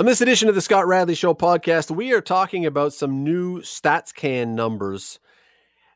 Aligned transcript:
On 0.00 0.06
this 0.06 0.22
edition 0.22 0.48
of 0.48 0.54
the 0.54 0.62
Scott 0.62 0.86
Radley 0.86 1.14
Show 1.14 1.34
podcast, 1.34 1.90
we 1.90 2.14
are 2.14 2.22
talking 2.22 2.64
about 2.64 2.94
some 2.94 3.22
new 3.22 3.60
StatsCan 3.60 4.54
numbers 4.54 5.18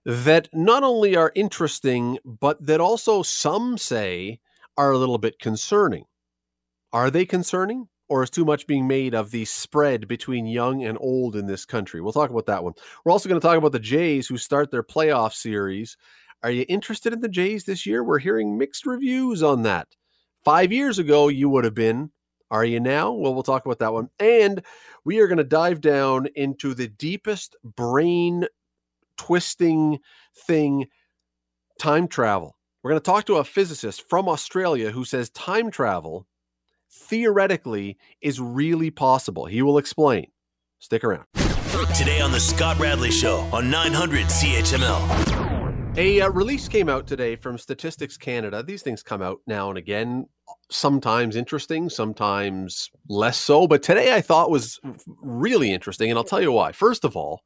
that 0.05 0.47
not 0.53 0.83
only 0.83 1.17
are 1.17 1.33
interesting, 1.35 2.19
but 2.23 2.67
that 2.67 2.83
also 2.83 3.23
some 3.23 3.79
say 3.79 4.41
are 4.77 4.93
a 4.93 4.99
little 4.99 5.17
bit 5.17 5.39
concerning. 5.39 6.05
Are 6.93 7.11
they 7.11 7.25
concerning? 7.25 7.89
Or 8.11 8.23
is 8.23 8.29
too 8.29 8.45
much 8.45 8.67
being 8.67 8.87
made 8.87 9.15
of 9.15 9.31
the 9.31 9.47
spread 9.47 10.07
between 10.07 10.45
young 10.45 10.85
and 10.85 10.99
old 11.01 11.35
in 11.35 11.47
this 11.47 11.65
country? 11.65 12.03
We'll 12.03 12.13
talk 12.13 12.29
about 12.29 12.45
that 12.45 12.63
one. 12.63 12.75
We're 13.07 13.13
also 13.13 13.31
going 13.31 13.41
to 13.41 13.47
talk 13.47 13.57
about 13.57 13.73
the 13.73 13.79
Jays 13.79 14.29
who 14.29 14.37
start 14.37 14.71
their 14.71 14.83
playoff 14.83 15.33
series. 15.33 15.97
Are 16.43 16.51
you 16.51 16.67
interested 16.69 17.15
in 17.15 17.23
the 17.23 17.29
Jays 17.31 17.65
this 17.65 17.87
year? 17.87 18.05
We're 18.05 18.19
hearing 18.19 18.59
mixed 18.59 18.85
reviews 18.85 19.43
on 19.43 19.63
that. 19.63 19.89
Five 20.45 20.75
years 20.75 20.99
ago, 20.99 21.29
you 21.29 21.49
would 21.49 21.65
have 21.65 21.73
been. 21.73 22.11
Are 22.51 22.65
you 22.65 22.81
now? 22.81 23.13
Well, 23.13 23.35
we'll 23.35 23.43
talk 23.43 23.65
about 23.65 23.79
that 23.81 23.93
one. 23.93 24.11
And 24.19 24.63
we 25.05 25.19
are 25.21 25.27
going 25.27 25.39
to 25.39 25.45
dive 25.45 25.81
down 25.81 26.29
into 26.35 26.75
the 26.75 26.89
deepest 26.89 27.57
brain 27.65 28.47
twisting 29.17 29.99
thing 30.47 30.87
time 31.79 32.09
travel. 32.09 32.57
We're 32.83 32.91
going 32.91 33.01
to 33.01 33.11
talk 33.11 33.25
to 33.27 33.37
a 33.37 33.45
physicist 33.45 34.09
from 34.09 34.29
Australia 34.29 34.91
who 34.91 35.05
says 35.05 35.31
time 35.31 35.71
travel 35.71 36.27
theoretically 36.91 37.97
is 38.21 38.41
really 38.41 38.91
possible. 38.91 39.47
He 39.47 39.63
will 39.63 39.79
explain. 39.79 40.27
Stick 40.79 41.03
around. 41.03 41.25
Today 41.97 42.21
on 42.21 42.31
The 42.31 42.41
Scott 42.41 42.79
Radley 42.79 43.11
Show 43.11 43.39
on 43.53 43.71
900 43.71 44.27
CHML. 44.27 45.44
A 45.97 46.23
uh, 46.23 46.29
release 46.31 46.67
came 46.67 46.89
out 46.89 47.07
today 47.07 47.37
from 47.37 47.57
Statistics 47.57 48.17
Canada. 48.17 48.65
These 48.65 48.83
things 48.83 49.01
come 49.01 49.23
out 49.23 49.39
now 49.47 49.69
and 49.69 49.79
again, 49.79 50.27
sometimes 50.69 51.37
interesting, 51.37 51.89
sometimes 51.89 52.91
less 53.09 53.39
so. 53.39 53.69
But 53.69 53.85
today 53.85 54.13
I 54.13 54.21
thought 54.21 54.51
was 54.51 54.81
really 55.23 55.73
interesting, 55.73 56.11
and 56.11 56.19
I'll 56.19 56.25
tell 56.25 56.43
you 56.43 56.51
why. 56.51 56.73
First 56.73 57.05
of 57.05 57.17
all, 57.17 57.43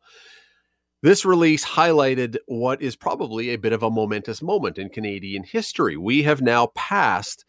this 1.02 1.26
release 1.26 1.62
highlighted 1.62 2.38
what 2.46 2.80
is 2.80 2.96
probably 2.96 3.50
a 3.50 3.56
bit 3.56 3.74
of 3.74 3.82
a 3.82 3.90
momentous 3.90 4.40
moment 4.40 4.78
in 4.78 4.88
Canadian 4.88 5.42
history. 5.42 5.98
We 5.98 6.22
have 6.22 6.40
now 6.40 6.68
passed 6.74 7.44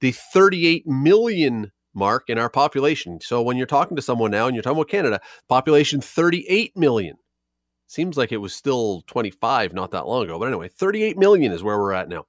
the 0.00 0.10
38 0.10 0.88
million 0.88 1.70
mark 1.94 2.24
in 2.28 2.38
our 2.38 2.50
population. 2.50 3.20
So 3.20 3.42
when 3.42 3.56
you're 3.56 3.66
talking 3.66 3.94
to 3.94 4.02
someone 4.02 4.32
now 4.32 4.48
and 4.48 4.56
you're 4.56 4.62
talking 4.64 4.78
about 4.78 4.88
Canada, 4.88 5.20
population 5.48 6.00
38 6.00 6.76
million. 6.76 7.16
Seems 7.92 8.16
like 8.16 8.32
it 8.32 8.38
was 8.38 8.54
still 8.54 9.02
25 9.06 9.74
not 9.74 9.90
that 9.90 10.06
long 10.06 10.24
ago. 10.24 10.38
But 10.38 10.48
anyway, 10.48 10.68
38 10.68 11.18
million 11.18 11.52
is 11.52 11.62
where 11.62 11.76
we're 11.76 11.92
at 11.92 12.08
now. 12.08 12.24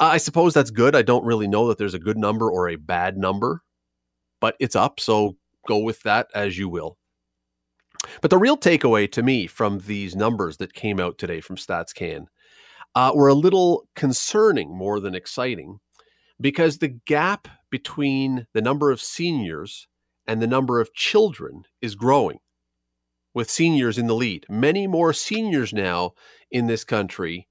I 0.00 0.16
suppose 0.16 0.54
that's 0.54 0.72
good. 0.72 0.96
I 0.96 1.02
don't 1.02 1.24
really 1.24 1.46
know 1.46 1.68
that 1.68 1.78
there's 1.78 1.94
a 1.94 2.00
good 2.00 2.18
number 2.18 2.50
or 2.50 2.68
a 2.68 2.74
bad 2.74 3.16
number, 3.16 3.62
but 4.40 4.56
it's 4.58 4.74
up. 4.74 4.98
So 4.98 5.36
go 5.68 5.78
with 5.78 6.02
that 6.02 6.26
as 6.34 6.58
you 6.58 6.68
will. 6.68 6.98
But 8.22 8.30
the 8.30 8.38
real 8.38 8.56
takeaway 8.56 9.08
to 9.12 9.22
me 9.22 9.46
from 9.46 9.78
these 9.86 10.16
numbers 10.16 10.56
that 10.56 10.74
came 10.74 10.98
out 10.98 11.16
today 11.16 11.40
from 11.40 11.54
StatsCan 11.54 12.26
uh, 12.96 13.12
were 13.14 13.28
a 13.28 13.34
little 13.34 13.86
concerning 13.94 14.76
more 14.76 14.98
than 14.98 15.14
exciting 15.14 15.78
because 16.40 16.78
the 16.78 16.98
gap 17.06 17.46
between 17.70 18.48
the 18.52 18.60
number 18.60 18.90
of 18.90 19.00
seniors 19.00 19.86
and 20.26 20.42
the 20.42 20.48
number 20.48 20.80
of 20.80 20.92
children 20.92 21.62
is 21.80 21.94
growing, 21.94 22.40
with 23.34 23.50
seniors 23.50 23.98
in 23.98 24.06
the 24.06 24.14
lead. 24.14 24.46
Many 24.48 24.86
more 24.86 25.12
seniors 25.12 25.72
now 25.72 26.12
in 26.50 26.66
this 26.66 26.84
country 26.84 27.48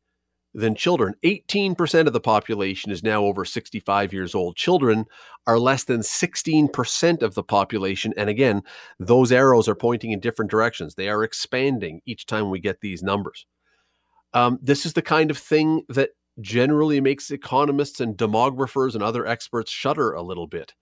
than 0.54 0.76
children. 0.76 1.16
18% 1.24 2.08
of 2.08 2.14
the 2.14 2.20
population 2.20 2.92
is 2.92 3.04
now 3.04 3.24
over 3.24 3.46
65 3.46 4.14
years 4.14 4.36
old. 4.36 4.56
Children 4.56 5.06
are 5.48 5.60
less 5.60 5.86
than 5.86 6.02
16% 6.02 7.22
of 7.22 7.36
the 7.36 7.44
population. 7.44 8.14
And 8.18 8.30
again, 8.30 8.62
those 9.00 9.32
arrows 9.32 9.68
are 9.70 9.76
pointing 9.76 10.12
in 10.12 10.20
different 10.20 10.52
directions. 10.52 10.96
They 10.96 11.10
are 11.10 11.24
expanding 11.24 12.02
each 12.06 12.26
time 12.26 12.50
we 12.50 12.60
get 12.60 12.82
these 12.82 13.02
numbers. 13.02 13.46
Um, 14.34 14.60
this 14.62 14.86
is 14.86 14.94
the 14.94 15.02
kind 15.02 15.32
of 15.32 15.38
thing 15.38 15.84
that 15.90 16.12
generally 16.40 17.02
makes 17.02 17.32
economists 17.32 18.00
and 18.00 18.18
demographers 18.18 18.94
and 18.94 19.04
other 19.04 19.26
experts 19.26 19.72
shudder 19.72 20.14
a 20.14 20.22
little 20.22 20.48
bit. 20.48 20.74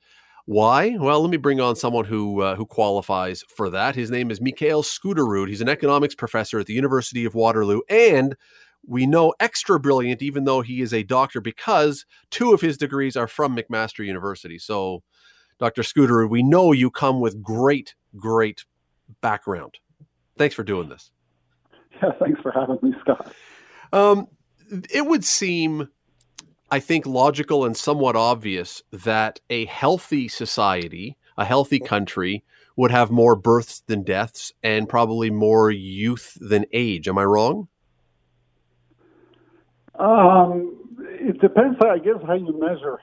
Why? 0.49 0.97
Well, 0.97 1.21
let 1.21 1.29
me 1.29 1.37
bring 1.37 1.61
on 1.61 1.75
someone 1.75 2.05
who 2.05 2.41
uh, 2.41 2.55
who 2.55 2.65
qualifies 2.65 3.43
for 3.55 3.69
that. 3.69 3.93
His 3.93 4.09
name 4.09 4.31
is 4.31 4.39
Mikal 4.39 4.83
Skuterud. 4.83 5.47
He's 5.47 5.61
an 5.61 5.69
economics 5.69 6.15
professor 6.15 6.57
at 6.59 6.65
the 6.65 6.73
University 6.73 7.23
of 7.23 7.35
Waterloo, 7.35 7.81
and 7.87 8.35
we 8.83 9.05
know 9.05 9.31
extra 9.39 9.79
brilliant, 9.79 10.23
even 10.23 10.45
though 10.45 10.61
he 10.61 10.81
is 10.81 10.91
a 10.91 11.03
doctor, 11.03 11.39
because 11.39 12.03
two 12.31 12.51
of 12.51 12.61
his 12.61 12.77
degrees 12.77 13.15
are 13.15 13.27
from 13.27 13.55
McMaster 13.55 14.03
University. 14.03 14.57
So, 14.57 15.03
Dr. 15.59 15.83
Skuterud, 15.83 16.31
we 16.31 16.41
know 16.41 16.71
you 16.71 16.89
come 16.89 17.19
with 17.19 17.43
great, 17.43 17.93
great 18.15 18.65
background. 19.21 19.75
Thanks 20.35 20.55
for 20.55 20.63
doing 20.63 20.89
this. 20.89 21.11
Yeah, 22.01 22.09
thanks 22.19 22.41
for 22.41 22.51
having 22.51 22.79
me, 22.81 22.95
Scott. 23.01 23.31
Um, 23.93 24.25
it 24.91 25.05
would 25.05 25.23
seem, 25.23 25.89
I 26.71 26.79
think, 26.79 27.05
logical 27.05 27.65
and 27.65 27.75
somewhat 27.75 28.15
obvious 28.15 28.83
that 28.91 29.39
a 29.49 29.65
healthy 29.65 30.27
society, 30.27 31.17
a 31.37 31.45
healthy 31.45 31.79
country, 31.79 32.43
would 32.75 32.91
have 32.91 33.11
more 33.11 33.35
births 33.35 33.81
than 33.87 34.03
deaths 34.03 34.53
and 34.63 34.87
probably 34.87 35.29
more 35.29 35.69
youth 35.71 36.37
than 36.39 36.65
age. 36.71 37.07
Am 37.07 37.17
I 37.17 37.23
wrong? 37.23 37.67
Um, 39.95 40.77
it 40.99 41.41
depends, 41.41 41.77
I 41.81 41.97
guess, 41.97 42.21
how 42.25 42.35
you 42.35 42.57
measure 42.57 42.99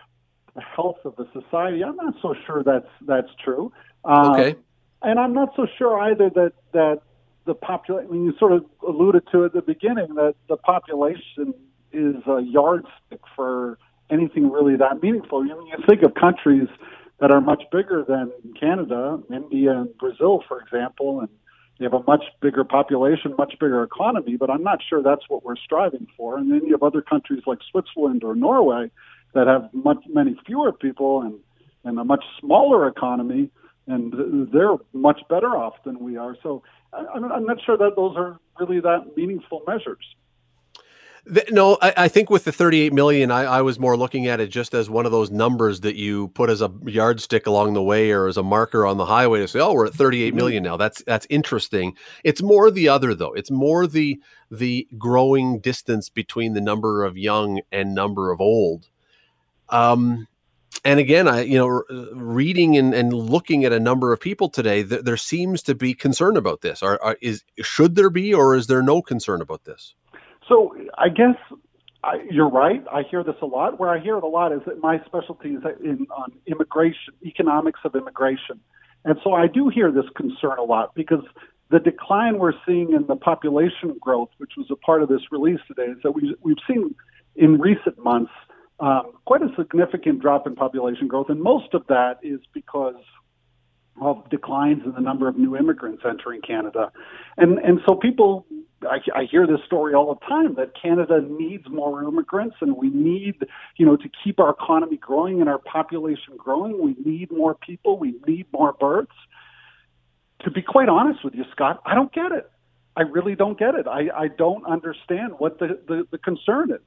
the 0.54 0.62
health 0.62 0.96
of 1.04 1.14
the 1.16 1.28
society. 1.32 1.84
I'm 1.84 1.96
not 1.96 2.14
so 2.22 2.34
sure 2.46 2.62
that's 2.64 2.88
that's 3.02 3.28
true. 3.44 3.70
Um, 4.04 4.32
okay. 4.32 4.56
And 5.02 5.20
I'm 5.20 5.34
not 5.34 5.50
so 5.56 5.66
sure 5.76 6.00
either 6.00 6.30
that 6.30 6.52
that 6.72 7.00
the 7.44 7.54
population. 7.54 8.08
I 8.08 8.12
mean, 8.12 8.24
you 8.24 8.34
sort 8.38 8.52
of 8.52 8.64
alluded 8.86 9.24
to 9.32 9.44
at 9.44 9.52
the 9.52 9.60
beginning 9.60 10.14
that 10.14 10.36
the 10.48 10.56
population 10.56 11.52
is 11.96 12.16
a 12.26 12.42
yardstick 12.42 13.20
for 13.34 13.78
anything 14.10 14.50
really 14.50 14.76
that 14.76 15.02
meaningful. 15.02 15.40
I 15.40 15.44
mean, 15.44 15.66
you 15.66 15.78
think 15.88 16.02
of 16.02 16.14
countries 16.14 16.68
that 17.20 17.30
are 17.30 17.40
much 17.40 17.62
bigger 17.72 18.04
than 18.06 18.30
Canada, 18.58 19.20
India 19.32 19.72
and 19.72 19.96
Brazil, 19.98 20.44
for 20.46 20.60
example, 20.60 21.20
and 21.20 21.28
they 21.78 21.84
have 21.84 21.94
a 21.94 22.02
much 22.06 22.24
bigger 22.40 22.64
population, 22.64 23.34
much 23.38 23.54
bigger 23.58 23.82
economy, 23.82 24.36
but 24.36 24.50
I'm 24.50 24.62
not 24.62 24.78
sure 24.88 25.02
that's 25.02 25.28
what 25.28 25.44
we're 25.44 25.56
striving 25.56 26.06
for. 26.16 26.38
And 26.38 26.50
then 26.50 26.62
you 26.64 26.72
have 26.72 26.82
other 26.82 27.02
countries 27.02 27.42
like 27.46 27.58
Switzerland 27.70 28.24
or 28.24 28.34
Norway 28.34 28.90
that 29.34 29.46
have 29.46 29.68
much 29.72 30.02
many 30.08 30.36
fewer 30.46 30.72
people 30.72 31.22
and 31.22 31.38
and 31.86 31.98
a 31.98 32.04
much 32.04 32.24
smaller 32.40 32.88
economy, 32.88 33.48
and 33.86 34.48
they're 34.52 34.76
much 34.92 35.20
better 35.30 35.56
off 35.56 35.74
than 35.84 36.00
we 36.00 36.16
are. 36.16 36.36
So 36.42 36.62
I'm 36.92 37.46
not 37.46 37.58
sure 37.64 37.78
that 37.78 37.92
those 37.96 38.16
are 38.16 38.38
really 38.58 38.80
that 38.80 39.16
meaningful 39.16 39.62
measures. 39.66 40.04
No, 41.50 41.76
I, 41.82 41.92
I, 41.96 42.08
think 42.08 42.30
with 42.30 42.44
the 42.44 42.52
38 42.52 42.92
million, 42.92 43.32
I, 43.32 43.42
I, 43.42 43.62
was 43.62 43.80
more 43.80 43.96
looking 43.96 44.28
at 44.28 44.38
it 44.38 44.46
just 44.46 44.74
as 44.74 44.88
one 44.88 45.06
of 45.06 45.12
those 45.12 45.28
numbers 45.28 45.80
that 45.80 45.96
you 45.96 46.28
put 46.28 46.48
as 46.50 46.62
a 46.62 46.72
yardstick 46.84 47.48
along 47.48 47.74
the 47.74 47.82
way 47.82 48.12
or 48.12 48.28
as 48.28 48.36
a 48.36 48.44
marker 48.44 48.86
on 48.86 48.96
the 48.96 49.06
highway 49.06 49.40
to 49.40 49.48
say, 49.48 49.58
"Oh, 49.58 49.72
we're 49.72 49.86
at 49.86 49.94
38 49.94 50.34
mm-hmm. 50.34 50.62
now." 50.62 50.76
That's 50.76 51.02
that's 51.02 51.26
interesting. 51.28 51.96
It's 52.22 52.42
more 52.42 52.70
the 52.70 52.88
other 52.88 53.12
though. 53.12 53.32
It's 53.32 53.50
more 53.50 53.88
the 53.88 54.20
the 54.52 54.86
growing 54.96 55.58
distance 55.58 56.08
between 56.08 56.52
the 56.52 56.60
number 56.60 57.04
of 57.04 57.18
young 57.18 57.60
and 57.72 57.92
number 57.92 58.30
of 58.30 58.40
old. 58.40 58.88
Um, 59.68 60.28
and 60.84 61.00
again, 61.00 61.26
I 61.26 61.42
you 61.42 61.58
know, 61.58 61.82
reading 62.12 62.76
and, 62.76 62.94
and 62.94 63.12
looking 63.12 63.64
at 63.64 63.72
a 63.72 63.80
number 63.80 64.12
of 64.12 64.20
people 64.20 64.48
today, 64.48 64.84
th- 64.84 65.02
there 65.02 65.16
seems 65.16 65.60
to 65.64 65.74
be 65.74 65.92
concern 65.92 66.36
about 66.36 66.60
this. 66.60 66.84
Are, 66.84 67.02
are 67.02 67.16
is 67.20 67.42
should 67.62 67.96
there 67.96 68.10
be, 68.10 68.32
or 68.32 68.54
is 68.54 68.68
there 68.68 68.82
no 68.82 69.02
concern 69.02 69.40
about 69.40 69.64
this? 69.64 69.94
So 70.48 70.74
I 70.96 71.08
guess 71.08 71.36
I, 72.04 72.20
you're 72.30 72.48
right. 72.48 72.84
I 72.92 73.02
hear 73.10 73.24
this 73.24 73.34
a 73.42 73.46
lot. 73.46 73.80
Where 73.80 73.90
I 73.90 73.98
hear 73.98 74.16
it 74.16 74.24
a 74.24 74.28
lot 74.28 74.52
is 74.52 74.60
that 74.66 74.80
my 74.80 75.00
specialty 75.06 75.50
is 75.50 75.62
in 75.82 76.06
on 76.16 76.32
immigration, 76.46 77.14
economics 77.24 77.80
of 77.84 77.94
immigration, 77.94 78.60
and 79.04 79.16
so 79.24 79.32
I 79.32 79.46
do 79.46 79.68
hear 79.68 79.90
this 79.90 80.04
concern 80.16 80.58
a 80.58 80.62
lot 80.62 80.94
because 80.94 81.24
the 81.70 81.80
decline 81.80 82.38
we're 82.38 82.52
seeing 82.64 82.92
in 82.92 83.06
the 83.06 83.16
population 83.16 83.96
growth, 84.00 84.28
which 84.38 84.52
was 84.56 84.66
a 84.70 84.76
part 84.76 85.02
of 85.02 85.08
this 85.08 85.20
release 85.32 85.58
today, 85.66 85.90
is 85.90 85.98
that 86.04 86.12
we, 86.12 86.36
we've 86.42 86.56
seen 86.68 86.94
in 87.34 87.58
recent 87.58 87.98
months 87.98 88.30
um, 88.78 89.12
quite 89.24 89.42
a 89.42 89.48
significant 89.56 90.20
drop 90.20 90.46
in 90.46 90.54
population 90.54 91.08
growth, 91.08 91.26
and 91.28 91.40
most 91.40 91.74
of 91.74 91.86
that 91.88 92.18
is 92.22 92.40
because 92.52 92.94
of 94.00 94.28
declines 94.28 94.82
in 94.84 94.92
the 94.92 95.00
number 95.00 95.26
of 95.26 95.38
new 95.38 95.56
immigrants 95.56 96.02
entering 96.08 96.40
Canada, 96.42 96.92
and 97.36 97.58
and 97.58 97.80
so 97.86 97.96
people 97.96 98.46
I, 98.86 98.98
I 99.14 99.24
hear 99.24 99.46
this 99.46 99.60
story 99.66 99.94
all 99.94 100.14
the 100.14 100.26
time 100.26 100.54
that 100.54 100.72
Canada 100.80 101.20
needs 101.20 101.64
more 101.68 102.02
immigrants 102.02 102.56
and 102.60 102.76
we 102.76 102.90
need, 102.90 103.36
you 103.76 103.86
know, 103.86 103.96
to 103.96 104.08
keep 104.24 104.40
our 104.40 104.50
economy 104.50 104.96
growing 104.96 105.40
and 105.40 105.48
our 105.48 105.58
population 105.58 106.36
growing. 106.36 106.82
We 106.82 106.96
need 107.04 107.30
more 107.30 107.54
people. 107.54 107.98
We 107.98 108.14
need 108.26 108.46
more 108.52 108.72
births. 108.72 109.16
To 110.44 110.50
be 110.50 110.62
quite 110.62 110.88
honest 110.88 111.24
with 111.24 111.34
you, 111.34 111.44
Scott, 111.52 111.82
I 111.84 111.94
don't 111.94 112.12
get 112.12 112.32
it. 112.32 112.50
I 112.96 113.02
really 113.02 113.34
don't 113.34 113.58
get 113.58 113.74
it. 113.74 113.86
I, 113.86 114.08
I 114.14 114.28
don't 114.28 114.64
understand 114.66 115.34
what 115.38 115.58
the, 115.58 115.78
the, 115.86 116.06
the 116.10 116.18
concern 116.18 116.70
is. 116.70 116.80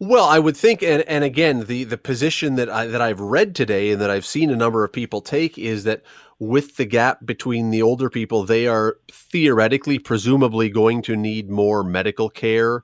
Well, 0.00 0.24
I 0.24 0.38
would 0.38 0.56
think, 0.56 0.82
and, 0.82 1.02
and 1.02 1.22
again, 1.22 1.66
the, 1.66 1.84
the 1.84 1.96
position 1.96 2.56
that 2.56 2.68
I 2.68 2.86
that 2.86 3.00
I've 3.00 3.20
read 3.20 3.54
today 3.54 3.92
and 3.92 4.00
that 4.00 4.10
I've 4.10 4.26
seen 4.26 4.50
a 4.50 4.56
number 4.56 4.84
of 4.84 4.92
people 4.92 5.20
take 5.20 5.56
is 5.56 5.84
that 5.84 6.02
with 6.40 6.76
the 6.76 6.84
gap 6.84 7.24
between 7.24 7.70
the 7.70 7.80
older 7.80 8.10
people, 8.10 8.44
they 8.44 8.66
are 8.66 8.98
theoretically, 9.10 9.98
presumably, 10.00 10.68
going 10.68 11.00
to 11.02 11.16
need 11.16 11.48
more 11.48 11.84
medical 11.84 12.28
care. 12.28 12.82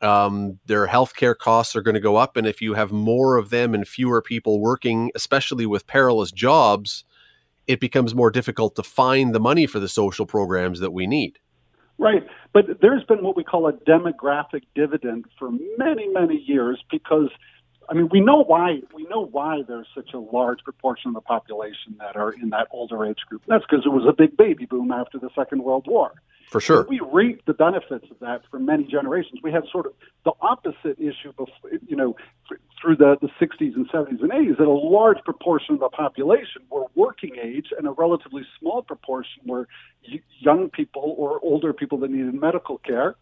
Um, 0.00 0.58
their 0.66 0.86
healthcare 0.86 1.36
costs 1.36 1.74
are 1.76 1.82
going 1.82 1.94
to 1.94 2.00
go 2.00 2.16
up, 2.16 2.36
and 2.36 2.46
if 2.46 2.60
you 2.62 2.74
have 2.74 2.92
more 2.92 3.36
of 3.36 3.50
them 3.50 3.74
and 3.74 3.86
fewer 3.86 4.22
people 4.22 4.60
working, 4.60 5.10
especially 5.16 5.66
with 5.66 5.86
perilous 5.86 6.30
jobs, 6.30 7.04
it 7.66 7.80
becomes 7.80 8.14
more 8.14 8.30
difficult 8.30 8.76
to 8.76 8.82
find 8.82 9.34
the 9.34 9.40
money 9.40 9.66
for 9.66 9.80
the 9.80 9.88
social 9.88 10.26
programs 10.26 10.80
that 10.80 10.92
we 10.92 11.06
need. 11.06 11.38
Right. 11.98 12.26
But 12.52 12.80
there's 12.80 13.04
been 13.04 13.22
what 13.22 13.36
we 13.36 13.44
call 13.44 13.68
a 13.68 13.72
demographic 13.72 14.62
dividend 14.74 15.26
for 15.38 15.50
many, 15.78 16.08
many 16.08 16.36
years 16.36 16.82
because 16.90 17.28
I 17.92 17.94
mean, 17.94 18.08
we 18.10 18.20
know 18.20 18.42
why 18.42 18.80
we 18.94 19.04
know 19.04 19.26
why 19.26 19.64
there's 19.68 19.86
such 19.94 20.14
a 20.14 20.18
large 20.18 20.64
proportion 20.64 21.08
of 21.08 21.14
the 21.14 21.20
population 21.20 21.94
that 21.98 22.16
are 22.16 22.32
in 22.32 22.48
that 22.48 22.68
older 22.70 23.04
age 23.04 23.18
group. 23.28 23.42
That's 23.46 23.66
because 23.68 23.84
it 23.84 23.90
was 23.90 24.06
a 24.08 24.14
big 24.14 24.34
baby 24.34 24.64
boom 24.64 24.90
after 24.90 25.18
the 25.18 25.28
Second 25.36 25.62
World 25.62 25.84
War. 25.86 26.14
For 26.48 26.58
sure. 26.58 26.86
We 26.88 27.00
reap 27.12 27.44
the 27.44 27.52
benefits 27.52 28.06
of 28.10 28.18
that 28.20 28.44
for 28.50 28.58
many 28.58 28.84
generations. 28.84 29.40
We 29.42 29.52
had 29.52 29.64
sort 29.70 29.84
of 29.84 29.92
the 30.24 30.32
opposite 30.40 30.98
issue, 30.98 31.32
before, 31.36 31.70
you 31.86 31.94
know, 31.94 32.16
through 32.80 32.96
the, 32.96 33.16
the 33.20 33.28
60s 33.38 33.76
and 33.76 33.86
70s 33.90 34.22
and 34.22 34.30
80s, 34.30 34.56
that 34.56 34.66
a 34.66 34.70
large 34.70 35.18
proportion 35.24 35.74
of 35.74 35.80
the 35.80 35.90
population 35.90 36.62
were 36.70 36.86
working 36.94 37.36
age 37.42 37.66
and 37.76 37.86
a 37.86 37.90
relatively 37.90 38.42
small 38.58 38.82
proportion 38.82 39.42
were 39.44 39.68
young 40.40 40.70
people 40.70 41.14
or 41.18 41.40
older 41.42 41.74
people 41.74 41.98
that 41.98 42.10
needed 42.10 42.32
medical 42.32 42.78
care. 42.78 43.16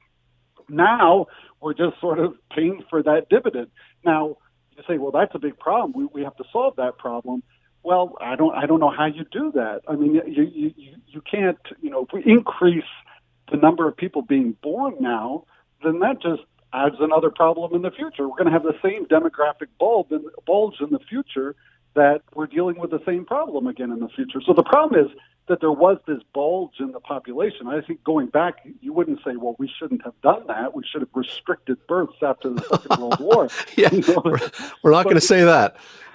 Now 0.68 1.26
we're 1.60 1.74
just 1.74 2.00
sort 2.00 2.20
of 2.20 2.34
paying 2.54 2.84
for 2.88 3.02
that 3.02 3.28
dividend. 3.28 3.68
Now, 4.04 4.36
you 4.80 4.94
say, 4.94 4.98
well, 4.98 5.12
that's 5.12 5.34
a 5.34 5.38
big 5.38 5.58
problem. 5.58 5.92
We, 5.94 6.06
we 6.06 6.24
have 6.24 6.36
to 6.36 6.44
solve 6.52 6.76
that 6.76 6.98
problem. 6.98 7.42
Well, 7.82 8.16
I 8.20 8.36
don't, 8.36 8.54
I 8.54 8.66
don't 8.66 8.80
know 8.80 8.90
how 8.94 9.06
you 9.06 9.24
do 9.30 9.52
that. 9.52 9.82
I 9.88 9.94
mean, 9.94 10.14
you, 10.14 10.22
you, 10.26 10.72
you 11.06 11.22
can't, 11.22 11.58
you 11.80 11.90
know, 11.90 12.04
if 12.04 12.12
we 12.12 12.22
increase 12.30 12.84
the 13.50 13.56
number 13.56 13.88
of 13.88 13.96
people 13.96 14.22
being 14.22 14.56
born 14.62 14.96
now, 15.00 15.44
then 15.82 16.00
that 16.00 16.20
just 16.22 16.42
adds 16.72 16.96
another 17.00 17.30
problem 17.30 17.74
in 17.74 17.82
the 17.82 17.90
future. 17.90 18.28
We're 18.28 18.36
going 18.36 18.46
to 18.46 18.52
have 18.52 18.62
the 18.62 18.78
same 18.82 19.06
demographic 19.06 19.68
bulb 19.78 20.12
in, 20.12 20.24
bulge 20.46 20.76
in 20.80 20.90
the 20.90 21.00
future 21.08 21.56
that 21.94 22.22
we're 22.34 22.46
dealing 22.46 22.78
with 22.78 22.90
the 22.90 23.00
same 23.04 23.24
problem 23.24 23.66
again 23.66 23.90
in 23.90 24.00
the 24.00 24.08
future. 24.08 24.40
So 24.44 24.52
the 24.52 24.62
problem 24.62 25.04
is 25.04 25.10
that 25.48 25.60
there 25.60 25.72
was 25.72 25.98
this 26.06 26.20
bulge 26.32 26.74
in 26.78 26.92
the 26.92 27.00
population. 27.00 27.66
I 27.66 27.80
think 27.80 28.04
going 28.04 28.28
back, 28.28 28.64
you 28.80 28.92
wouldn't 28.92 29.18
say, 29.24 29.34
well, 29.34 29.56
we 29.58 29.68
shouldn't 29.78 30.04
have 30.04 30.14
done 30.22 30.46
that. 30.46 30.76
We 30.76 30.84
should 30.86 31.00
have 31.00 31.10
restricted 31.12 31.84
births 31.88 32.22
after 32.22 32.50
the 32.50 32.62
Second 32.62 33.00
World 33.00 33.16
War. 33.20 33.48
yeah, 33.76 33.92
you 33.92 34.02
know? 34.02 34.22
we're, 34.84 34.92
not 34.92 35.04
going 35.04 35.16
to 35.16 35.20
say 35.20 35.42
that. 35.42 35.76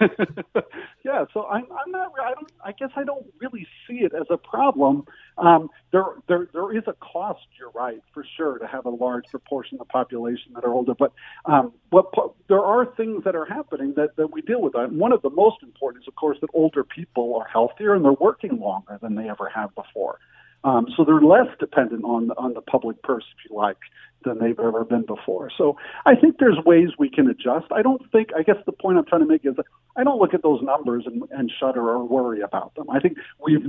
yeah, 1.04 1.26
so 1.34 1.46
I'm, 1.48 1.66
I'm 1.70 1.90
not. 1.90 2.12
I 2.18 2.32
don't. 2.32 2.52
I 2.64 2.72
guess 2.72 2.90
I 2.96 3.04
don't 3.04 3.26
really 3.38 3.66
see 3.86 3.96
it 3.96 4.14
as 4.14 4.26
a 4.30 4.38
problem. 4.38 5.04
Um, 5.38 5.68
there, 5.92 6.04
there, 6.28 6.48
there 6.52 6.76
is 6.76 6.84
a 6.86 6.94
cost. 6.94 7.46
You're 7.58 7.70
right, 7.70 8.00
for 8.14 8.24
sure, 8.36 8.58
to 8.58 8.66
have 8.66 8.86
a 8.86 8.90
large 8.90 9.24
proportion 9.26 9.76
of 9.76 9.86
the 9.86 9.92
population 9.92 10.52
that 10.54 10.64
are 10.64 10.72
older. 10.72 10.94
But 10.94 11.12
um, 11.44 11.72
what 11.90 12.06
there 12.48 12.64
are 12.64 12.86
things 12.86 13.24
that 13.24 13.36
are 13.36 13.44
happening 13.44 13.94
that, 13.96 14.16
that 14.16 14.32
we 14.32 14.40
deal 14.40 14.62
with. 14.62 14.74
And 14.74 14.98
one 14.98 15.12
of 15.12 15.22
the 15.22 15.30
most 15.30 15.62
important 15.62 16.04
is, 16.04 16.08
of 16.08 16.14
course, 16.14 16.38
that 16.40 16.50
older 16.54 16.84
people 16.84 17.36
are 17.36 17.46
healthier 17.46 17.94
and 17.94 18.04
they're 18.04 18.12
working 18.12 18.58
longer 18.58 18.98
than 19.00 19.14
they 19.14 19.28
ever 19.28 19.50
have 19.54 19.74
before. 19.74 20.18
Um, 20.64 20.86
so 20.96 21.04
they're 21.04 21.20
less 21.20 21.46
dependent 21.60 22.04
on 22.04 22.30
on 22.32 22.54
the 22.54 22.60
public 22.60 23.00
purse, 23.02 23.24
if 23.38 23.48
you 23.48 23.56
like, 23.56 23.76
than 24.26 24.38
they've 24.38 24.58
ever 24.58 24.84
been 24.84 25.06
before. 25.06 25.50
So 25.56 25.76
I 26.04 26.14
think 26.14 26.36
there's 26.38 26.58
ways 26.66 26.90
we 26.98 27.08
can 27.08 27.28
adjust. 27.28 27.66
I 27.72 27.80
don't 27.80 28.02
think. 28.12 28.28
I 28.36 28.42
guess 28.42 28.56
the 28.66 28.72
point 28.72 28.98
I'm 28.98 29.06
trying 29.06 29.22
to 29.22 29.26
make 29.26 29.46
is 29.46 29.56
that 29.56 29.64
I 29.96 30.04
don't 30.04 30.18
look 30.18 30.34
at 30.34 30.42
those 30.42 30.60
numbers 30.62 31.04
and, 31.06 31.22
and 31.30 31.50
shudder 31.58 31.88
or 31.88 32.04
worry 32.04 32.42
about 32.42 32.74
them. 32.74 32.90
I 32.90 33.00
think 33.00 33.16
we've 33.40 33.64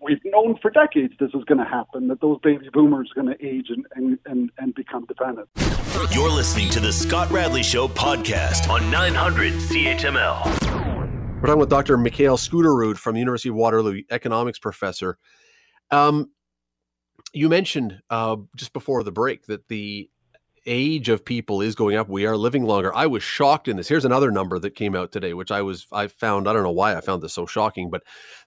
we've 0.00 0.20
known 0.26 0.58
for 0.62 0.70
decades 0.70 1.14
this 1.18 1.30
is 1.34 1.42
going 1.44 1.58
to 1.58 1.64
happen. 1.64 2.06
That 2.08 2.20
those 2.20 2.38
baby 2.42 2.68
boomers 2.72 3.10
are 3.16 3.22
going 3.22 3.36
to 3.36 3.44
age 3.44 3.66
and, 3.70 3.86
and 3.96 4.18
and 4.26 4.50
and 4.58 4.74
become 4.74 5.06
dependent. 5.06 5.48
You're 6.12 6.30
listening 6.30 6.70
to 6.70 6.80
the 6.80 6.92
Scott 6.92 7.30
Radley 7.30 7.62
Show 7.62 7.88
podcast 7.88 8.68
on 8.68 8.90
900 8.90 9.54
CHML. 9.54 10.44
We're 11.40 11.48
talking 11.48 11.58
with 11.58 11.70
Dr. 11.70 11.96
Mikal 11.96 12.38
Skuterud 12.38 12.96
from 12.96 13.14
the 13.14 13.18
University 13.18 13.48
of 13.48 13.56
Waterloo, 13.56 14.02
economics 14.10 14.58
professor. 14.58 15.18
Um, 15.90 16.30
you 17.32 17.48
mentioned 17.48 18.00
uh, 18.10 18.36
just 18.56 18.72
before 18.72 19.02
the 19.02 19.12
break 19.12 19.46
that 19.46 19.68
the 19.68 20.08
age 20.66 21.08
of 21.08 21.24
people 21.24 21.60
is 21.60 21.74
going 21.74 21.96
up. 21.96 22.08
We 22.08 22.26
are 22.26 22.36
living 22.36 22.64
longer. 22.64 22.94
I 22.94 23.06
was 23.06 23.22
shocked 23.22 23.66
in 23.66 23.76
this. 23.76 23.88
Here's 23.88 24.04
another 24.04 24.30
number 24.30 24.58
that 24.60 24.76
came 24.76 24.94
out 24.94 25.10
today, 25.10 25.34
which 25.34 25.50
I 25.50 25.62
was 25.62 25.86
I 25.92 26.06
found. 26.06 26.48
I 26.48 26.52
don't 26.52 26.62
know 26.62 26.70
why 26.70 26.96
I 26.96 27.00
found 27.00 27.22
this 27.22 27.32
so 27.32 27.46
shocking, 27.46 27.90
but 27.90 28.02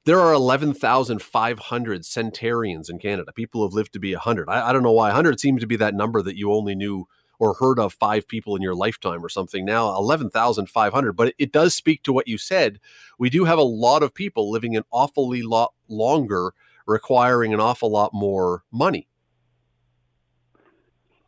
there 0.06 0.20
are 0.20 0.34
11,500 0.34 2.06
centenarians 2.06 2.90
in 2.90 3.00
Canada. 3.00 3.34
People 3.34 3.66
have 3.66 3.74
lived 3.74 3.94
to 3.94 4.00
be 4.00 4.14
100. 4.14 4.50
I, 4.50 4.70
I 4.70 4.74
don't 4.74 4.84
know 4.84 4.92
why 4.92 5.08
100 5.08 5.40
seems 5.40 5.62
to 5.62 5.68
be 5.68 5.76
that 5.78 5.96
number 5.96 6.22
that 6.22 6.38
you 6.38 6.54
only 6.54 6.76
knew 6.76 7.08
or 7.38 7.56
heard 7.56 7.80
of 7.80 7.94
five 7.94 8.28
people 8.28 8.56
in 8.56 8.62
your 8.62 8.76
lifetime 8.76 9.24
or 9.24 9.28
something. 9.28 9.66
Now 9.66 9.94
11,500, 9.98 11.14
but 11.14 11.30
it, 11.30 11.36
it 11.38 11.52
does 11.52 11.76
speak 11.76 12.02
to 12.04 12.14
what 12.14 12.30
you 12.30 12.38
said. 12.38 12.80
We 13.20 13.30
do 13.30 13.44
have 13.44 13.58
a 13.58 13.64
lot 13.64 14.04
of 14.04 14.14
people 14.14 14.50
living 14.50 14.78
an 14.78 14.84
awfully 14.90 15.42
lot 15.42 15.74
longer 15.90 16.54
requiring 16.86 17.54
an 17.54 17.60
awful 17.60 17.90
lot 17.90 18.14
more 18.14 18.64
money. 18.72 19.08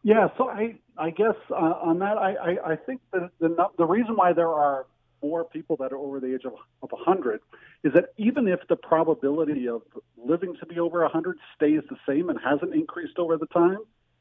Yeah, 0.03 0.29
so 0.37 0.49
I 0.49 0.75
I 0.97 1.09
guess 1.09 1.35
uh, 1.51 1.55
on 1.55 1.99
that 1.99 2.17
I, 2.17 2.33
I, 2.35 2.71
I 2.71 2.75
think 2.75 3.01
that 3.11 3.29
the 3.39 3.67
the 3.77 3.85
reason 3.85 4.15
why 4.15 4.33
there 4.33 4.49
are 4.49 4.85
more 5.21 5.43
people 5.43 5.75
that 5.77 5.91
are 5.91 5.97
over 5.97 6.19
the 6.19 6.33
age 6.33 6.45
of, 6.45 6.53
of 6.83 6.91
100 6.91 7.41
is 7.83 7.93
that 7.93 8.13
even 8.17 8.47
if 8.47 8.59
the 8.69 8.75
probability 8.75 9.67
of 9.67 9.81
living 10.15 10.55
to 10.59 10.65
be 10.65 10.79
over 10.79 11.01
100 11.01 11.37
stays 11.55 11.81
the 11.89 11.97
same 12.07 12.29
and 12.29 12.39
hasn't 12.39 12.73
increased 12.73 13.17
over 13.17 13.35
the 13.37 13.47
time, 13.47 13.79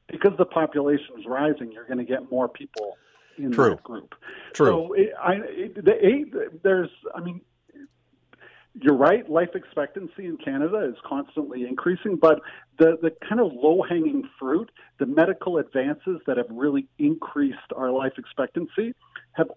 because 0.09 0.33
the 0.39 0.45
population 0.45 1.19
is 1.19 1.27
rising, 1.27 1.73
you're 1.73 1.87
going 1.87 1.99
to 1.99 2.05
get 2.05 2.31
more 2.31 2.49
people 2.49 2.97
in 3.39 3.53
True. 3.53 3.71
that 3.71 3.85
group. 3.85 4.15
True. 4.53 4.67
So 4.67 4.93
it, 4.95 5.13
I, 5.21 5.33
it, 5.35 5.85
the, 5.85 6.59
there's, 6.63 6.91
I 7.15 7.21
mean, 7.21 7.41
you're 8.81 8.97
right. 8.97 9.29
Life 9.31 9.51
expectancy 9.55 10.27
in 10.27 10.37
Canada 10.37 10.87
is 10.89 10.97
constantly 11.05 11.67
increasing, 11.67 12.17
but 12.17 12.41
the, 12.79 12.99
the 13.01 13.11
kind 13.27 13.41
of 13.41 13.53
low 13.53 13.83
hanging 13.89 14.29
fruit, 14.39 14.71
the 14.99 15.07
medical 15.07 15.59
advances 15.59 16.21
that 16.27 16.37
have 16.37 16.47
really 16.51 16.87
increased 16.99 17.73
our 17.75 17.91
life 17.91 18.13
expectancy, 18.19 18.95
have 19.33 19.49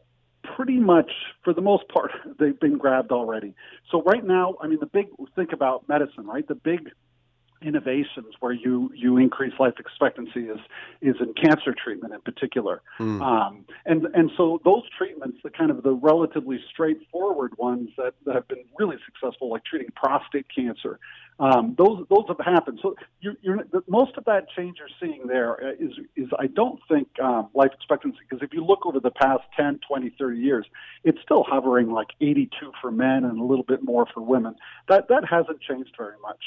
pretty 0.56 0.80
much, 0.80 1.12
for 1.44 1.54
the 1.54 1.62
most 1.62 1.88
part, 1.90 2.12
they've 2.40 2.60
been 2.60 2.78
grabbed 2.78 3.12
already. 3.12 3.54
So 3.92 4.02
right 4.04 4.26
now, 4.26 4.56
I 4.62 4.68
mean, 4.68 4.80
the 4.80 4.86
big 4.86 5.08
think 5.36 5.52
about 5.54 5.88
medicine, 5.90 6.26
right? 6.26 6.48
The 6.48 6.56
big 6.56 6.90
innovations 7.62 8.34
where 8.40 8.52
you 8.52 8.92
you 8.96 9.18
increase 9.18 9.54
life 9.60 9.74
expectancy 9.80 10.42
is 10.42 10.60
is 11.02 11.16
in 11.20 11.34
cancer 11.34 11.74
treatment 11.74 12.14
in 12.14 12.22
particular. 12.22 12.82
Mm. 13.00 13.22
um, 13.22 13.66
and 13.86 14.06
and 14.14 14.32
so 14.38 14.60
those 14.64 14.84
treatments 14.98 15.40
the 15.44 15.50
kind 15.50 15.72
of 15.72 15.84
the 15.84 15.94
relatively 15.94 16.60
straightforward 16.72 17.58
ones 17.58 17.90
that, 17.98 18.14
that 18.26 18.36
have 18.36 18.48
been 18.48 18.64
really 18.78 18.98
successful 19.06 19.50
like 19.50 19.64
treating 19.66 19.92
prostate 19.96 20.46
cancer 20.54 21.00
um, 21.40 21.74
those 21.78 22.06
those 22.10 22.26
have 22.28 22.40
happened. 22.46 22.80
So 22.82 22.96
you, 23.22 23.36
you're 23.42 23.66
most 23.88 24.18
of 24.18 24.26
that 24.26 24.50
change 24.50 24.78
you're 24.80 24.90
seeing 25.00 25.26
there 25.28 25.64
uh, 25.64 25.72
is 25.80 25.94
is 26.18 26.28
I 26.38 26.48
don't 26.48 26.80
think 26.90 27.08
um, 27.22 27.50
life 27.54 27.72
expectancy 27.74 28.18
because 28.30 28.44
if 28.44 28.54
you 28.54 28.64
look 28.64 28.86
over 28.86 29.00
the 29.00 29.12
past 29.12 29.44
10 29.56 29.80
20 29.88 30.10
30 30.20 30.38
years 30.38 30.66
it's 31.06 31.20
still 31.22 31.46
hovering 31.48 31.92
like 31.92 32.10
82 32.20 32.74
for 32.82 32.92
men 32.92 33.24
and 33.24 33.40
a 33.40 33.44
little 33.44 33.64
bit 33.64 33.84
more 33.84 34.06
for 34.14 34.22
women. 34.22 34.56
That 34.90 35.08
that 35.08 35.24
hasn't 35.30 35.62
changed 35.62 35.96
very 35.98 36.20
much 36.22 36.44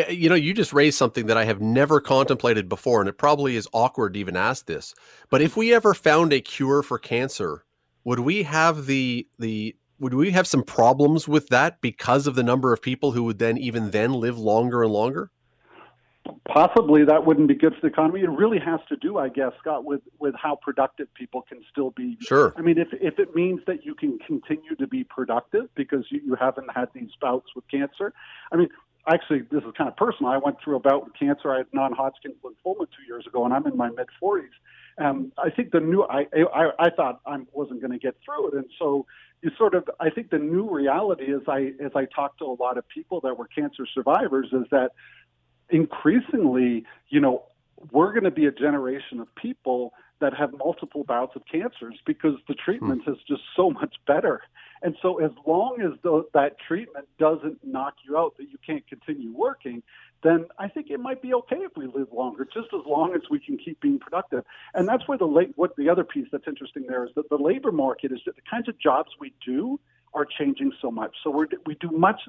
Uh, 0.00 0.10
you 0.10 0.28
know, 0.28 0.34
you 0.34 0.54
just 0.54 0.72
raised 0.72 0.98
something 0.98 1.26
that 1.26 1.36
I 1.36 1.44
have 1.44 1.60
never 1.60 2.00
contemplated 2.00 2.68
before, 2.68 3.00
and 3.00 3.08
it 3.08 3.18
probably 3.18 3.56
is 3.56 3.68
awkward 3.72 4.14
to 4.14 4.20
even 4.20 4.36
ask 4.36 4.66
this. 4.66 4.94
But 5.30 5.42
if 5.42 5.56
we 5.56 5.74
ever 5.74 5.94
found 5.94 6.32
a 6.32 6.40
cure 6.40 6.82
for 6.82 6.98
cancer, 6.98 7.64
would 8.04 8.20
we 8.20 8.42
have 8.44 8.86
the 8.86 9.26
the 9.38 9.76
would 9.98 10.14
we 10.14 10.30
have 10.30 10.46
some 10.46 10.62
problems 10.62 11.28
with 11.28 11.48
that 11.48 11.80
because 11.80 12.26
of 12.26 12.34
the 12.34 12.42
number 12.42 12.72
of 12.72 12.80
people 12.80 13.12
who 13.12 13.24
would 13.24 13.38
then 13.38 13.58
even 13.58 13.90
then 13.90 14.14
live 14.14 14.38
longer 14.38 14.82
and 14.82 14.92
longer? 14.92 15.30
Possibly 16.48 17.04
that 17.04 17.26
wouldn't 17.26 17.48
be 17.48 17.54
good 17.54 17.74
for 17.74 17.80
the 17.82 17.86
economy. 17.88 18.20
It 18.20 18.30
really 18.30 18.58
has 18.58 18.80
to 18.88 18.96
do, 18.96 19.18
I 19.18 19.28
guess, 19.28 19.52
Scott, 19.60 19.84
with 19.84 20.00
with 20.18 20.34
how 20.34 20.56
productive 20.56 21.12
people 21.14 21.42
can 21.42 21.60
still 21.70 21.90
be. 21.90 22.16
Sure. 22.20 22.54
I 22.56 22.62
mean, 22.62 22.78
if 22.78 22.88
if 22.92 23.18
it 23.18 23.34
means 23.34 23.60
that 23.66 23.84
you 23.84 23.94
can 23.94 24.18
continue 24.26 24.74
to 24.76 24.86
be 24.86 25.04
productive 25.04 25.68
because 25.74 26.04
you, 26.10 26.20
you 26.24 26.34
haven't 26.34 26.70
had 26.74 26.88
these 26.94 27.10
bouts 27.20 27.48
with 27.54 27.64
cancer, 27.68 28.12
I 28.52 28.56
mean, 28.56 28.68
actually, 29.08 29.42
this 29.50 29.62
is 29.62 29.72
kind 29.76 29.88
of 29.88 29.96
personal. 29.96 30.30
I 30.30 30.38
went 30.38 30.56
through 30.62 30.76
a 30.76 30.80
bout 30.80 31.04
with 31.04 31.14
cancer. 31.18 31.52
I 31.52 31.58
had 31.58 31.66
non-Hodgkin's 31.72 32.36
lymphoma 32.44 32.86
two 32.86 33.04
years 33.06 33.26
ago, 33.26 33.44
and 33.44 33.54
I'm 33.54 33.66
in 33.66 33.76
my 33.76 33.88
mid 33.90 34.06
40s. 34.22 34.48
Um, 34.98 35.32
I 35.38 35.50
think 35.50 35.72
the 35.72 35.80
new, 35.80 36.02
I, 36.02 36.26
I, 36.54 36.70
I 36.78 36.90
thought 36.90 37.20
I 37.26 37.38
wasn't 37.52 37.80
going 37.80 37.92
to 37.92 37.98
get 37.98 38.16
through 38.24 38.48
it, 38.48 38.54
and 38.54 38.66
so 38.78 39.06
you 39.42 39.50
sort 39.56 39.74
of, 39.74 39.88
I 39.98 40.10
think 40.10 40.30
the 40.30 40.38
new 40.38 40.68
reality 40.68 41.24
is, 41.24 41.40
I, 41.48 41.72
as 41.82 41.92
I 41.94 42.04
talk 42.04 42.38
to 42.38 42.44
a 42.44 42.56
lot 42.60 42.76
of 42.76 42.86
people 42.88 43.20
that 43.22 43.38
were 43.38 43.46
cancer 43.46 43.86
survivors, 43.94 44.48
is 44.52 44.66
that 44.70 44.90
increasingly, 45.70 46.84
you 47.08 47.20
know, 47.20 47.44
we're 47.92 48.12
going 48.12 48.24
to 48.24 48.30
be 48.30 48.46
a 48.46 48.50
generation 48.50 49.20
of 49.20 49.34
people 49.36 49.94
that 50.20 50.34
have 50.34 50.52
multiple 50.52 51.04
bouts 51.04 51.34
of 51.34 51.42
cancers 51.50 51.98
because 52.04 52.34
the 52.46 52.54
treatment 52.54 53.02
is 53.06 53.16
just 53.26 53.40
so 53.56 53.70
much 53.70 53.94
better. 54.06 54.42
And 54.82 54.96
so, 55.02 55.22
as 55.22 55.32
long 55.46 55.80
as 55.82 55.98
the, 56.02 56.24
that 56.32 56.56
treatment 56.66 57.06
doesn't 57.18 57.58
knock 57.62 57.94
you 58.06 58.16
out, 58.16 58.36
that 58.38 58.44
you 58.44 58.58
can't 58.64 58.86
continue 58.86 59.32
working, 59.32 59.82
then 60.22 60.46
I 60.58 60.68
think 60.68 60.90
it 60.90 61.00
might 61.00 61.20
be 61.22 61.34
okay 61.34 61.56
if 61.56 61.72
we 61.76 61.86
live 61.86 62.08
longer, 62.12 62.44
just 62.44 62.68
as 62.72 62.80
long 62.86 63.14
as 63.14 63.22
we 63.30 63.40
can 63.40 63.58
keep 63.58 63.80
being 63.80 63.98
productive. 63.98 64.44
And 64.74 64.88
that's 64.88 65.06
where 65.06 65.18
the 65.18 65.26
late, 65.26 65.52
what 65.56 65.76
the 65.76 65.88
other 65.88 66.04
piece 66.04 66.28
that's 66.32 66.46
interesting 66.46 66.84
there 66.88 67.04
is 67.04 67.10
that 67.16 67.28
the 67.28 67.36
labor 67.36 67.72
market 67.72 68.12
is 68.12 68.20
that 68.26 68.36
the 68.36 68.42
kinds 68.50 68.68
of 68.68 68.78
jobs 68.78 69.10
we 69.20 69.32
do 69.44 69.78
are 70.12 70.24
changing 70.24 70.72
so 70.80 70.90
much. 70.90 71.14
So 71.22 71.30
we're 71.30 71.46
we 71.66 71.74
do 71.76 71.90
much 71.90 72.20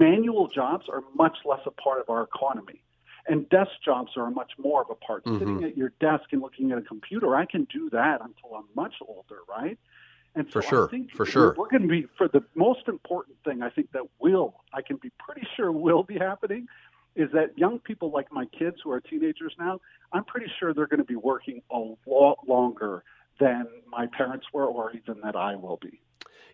manual 0.00 0.48
jobs 0.48 0.86
are 0.88 1.02
much 1.14 1.36
less 1.44 1.60
a 1.66 1.70
part 1.70 2.00
of 2.00 2.10
our 2.10 2.22
economy. 2.22 2.82
And 3.28 3.48
desk 3.50 3.70
jobs 3.84 4.12
are 4.16 4.30
much 4.30 4.52
more 4.58 4.82
of 4.82 4.88
a 4.90 4.96
part. 4.96 5.24
Mm-hmm. 5.24 5.38
Sitting 5.38 5.64
at 5.64 5.76
your 5.76 5.92
desk 6.00 6.24
and 6.32 6.42
looking 6.42 6.72
at 6.72 6.78
a 6.78 6.82
computer, 6.82 7.36
I 7.36 7.46
can 7.46 7.68
do 7.72 7.88
that 7.90 8.20
until 8.20 8.56
I'm 8.56 8.64
much 8.74 8.94
older, 9.06 9.38
right? 9.48 9.78
And 10.34 10.46
so 10.46 10.52
for 10.52 10.62
sure, 10.62 10.90
for 11.14 11.26
sure, 11.26 11.54
we're 11.58 11.68
going 11.68 11.82
to 11.82 11.88
be 11.88 12.06
for 12.16 12.26
the 12.26 12.42
most 12.54 12.88
important 12.88 13.36
thing. 13.44 13.62
I 13.62 13.68
think 13.68 13.92
that 13.92 14.02
will 14.18 14.54
I 14.72 14.80
can 14.80 14.96
be 14.96 15.10
pretty 15.18 15.46
sure 15.56 15.70
will 15.70 16.02
be 16.02 16.18
happening 16.18 16.66
is 17.14 17.28
that 17.32 17.56
young 17.58 17.78
people 17.78 18.10
like 18.10 18.32
my 18.32 18.46
kids 18.58 18.76
who 18.82 18.90
are 18.90 19.00
teenagers 19.00 19.54
now. 19.58 19.78
I'm 20.12 20.24
pretty 20.24 20.50
sure 20.58 20.72
they're 20.72 20.86
going 20.86 21.00
to 21.00 21.04
be 21.04 21.16
working 21.16 21.62
a 21.70 21.94
lot 22.06 22.38
longer 22.48 23.04
than 23.38 23.66
my 23.90 24.06
parents 24.06 24.46
were, 24.52 24.66
or 24.66 24.92
even 24.92 25.20
that 25.22 25.36
I 25.36 25.56
will 25.56 25.78
be. 25.80 26.00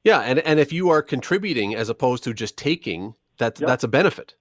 Yeah, 0.05 0.21
and 0.21 0.39
and 0.41 0.59
if 0.59 0.73
you 0.73 0.91
are 0.91 1.03
contributing 1.03 1.75
as 1.75 1.89
opposed 1.89 2.25
to 2.25 2.35
just 2.35 2.57
taking, 2.57 3.15
that's 3.37 3.61
yep. 3.61 3.69
that's 3.69 3.85
a 3.85 3.89
benefit. 3.89 4.35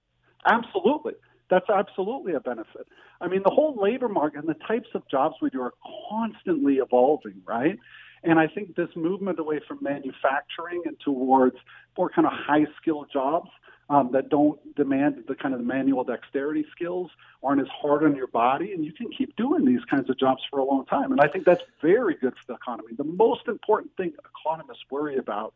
Absolutely. 0.46 1.14
That's 1.50 1.68
absolutely 1.70 2.34
a 2.34 2.40
benefit. 2.40 2.86
I 3.20 3.28
mean, 3.28 3.42
the 3.42 3.50
whole 3.50 3.74
labor 3.80 4.08
market 4.08 4.40
and 4.40 4.48
the 4.48 4.66
types 4.66 4.88
of 4.94 5.02
jobs 5.10 5.36
we 5.40 5.50
do 5.50 5.62
are 5.62 5.72
constantly 6.10 6.74
evolving, 6.74 7.40
right? 7.46 7.78
And 8.24 8.38
I 8.38 8.46
think 8.46 8.74
this 8.74 8.88
movement 8.96 9.38
away 9.38 9.60
from 9.66 9.78
manufacturing 9.80 10.82
and 10.86 10.98
towards 11.00 11.56
more 11.96 12.10
kind 12.10 12.26
of 12.26 12.32
high 12.32 12.66
skill 12.80 13.06
jobs 13.12 13.50
um, 13.90 14.10
that 14.12 14.28
don't 14.28 14.58
demand 14.76 15.24
the 15.28 15.34
kind 15.34 15.54
of 15.54 15.60
manual 15.60 16.04
dexterity 16.04 16.66
skills 16.72 17.10
aren't 17.42 17.60
as 17.60 17.68
hard 17.68 18.04
on 18.04 18.14
your 18.14 18.26
body, 18.26 18.72
and 18.72 18.84
you 18.84 18.92
can 18.92 19.08
keep 19.10 19.34
doing 19.36 19.64
these 19.64 19.84
kinds 19.88 20.10
of 20.10 20.18
jobs 20.18 20.42
for 20.50 20.58
a 20.58 20.64
long 20.64 20.84
time. 20.86 21.12
And 21.12 21.20
I 21.20 21.28
think 21.28 21.44
that's 21.44 21.62
very 21.80 22.14
good 22.14 22.34
for 22.34 22.44
the 22.48 22.54
economy. 22.54 22.92
The 22.96 23.04
most 23.04 23.48
important 23.48 23.96
thing 23.96 24.12
economists 24.36 24.84
worry 24.90 25.16
about 25.16 25.54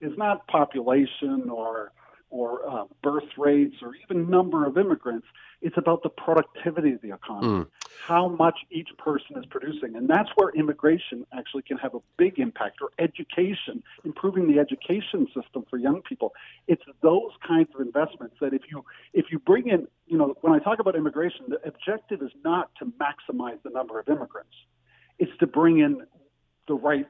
is 0.00 0.16
not 0.16 0.46
population 0.46 1.50
or 1.50 1.92
or 2.30 2.68
uh, 2.68 2.84
birth 3.00 3.28
rates 3.38 3.76
or 3.80 3.92
even 3.94 4.28
number 4.28 4.66
of 4.66 4.76
immigrants. 4.76 5.26
It's 5.64 5.78
about 5.78 6.02
the 6.02 6.10
productivity 6.10 6.92
of 6.92 7.00
the 7.00 7.14
economy, 7.14 7.64
mm. 7.64 7.66
how 8.06 8.28
much 8.28 8.58
each 8.70 8.90
person 8.98 9.38
is 9.38 9.46
producing. 9.46 9.96
And 9.96 10.06
that's 10.06 10.28
where 10.36 10.50
immigration 10.50 11.24
actually 11.32 11.62
can 11.62 11.78
have 11.78 11.94
a 11.94 12.00
big 12.18 12.38
impact, 12.38 12.82
or 12.82 12.90
education, 12.98 13.82
improving 14.04 14.46
the 14.46 14.58
education 14.58 15.26
system 15.34 15.64
for 15.70 15.78
young 15.78 16.02
people. 16.02 16.34
It's 16.68 16.82
those 17.00 17.32
kinds 17.48 17.70
of 17.74 17.80
investments 17.80 18.36
that 18.42 18.52
if 18.52 18.62
you 18.70 18.84
if 19.14 19.32
you 19.32 19.38
bring 19.38 19.68
in, 19.68 19.88
you 20.06 20.18
know, 20.18 20.34
when 20.42 20.52
I 20.52 20.58
talk 20.58 20.80
about 20.80 20.96
immigration, 20.96 21.46
the 21.48 21.60
objective 21.66 22.20
is 22.20 22.32
not 22.44 22.70
to 22.80 22.92
maximize 23.06 23.62
the 23.62 23.70
number 23.70 23.98
of 23.98 24.06
immigrants. 24.06 24.52
It's 25.18 25.32
to 25.38 25.46
bring 25.46 25.78
in 25.78 26.02
the 26.68 26.74
right 26.74 27.06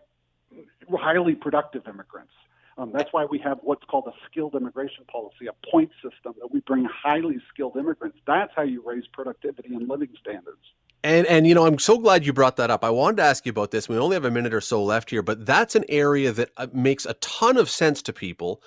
highly 0.89 1.35
productive 1.35 1.83
immigrants 1.89 2.33
um, 2.77 2.91
that's 2.93 3.13
why 3.13 3.25
we 3.25 3.39
have 3.39 3.59
what's 3.63 3.85
called 3.85 4.07
a 4.09 4.13
skilled 4.31 4.55
immigration 4.55 5.05
policy, 5.11 5.47
a 5.49 5.71
point 5.71 5.91
system 6.03 6.35
that 6.41 6.53
we 6.53 6.61
bring 6.61 6.85
highly 6.85 7.37
skilled 7.53 7.77
immigrants. 7.77 8.19
That's 8.27 8.53
how 8.55 8.63
you 8.63 8.83
raise 8.85 9.05
productivity 9.13 9.75
and 9.75 9.89
living 9.89 10.11
standards. 10.21 10.63
And 11.05 11.27
and 11.27 11.47
you 11.47 11.55
know, 11.55 11.67
I'm 11.67 11.79
so 11.79 11.99
glad 11.99 12.27
you 12.27 12.33
brought 12.33 12.57
that 12.57 12.71
up. 12.71 12.83
I 12.83 12.91
wanted 12.91 13.19
to 13.19 13.25
ask 13.25 13.47
you 13.47 13.51
about 13.51 13.71
this. 13.71 13.89
We 13.89 13.99
only 13.99 14.15
have 14.15 14.25
a 14.25 14.31
minute 14.31 14.55
or 14.55 14.61
so 14.61 14.83
left 14.83 15.11
here, 15.11 15.23
but 15.23 15.47
that's 15.47 15.75
an 15.75 15.85
area 15.89 16.33
that 16.33 16.51
uh, 16.57 16.67
makes 16.73 17.07
a 17.07 17.15
ton 17.15 17.57
of 17.57 17.71
sense 17.71 18.03
to 18.03 18.13
people 18.13 18.63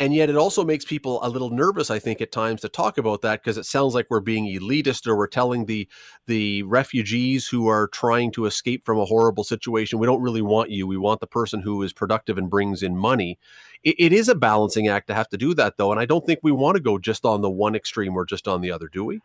and 0.00 0.14
yet 0.14 0.30
it 0.30 0.36
also 0.36 0.64
makes 0.64 0.84
people 0.84 1.22
a 1.22 1.28
little 1.28 1.50
nervous 1.50 1.90
i 1.90 1.98
think 1.98 2.20
at 2.20 2.32
times 2.32 2.62
to 2.62 2.68
talk 2.68 2.98
about 2.98 3.20
that 3.20 3.42
because 3.42 3.56
it 3.56 3.66
sounds 3.66 3.94
like 3.94 4.06
we're 4.10 4.18
being 4.18 4.46
elitist 4.46 5.06
or 5.06 5.16
we're 5.16 5.28
telling 5.28 5.66
the 5.66 5.86
the 6.26 6.62
refugees 6.64 7.46
who 7.46 7.68
are 7.68 7.86
trying 7.88 8.32
to 8.32 8.46
escape 8.46 8.84
from 8.84 8.98
a 8.98 9.04
horrible 9.04 9.44
situation 9.44 9.98
we 9.98 10.06
don't 10.06 10.22
really 10.22 10.42
want 10.42 10.70
you 10.70 10.86
we 10.86 10.96
want 10.96 11.20
the 11.20 11.26
person 11.26 11.60
who 11.60 11.82
is 11.82 11.92
productive 11.92 12.38
and 12.38 12.50
brings 12.50 12.82
in 12.82 12.96
money 12.96 13.38
it, 13.84 13.94
it 13.98 14.12
is 14.12 14.28
a 14.28 14.34
balancing 14.34 14.88
act 14.88 15.06
to 15.06 15.14
have 15.14 15.28
to 15.28 15.36
do 15.36 15.54
that 15.54 15.76
though 15.76 15.92
and 15.92 16.00
i 16.00 16.06
don't 16.06 16.26
think 16.26 16.40
we 16.42 16.50
want 16.50 16.76
to 16.76 16.82
go 16.82 16.98
just 16.98 17.24
on 17.24 17.42
the 17.42 17.50
one 17.50 17.76
extreme 17.76 18.16
or 18.16 18.24
just 18.24 18.48
on 18.48 18.60
the 18.60 18.72
other 18.72 18.88
do 18.88 19.04
we 19.04 19.20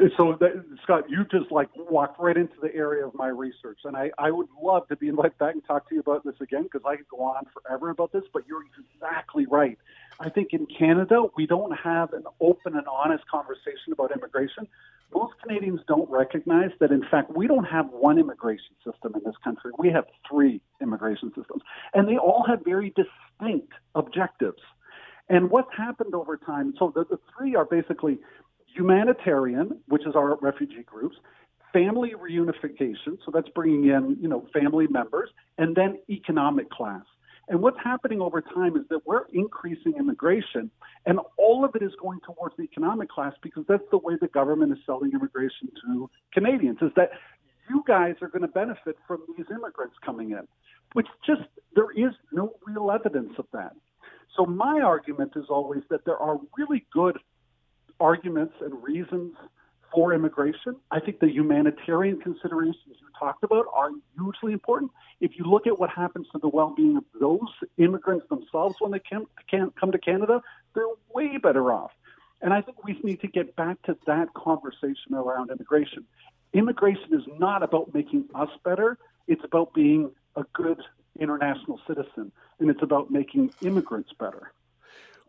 uh, 0.00 0.06
so 0.16 0.36
that, 0.40 0.64
Scott, 0.82 1.04
you 1.08 1.24
just 1.30 1.52
like 1.52 1.68
walked 1.76 2.18
right 2.18 2.36
into 2.36 2.54
the 2.60 2.74
area 2.74 3.06
of 3.06 3.14
my 3.14 3.28
research, 3.28 3.78
and 3.84 3.96
I, 3.96 4.10
I 4.18 4.30
would 4.30 4.48
love 4.60 4.88
to 4.88 4.96
be 4.96 5.08
invited 5.08 5.38
back 5.38 5.54
and 5.54 5.64
talk 5.64 5.88
to 5.88 5.94
you 5.94 6.00
about 6.00 6.24
this 6.24 6.34
again 6.40 6.64
because 6.64 6.82
I 6.84 6.96
could 6.96 7.08
go 7.08 7.20
on 7.20 7.44
forever 7.52 7.90
about 7.90 8.10
this. 8.10 8.24
But 8.32 8.42
you're 8.48 8.62
exactly 8.64 9.46
right. 9.46 9.78
I 10.20 10.28
think 10.28 10.48
in 10.52 10.66
Canada 10.66 11.24
we 11.36 11.46
don't 11.46 11.76
have 11.76 12.12
an 12.12 12.24
open 12.40 12.76
and 12.76 12.86
honest 12.86 13.24
conversation 13.28 13.92
about 13.92 14.12
immigration. 14.12 14.66
Most 15.12 15.34
Canadians 15.42 15.80
don't 15.86 16.10
recognize 16.10 16.70
that, 16.80 16.90
in 16.90 17.04
fact, 17.08 17.36
we 17.36 17.46
don't 17.46 17.64
have 17.64 17.86
one 17.90 18.18
immigration 18.18 18.74
system 18.84 19.12
in 19.14 19.22
this 19.24 19.36
country. 19.42 19.70
We 19.78 19.90
have 19.90 20.06
three 20.28 20.60
immigration 20.80 21.30
systems, 21.36 21.62
and 21.92 22.08
they 22.08 22.16
all 22.16 22.44
have 22.48 22.64
very 22.64 22.92
distinct 22.96 23.72
objectives. 23.94 24.62
And 25.28 25.50
what's 25.50 25.70
happened 25.76 26.14
over 26.14 26.36
time? 26.36 26.74
So 26.78 26.92
the, 26.94 27.04
the 27.04 27.18
three 27.36 27.54
are 27.54 27.64
basically 27.64 28.18
humanitarian, 28.74 29.80
which 29.86 30.06
is 30.06 30.14
our 30.16 30.36
refugee 30.36 30.82
groups, 30.84 31.16
family 31.72 32.12
reunification, 32.20 33.18
so 33.24 33.30
that's 33.32 33.48
bringing 33.50 33.88
in, 33.88 34.16
you 34.20 34.28
know, 34.28 34.46
family 34.52 34.86
members, 34.88 35.30
and 35.58 35.76
then 35.76 35.98
economic 36.10 36.70
class. 36.70 37.04
And 37.48 37.60
what's 37.60 37.78
happening 37.82 38.20
over 38.20 38.40
time 38.40 38.76
is 38.76 38.82
that 38.88 39.06
we're 39.06 39.26
increasing 39.32 39.94
immigration, 39.98 40.70
and 41.04 41.18
all 41.36 41.64
of 41.64 41.74
it 41.74 41.82
is 41.82 41.92
going 42.00 42.20
towards 42.20 42.56
the 42.56 42.62
economic 42.62 43.10
class 43.10 43.34
because 43.42 43.64
that's 43.68 43.84
the 43.90 43.98
way 43.98 44.14
the 44.20 44.28
government 44.28 44.72
is 44.72 44.78
selling 44.86 45.12
immigration 45.12 45.70
to 45.86 46.08
Canadians, 46.32 46.78
is 46.80 46.90
that 46.96 47.10
you 47.68 47.84
guys 47.86 48.14
are 48.22 48.28
going 48.28 48.42
to 48.42 48.48
benefit 48.48 48.96
from 49.06 49.22
these 49.36 49.46
immigrants 49.50 49.96
coming 50.04 50.30
in, 50.30 50.46
which 50.94 51.06
just, 51.26 51.42
there 51.74 51.90
is 51.90 52.12
no 52.32 52.54
real 52.66 52.90
evidence 52.90 53.32
of 53.38 53.46
that. 53.52 53.72
So 54.36 54.46
my 54.46 54.80
argument 54.80 55.32
is 55.36 55.44
always 55.48 55.82
that 55.90 56.04
there 56.04 56.18
are 56.18 56.38
really 56.56 56.86
good 56.92 57.18
arguments 58.00 58.54
and 58.60 58.82
reasons 58.82 59.34
for 59.94 60.12
immigration. 60.12 60.76
I 60.90 61.00
think 61.00 61.20
the 61.20 61.30
humanitarian 61.30 62.20
considerations 62.20 62.84
you 62.86 63.06
talked 63.18 63.44
about 63.44 63.66
are 63.72 63.90
hugely 64.18 64.52
important. 64.52 64.90
If 65.20 65.38
you 65.38 65.44
look 65.44 65.66
at 65.66 65.78
what 65.78 65.90
happens 65.90 66.26
to 66.32 66.38
the 66.38 66.48
well-being 66.48 66.96
of 66.96 67.04
those 67.20 67.48
immigrants 67.78 68.26
themselves 68.28 68.76
when 68.80 68.90
they 68.90 68.98
can, 68.98 69.26
can 69.48 69.70
come 69.78 69.92
to 69.92 69.98
Canada, 69.98 70.42
they're 70.74 70.84
way 71.14 71.38
better 71.38 71.72
off. 71.72 71.92
And 72.42 72.52
I 72.52 72.60
think 72.60 72.84
we 72.84 72.98
need 73.02 73.20
to 73.20 73.28
get 73.28 73.54
back 73.56 73.80
to 73.82 73.96
that 74.06 74.34
conversation 74.34 75.14
around 75.14 75.50
immigration. 75.50 76.04
Immigration 76.52 77.14
is 77.14 77.22
not 77.38 77.62
about 77.62 77.94
making 77.94 78.24
us 78.34 78.50
better; 78.64 78.98
it's 79.26 79.44
about 79.44 79.72
being 79.72 80.10
a 80.36 80.44
good 80.52 80.80
international 81.18 81.80
citizen, 81.86 82.32
and 82.58 82.68
it's 82.68 82.82
about 82.82 83.10
making 83.10 83.52
immigrants 83.62 84.10
better. 84.18 84.52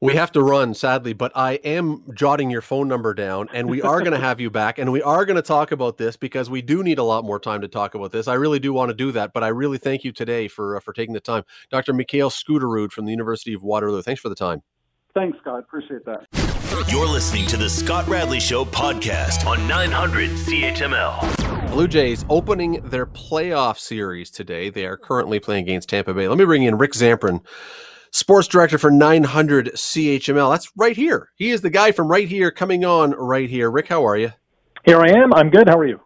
We 0.02 0.16
have 0.16 0.32
to 0.34 0.44
run, 0.44 0.74
sadly, 0.74 1.14
but 1.14 1.32
I 1.36 1.54
am 1.54 2.04
jotting 2.14 2.50
your 2.50 2.62
phone 2.62 2.90
number 2.90 3.14
down, 3.14 3.48
and 3.54 3.70
we 3.70 3.82
are 3.82 4.00
going 4.00 4.12
to 4.20 4.20
have 4.20 4.42
you 4.42 4.50
back, 4.50 4.78
and 4.78 4.92
we 4.92 5.02
are 5.02 5.24
going 5.25 5.38
to 5.38 5.42
talk 5.42 5.72
about 5.72 5.98
this 5.98 6.18
because 6.18 6.50
we 6.50 6.62
do 6.62 6.84
need 6.84 7.00
a 7.00 7.04
lot 7.04 7.24
more 7.24 7.40
time 7.40 7.62
to 7.62 7.70
talk 7.70 7.96
about 7.96 8.12
this. 8.12 8.28
I 8.28 8.34
really 8.34 8.60
do 8.60 8.74
want 8.74 8.90
to 8.90 8.94
do 8.94 9.14
that, 9.14 9.32
but 9.32 9.42
I 9.42 9.48
really 9.48 9.78
thank 9.78 10.04
you 10.04 10.12
today 10.12 10.50
for 10.50 10.75
uh, 10.75 10.80
for 10.82 10.92
taking 10.92 11.14
the 11.14 11.22
time, 11.22 11.44
Dr. 11.72 11.94
Mikal 11.94 12.30
Skuterud 12.30 12.92
from 12.92 13.06
the 13.06 13.12
University 13.12 13.54
of 13.54 13.64
Waterloo. 13.64 14.02
Thanks 14.02 14.20
for 14.20 14.28
the 14.28 14.36
time. 14.36 14.64
Thanks, 15.14 15.38
Scott. 15.40 15.60
Appreciate 15.60 16.04
that. 16.06 16.28
You're 16.90 17.08
listening 17.08 17.48
to 17.48 17.58
the 17.58 17.70
Scott 17.70 18.06
Radley 18.10 18.42
Show 18.42 18.66
podcast 18.66 19.48
on 19.48 19.66
900 19.66 20.30
CHML. 20.32 21.72
Blue 21.72 21.88
Jays 21.88 22.25
opening 22.30 22.82
their 22.84 23.06
playoff 23.06 23.80
series 23.80 24.30
today. 24.30 24.70
They 24.70 24.86
are 24.86 24.98
currently 24.98 25.40
playing 25.40 25.64
against 25.64 25.88
Tampa 25.88 26.14
Bay. 26.14 26.28
Let 26.28 26.38
me 26.38 26.44
bring 26.44 26.64
in 26.64 26.78
Rick 26.78 26.92
Zamperin 26.92 27.42
sports 28.15 28.48
director 28.48 28.77
for 28.77 28.89
900 28.89 29.72
CHML. 29.74 30.50
That's 30.50 30.72
right 30.77 30.95
here. 30.95 31.31
He 31.36 31.51
is 31.51 31.60
the 31.60 31.69
guy 31.69 31.91
from 31.91 32.07
right 32.07 32.29
here 32.29 32.50
coming 32.50 32.86
on 32.86 33.12
right 33.12 33.50
here. 33.50 33.69
Rick, 33.69 33.89
how 33.89 34.07
are 34.07 34.15
you? 34.15 34.31
Here 34.86 35.01
I 35.01 35.10
am. 35.10 35.34
I'm 35.34 35.50
good. 35.50 35.67
How 35.67 35.77
are 35.77 35.86
you? 35.86 36.00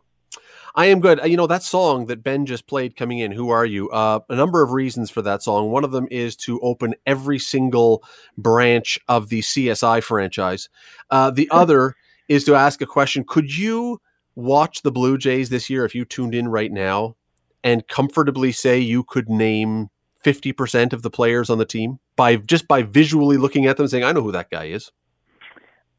I 0.73 0.87
am 0.87 1.01
good. 1.01 1.19
You 1.23 1.37
know, 1.37 1.45
that 1.45 1.61
song 1.61 2.07
that 2.07 2.23
Ben 2.23 2.47
just 2.47 2.65
played 2.65 2.95
coming 2.95 3.19
in, 3.19 3.31
Who 3.31 3.51
Are 3.51 3.65
You? 3.65 3.91
Uh, 3.91 4.21
a 4.27 4.35
number 4.35 4.63
of 4.63 4.71
reasons 4.71 5.11
for 5.11 5.21
that 5.21 5.43
song. 5.43 5.69
One 5.69 5.83
of 5.83 5.91
them 5.91 6.07
is 6.09 6.35
to 6.37 6.59
open 6.61 6.95
every 7.05 7.37
single 7.37 8.03
branch 8.39 8.97
of 9.07 9.29
the 9.29 9.41
CSI 9.41 10.01
franchise. 10.01 10.67
Uh, 11.11 11.29
the 11.29 11.47
other 11.51 11.95
is 12.27 12.43
to 12.45 12.55
ask 12.55 12.81
a 12.81 12.87
question 12.87 13.23
Could 13.27 13.55
you 13.55 14.01
watch 14.33 14.81
the 14.81 14.91
Blue 14.91 15.19
Jays 15.19 15.49
this 15.49 15.69
year 15.69 15.85
if 15.85 15.93
you 15.93 16.05
tuned 16.05 16.33
in 16.33 16.47
right 16.47 16.71
now 16.71 17.15
and 17.63 17.87
comfortably 17.87 18.51
say 18.51 18.79
you 18.79 19.03
could 19.03 19.29
name 19.29 19.89
50% 20.23 20.93
of 20.93 21.01
the 21.01 21.09
players 21.09 21.49
on 21.49 21.57
the 21.57 21.65
team 21.65 21.99
by 22.15 22.35
just 22.37 22.67
by 22.67 22.83
visually 22.83 23.37
looking 23.37 23.65
at 23.65 23.77
them 23.77 23.87
saying, 23.87 24.03
I 24.03 24.11
know 24.11 24.21
who 24.21 24.31
that 24.31 24.49
guy 24.49 24.65
is? 24.65 24.91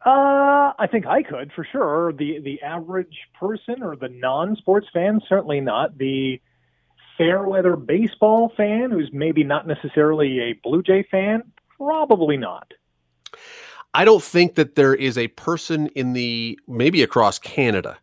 Uh, 0.04 0.72
I 0.78 0.88
think 0.90 1.06
I 1.06 1.22
could 1.22 1.52
for 1.52 1.66
sure. 1.70 2.12
The 2.12 2.40
the 2.40 2.62
average 2.62 3.18
person 3.38 3.82
or 3.82 3.96
the 3.96 4.08
non-sports 4.08 4.86
fan 4.92 5.20
certainly 5.28 5.60
not. 5.60 5.98
The 5.98 6.40
fair 7.18 7.42
weather 7.42 7.76
baseball 7.76 8.50
fan 8.56 8.90
who's 8.90 9.10
maybe 9.12 9.44
not 9.44 9.66
necessarily 9.66 10.40
a 10.40 10.52
Blue 10.64 10.82
Jay 10.82 11.06
fan? 11.10 11.42
Probably 11.76 12.38
not. 12.38 12.72
I 13.92 14.06
don't 14.06 14.22
think 14.22 14.54
that 14.54 14.74
there 14.74 14.94
is 14.94 15.18
a 15.18 15.28
person 15.28 15.88
in 15.88 16.14
the 16.14 16.58
maybe 16.66 17.02
across 17.02 17.38
Canada, 17.38 17.98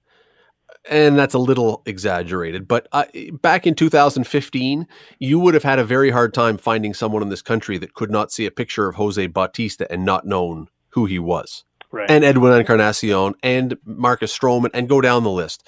and 0.89 1.17
that's 1.17 1.33
a 1.33 1.39
little 1.39 1.81
exaggerated, 1.85 2.67
but 2.67 2.87
uh, 2.91 3.05
back 3.41 3.67
in 3.67 3.75
2015, 3.75 4.87
you 5.19 5.39
would 5.39 5.53
have 5.53 5.63
had 5.63 5.79
a 5.79 5.83
very 5.83 6.11
hard 6.11 6.33
time 6.33 6.57
finding 6.57 6.93
someone 6.93 7.21
in 7.21 7.29
this 7.29 7.41
country 7.41 7.77
that 7.77 7.93
could 7.93 8.11
not 8.11 8.31
see 8.31 8.45
a 8.45 8.51
picture 8.51 8.87
of 8.87 8.95
Jose 8.95 9.27
Bautista 9.27 9.91
and 9.91 10.05
not 10.05 10.25
known 10.25 10.67
who 10.89 11.05
he 11.05 11.19
was. 11.19 11.63
Right. 11.91 12.09
And 12.09 12.23
Edwin 12.23 12.53
Encarnacion 12.53 13.35
and 13.43 13.77
Marcus 13.85 14.37
Stroman 14.37 14.69
and 14.73 14.89
go 14.89 15.01
down 15.01 15.23
the 15.23 15.29
list. 15.31 15.65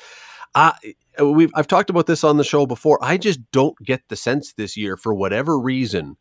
Uh, 0.56 0.74
we've 1.22 1.52
I've 1.56 1.68
talked 1.68 1.90
about 1.90 2.08
this 2.08 2.24
on 2.24 2.38
the 2.38 2.44
show 2.44 2.66
before. 2.66 3.00
I 3.02 3.18
just 3.18 3.40
don't 3.52 3.78
get 3.84 4.02
the 4.10 4.16
sense 4.16 4.54
this 4.54 4.76
year 4.76 4.98
for 4.98 5.14
whatever 5.14 5.60
reason 5.60 6.18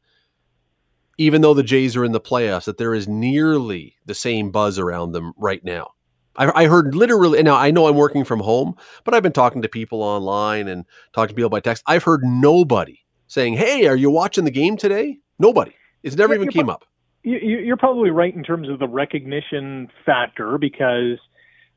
even 1.18 1.42
though 1.42 1.54
the 1.54 1.64
Jays 1.64 1.96
are 1.96 2.04
in 2.04 2.12
the 2.12 2.20
playoffs, 2.20 2.64
that 2.64 2.78
there 2.78 2.94
is 2.94 3.08
nearly 3.08 3.96
the 4.06 4.14
same 4.14 4.50
buzz 4.50 4.78
around 4.78 5.12
them 5.12 5.32
right 5.36 5.62
now. 5.64 5.90
I, 6.38 6.64
I, 6.64 6.66
heard 6.66 6.94
literally, 6.94 7.42
now 7.42 7.56
I 7.56 7.70
know 7.70 7.88
I'm 7.88 7.96
working 7.96 8.24
from 8.24 8.40
home, 8.40 8.74
but 9.04 9.12
I've 9.12 9.22
been 9.22 9.32
talking 9.32 9.60
to 9.62 9.68
people 9.68 10.02
online 10.02 10.68
and 10.68 10.86
talking 11.12 11.30
to 11.30 11.34
people 11.34 11.50
by 11.50 11.60
text. 11.60 11.82
I've 11.86 12.04
heard 12.04 12.22
nobody 12.24 13.00
saying, 13.26 13.54
Hey, 13.54 13.86
are 13.86 13.96
you 13.96 14.10
watching 14.10 14.44
the 14.44 14.50
game 14.50 14.76
today? 14.76 15.18
Nobody. 15.38 15.74
It's 16.02 16.16
never 16.16 16.34
yeah, 16.34 16.40
even 16.40 16.52
came 16.52 16.66
pro- 16.66 16.74
up. 16.74 16.84
You're 17.24 17.76
probably 17.76 18.10
right 18.10 18.34
in 18.34 18.42
terms 18.42 18.68
of 18.70 18.78
the 18.78 18.88
recognition 18.88 19.88
factor 20.06 20.56
because 20.56 21.18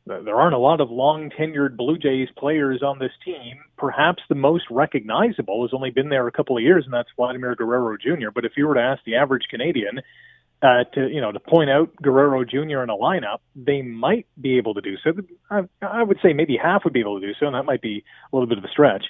there 0.06 0.36
aren't 0.36 0.56
a 0.56 0.60
lot 0.60 0.82
of 0.82 0.90
long 0.90 1.30
tenured 1.30 1.76
Blue 1.76 1.98
Jays 1.98 2.30
players 2.38 2.82
on 2.84 3.00
this 3.00 3.12
team. 3.26 3.58
Perhaps 3.78 4.24
the 4.30 4.36
most 4.36 4.66
recognizable 4.72 5.64
has 5.64 5.72
only 5.74 5.92
been 5.92 6.10
there 6.10 6.28
a 6.28 6.32
couple 6.32 6.58
of 6.58 6.64
years, 6.64 6.86
and 6.86 6.94
that's 6.94 7.10
Vladimir 7.16 7.56
Guerrero 7.56 7.98
Jr. 7.98 8.30
But 8.34 8.46
if 8.46 8.54
you 8.56 8.68
were 8.68 8.76
to 8.76 8.82
ask 8.82 9.04
the 9.04 9.16
average 9.16 9.44
Canadian 9.50 10.00
uh, 10.62 10.84
to 10.94 11.08
you 11.10 11.22
know 11.22 11.32
to 11.32 11.40
point 11.40 11.70
out 11.70 11.90
Guerrero 12.02 12.44
Jr. 12.44 12.84
in 12.84 12.90
a 12.90 12.96
lineup, 12.96 13.40
they 13.56 13.82
might 13.82 14.28
be 14.40 14.58
able 14.58 14.74
to 14.74 14.82
do 14.82 14.96
so. 15.04 15.12
I, 15.50 15.62
I 15.82 16.04
would 16.04 16.18
say 16.24 16.34
maybe 16.34 16.58
half 16.62 16.84
would 16.84 16.94
be 16.94 17.00
able 17.00 17.20
to 17.20 17.26
do 17.26 17.34
so, 17.40 17.48
and 17.48 17.56
that 17.56 17.64
might 17.64 17.82
be 17.82 18.04
a 18.32 18.36
little 18.36 18.48
bit 18.48 18.58
of 18.58 18.64
a 18.64 18.70
stretch. 18.70 19.06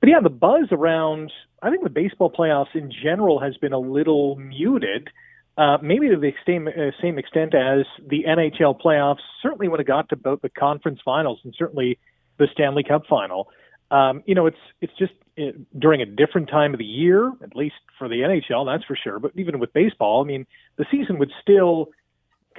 But 0.00 0.08
yeah, 0.08 0.20
the 0.22 0.30
buzz 0.30 0.68
around 0.70 1.32
I 1.62 1.70
think 1.70 1.82
the 1.82 1.90
baseball 1.90 2.30
playoffs 2.30 2.74
in 2.74 2.90
general 2.90 3.40
has 3.40 3.56
been 3.56 3.72
a 3.72 3.78
little 3.78 4.36
muted 4.36 5.10
uh, 5.58 5.76
maybe 5.82 6.08
to 6.08 6.16
the 6.16 6.32
same 6.46 6.68
uh, 6.68 6.90
same 7.02 7.18
extent 7.18 7.54
as 7.54 7.84
the 8.08 8.24
NHL 8.26 8.80
playoffs. 8.80 9.20
Certainly, 9.42 9.68
when 9.68 9.80
it 9.80 9.86
got 9.86 10.08
to 10.08 10.16
both 10.16 10.40
the 10.40 10.48
conference 10.48 11.00
finals 11.04 11.40
and 11.44 11.54
certainly 11.56 11.98
the 12.38 12.46
Stanley 12.52 12.82
Cup 12.82 13.02
final, 13.08 13.48
um, 13.90 14.22
you 14.26 14.34
know, 14.34 14.46
it's 14.46 14.58
it's 14.80 14.92
just 14.98 15.12
it, 15.36 15.54
uh, 15.54 15.58
during 15.78 16.00
a 16.02 16.06
different 16.06 16.48
time 16.48 16.72
of 16.74 16.78
the 16.78 16.84
year, 16.84 17.32
at 17.42 17.56
least 17.56 17.74
for 17.98 18.08
the 18.08 18.16
NHL, 18.16 18.66
that's 18.66 18.84
for 18.84 18.96
sure. 18.96 19.18
But 19.18 19.32
even 19.36 19.58
with 19.58 19.72
baseball, 19.72 20.22
I 20.22 20.26
mean, 20.26 20.46
the 20.76 20.86
season 20.90 21.18
would 21.18 21.32
still 21.42 21.90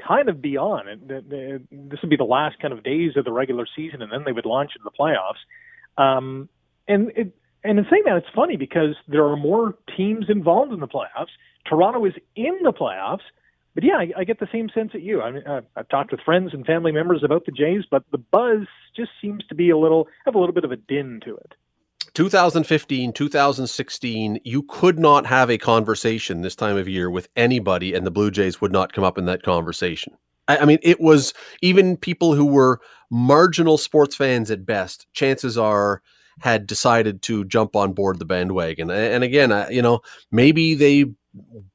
kind 0.08 0.30
of 0.30 0.42
be 0.42 0.58
on. 0.58 0.86
This 1.08 2.00
would 2.02 2.10
be 2.10 2.18
the 2.18 2.24
last 2.24 2.60
kind 2.60 2.74
of 2.74 2.84
days 2.84 3.12
of 3.16 3.26
the 3.26 3.32
regular 3.32 3.66
season, 3.76 4.02
and 4.02 4.12
then 4.12 4.24
they 4.26 4.32
would 4.32 4.46
launch 4.46 4.72
into 4.76 4.84
the 4.84 4.92
playoffs. 4.98 6.02
Um, 6.02 6.50
and 6.88 7.12
it, 7.16 7.36
and 7.64 7.78
in 7.78 7.86
saying 7.90 8.04
that, 8.06 8.18
it's 8.18 8.28
funny 8.36 8.58
because 8.58 8.96
there 9.08 9.26
are 9.26 9.38
more 9.38 9.76
teams 9.96 10.26
involved 10.30 10.74
in 10.74 10.80
the 10.80 10.88
playoffs. 10.88 11.30
Toronto 11.68 12.04
is 12.06 12.14
in 12.36 12.60
the 12.64 12.74
playoffs, 12.74 13.22
but 13.74 13.84
yeah, 13.84 13.98
I, 13.98 14.12
I 14.18 14.24
get 14.24 14.40
the 14.40 14.48
same 14.52 14.70
sense 14.74 14.92
at 14.94 15.02
you. 15.02 15.22
I 15.22 15.32
mean, 15.32 15.44
I've, 15.48 15.66
I've 15.76 15.90
talked 15.90 16.12
with 16.12 16.22
friends 16.22 16.52
and 16.54 16.66
family 16.66 16.92
members 16.92 17.24
about 17.24 17.46
the 17.46 17.52
Jays, 17.52 17.84
but 17.90 18.04
the 18.12 18.18
buzz 18.18 18.68
just 18.96 19.12
seems 19.22 19.46
to 19.48 19.56
be 19.56 19.70
a 19.70 19.78
little 19.78 20.08
have 20.26 20.36
a 20.36 20.40
little 20.40 20.54
bit 20.54 20.66
of 20.66 20.72
a 20.72 20.78
din 20.78 21.20
to 21.26 21.36
it. 21.38 21.54
2015, 22.14 23.14
2016, 23.14 24.40
you 24.44 24.64
could 24.64 25.00
not 25.00 25.26
have 25.26 25.50
a 25.50 25.58
conversation 25.58 26.42
this 26.42 26.56
time 26.56 26.76
of 26.76 26.88
year 26.88 27.10
with 27.10 27.30
anybody, 27.38 27.94
and 27.94 28.06
the 28.06 28.12
Blue 28.12 28.32
Jays 28.32 28.60
would 28.60 28.72
not 28.72 28.92
come 28.92 29.04
up 29.04 29.18
in 29.18 29.26
that 29.26 29.44
conversation. 29.44 30.14
I, 30.48 30.58
I 30.58 30.66
mean, 30.66 30.80
it 30.82 31.00
was 31.00 31.34
even 31.62 31.96
people 31.96 32.36
who 32.36 32.46
were 32.46 32.82
marginal 33.10 33.78
sports 33.78 34.16
fans 34.16 34.52
at 34.52 34.66
best. 34.66 35.08
Chances 35.14 35.58
are 35.58 36.02
had 36.40 36.68
decided 36.68 37.22
to 37.24 37.46
jump 37.46 37.76
on 37.76 37.94
board 37.94 38.20
the 38.20 38.26
bandwagon. 38.26 38.90
And 38.90 39.24
again, 39.24 39.52
I, 39.52 39.70
you 39.70 39.82
know, 39.82 40.02
maybe 40.32 40.76
they 40.76 41.06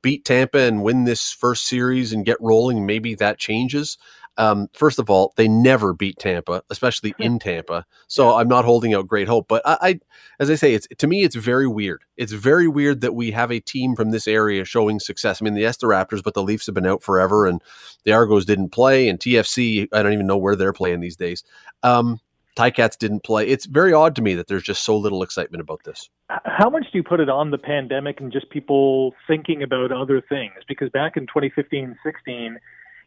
beat 0.03 0.25
Tampa 0.25 0.59
and 0.59 0.83
win 0.83 1.05
this 1.05 1.33
first 1.33 1.67
series 1.67 2.13
and 2.13 2.27
get 2.27 2.37
rolling. 2.41 2.87
Maybe 2.87 3.15
that 3.17 3.39
changes. 3.39 3.99
Um, 4.39 4.69
first 4.75 4.99
of 4.99 5.09
all, 5.09 5.33
they 5.37 5.49
never 5.49 5.95
beat 5.95 6.19
Tampa, 6.19 6.63
especially 6.71 7.15
in 7.19 7.39
Tampa. 7.39 7.87
So 8.07 8.35
I'm 8.37 8.49
not 8.49 8.65
holding 8.65 8.95
out 8.95 9.07
great 9.07 9.29
hope. 9.29 9.49
But 9.49 9.63
I, 9.65 9.79
I, 9.81 10.01
as 10.41 10.51
I 10.51 10.57
say, 10.57 10.75
it's 10.75 10.87
to 10.99 11.07
me, 11.07 11.23
it's 11.23 11.37
very 11.37 11.67
weird. 11.67 12.05
It's 12.17 12.33
very 12.33 12.69
weird 12.69 13.01
that 13.01 13.15
we 13.15 13.31
have 13.31 13.51
a 13.51 13.61
team 13.61 13.97
from 13.97 14.11
this 14.11 14.29
area 14.29 14.65
showing 14.65 15.01
success. 15.01 15.41
I 15.41 15.45
mean, 15.45 15.55
the 15.55 15.65
Esther 15.65 15.89
Raptors, 15.89 16.23
but 16.23 16.35
the 16.35 16.43
Leafs 16.43 16.67
have 16.67 16.75
been 16.75 16.87
out 16.87 17.03
forever, 17.03 17.47
and 17.47 17.63
the 18.05 18.13
Argos 18.13 18.45
didn't 18.45 18.71
play, 18.71 19.09
and 19.09 19.19
TFC, 19.19 19.89
I 19.93 20.03
don't 20.03 20.13
even 20.13 20.27
know 20.27 20.37
where 20.37 20.57
they're 20.57 20.73
playing 20.73 21.01
these 21.01 21.17
days. 21.17 21.43
Um, 21.83 22.21
Ticats 22.57 22.99
didn't 22.99 23.23
play. 23.23 23.47
It's 23.47 23.67
very 23.67 23.93
odd 23.93 24.17
to 24.17 24.23
me 24.23 24.35
that 24.35 24.49
there's 24.49 24.63
just 24.63 24.83
so 24.83 24.97
little 24.97 25.23
excitement 25.23 25.61
about 25.61 25.85
this. 25.85 26.09
How 26.29 26.71
much 26.71 26.85
do 26.91 26.99
you 26.99 27.05
put 27.05 27.21
it 27.21 27.29
on 27.29 27.51
the 27.51 27.59
pandemic 27.59 28.21
and 28.21 28.33
just 28.33 28.51
people 28.51 29.15
thinking 29.27 29.63
about 29.63 29.93
other 29.93 30.21
things? 30.21 30.55
Because 30.67 30.91
back 30.91 31.17
in 31.17 31.27
2015 31.27 31.97
16, 32.05 32.59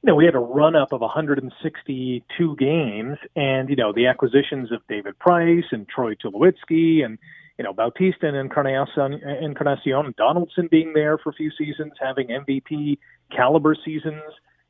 you 0.01 0.07
know, 0.07 0.15
we 0.15 0.25
had 0.25 0.35
a 0.35 0.39
run 0.39 0.75
up 0.75 0.93
of 0.93 1.01
162 1.01 2.55
games, 2.55 3.17
and 3.35 3.69
you 3.69 3.75
know 3.75 3.91
the 3.91 4.07
acquisitions 4.07 4.71
of 4.71 4.81
David 4.87 5.19
Price 5.19 5.65
and 5.71 5.89
Troy 5.89 6.13
Tulowitzki 6.13 7.03
and 7.03 7.17
you 7.57 7.65
know 7.65 7.73
Bautista 7.73 8.27
and 8.27 8.37
Encarnacion, 8.37 9.13
Encarnacion 9.41 10.13
Donaldson 10.15 10.69
being 10.71 10.93
there 10.93 11.17
for 11.17 11.31
a 11.31 11.33
few 11.33 11.51
seasons, 11.57 11.93
having 11.99 12.27
MVP 12.27 12.97
caliber 13.35 13.75
seasons, 13.75 14.23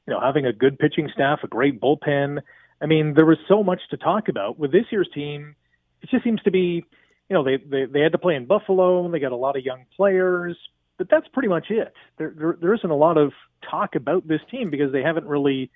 you 0.08 0.14
know, 0.14 0.20
having 0.20 0.48
a 0.48 0.54
good 0.54 0.80
pitching 0.80 1.10
staff, 1.14 1.40
a 1.44 1.48
great 1.48 1.80
bullpen. 1.80 2.40
I 2.82 2.86
mean, 2.86 3.14
there 3.14 3.26
was 3.26 3.38
so 3.48 3.64
much 3.64 3.82
to 3.92 3.98
talk 3.98 4.30
about 4.30 4.58
with 4.58 4.72
this 4.72 4.86
year's 4.92 5.10
team. 5.14 5.56
It 6.02 6.10
just 6.10 6.24
seems 6.24 6.42
to 6.44 6.52
be, 6.52 6.86
you 7.30 7.34
know, 7.34 7.44
they 7.44 7.58
they, 7.58 7.86
they 7.86 8.02
had 8.02 8.14
to 8.14 8.18
play 8.18 8.36
in 8.36 8.46
Buffalo. 8.46 9.10
They 9.12 9.20
got 9.20 9.32
a 9.32 9.38
lot 9.38 9.58
of 9.58 9.64
young 9.64 9.86
players, 9.96 10.58
but 10.98 11.08
that's 11.10 11.28
pretty 11.34 11.50
much 11.50 11.68
it. 11.70 11.94
There, 12.18 12.34
there 12.38 12.58
there 12.60 12.74
isn't 12.74 12.90
a 12.90 12.96
lot 12.96 13.18
of 13.18 13.34
talk 13.70 13.96
about 13.96 14.28
this 14.28 14.42
team 14.50 14.70
because 14.70 14.92
they 14.92 15.02
haven't 15.02 15.26
really 15.26 15.72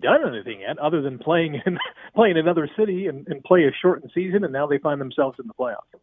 done 0.00 0.34
anything 0.34 0.60
yet, 0.62 0.78
other 0.78 1.02
than 1.02 1.18
playing 1.18 1.60
in 1.66 1.78
playing 2.14 2.38
another 2.38 2.68
city 2.76 3.06
and, 3.06 3.26
and 3.28 3.44
play 3.44 3.64
a 3.64 3.70
shortened 3.82 4.10
season, 4.14 4.44
and 4.44 4.52
now 4.52 4.66
they 4.66 4.78
find 4.78 5.00
themselves 5.00 5.38
in 5.38 5.46
the 5.46 5.54
playoffs. 5.54 6.00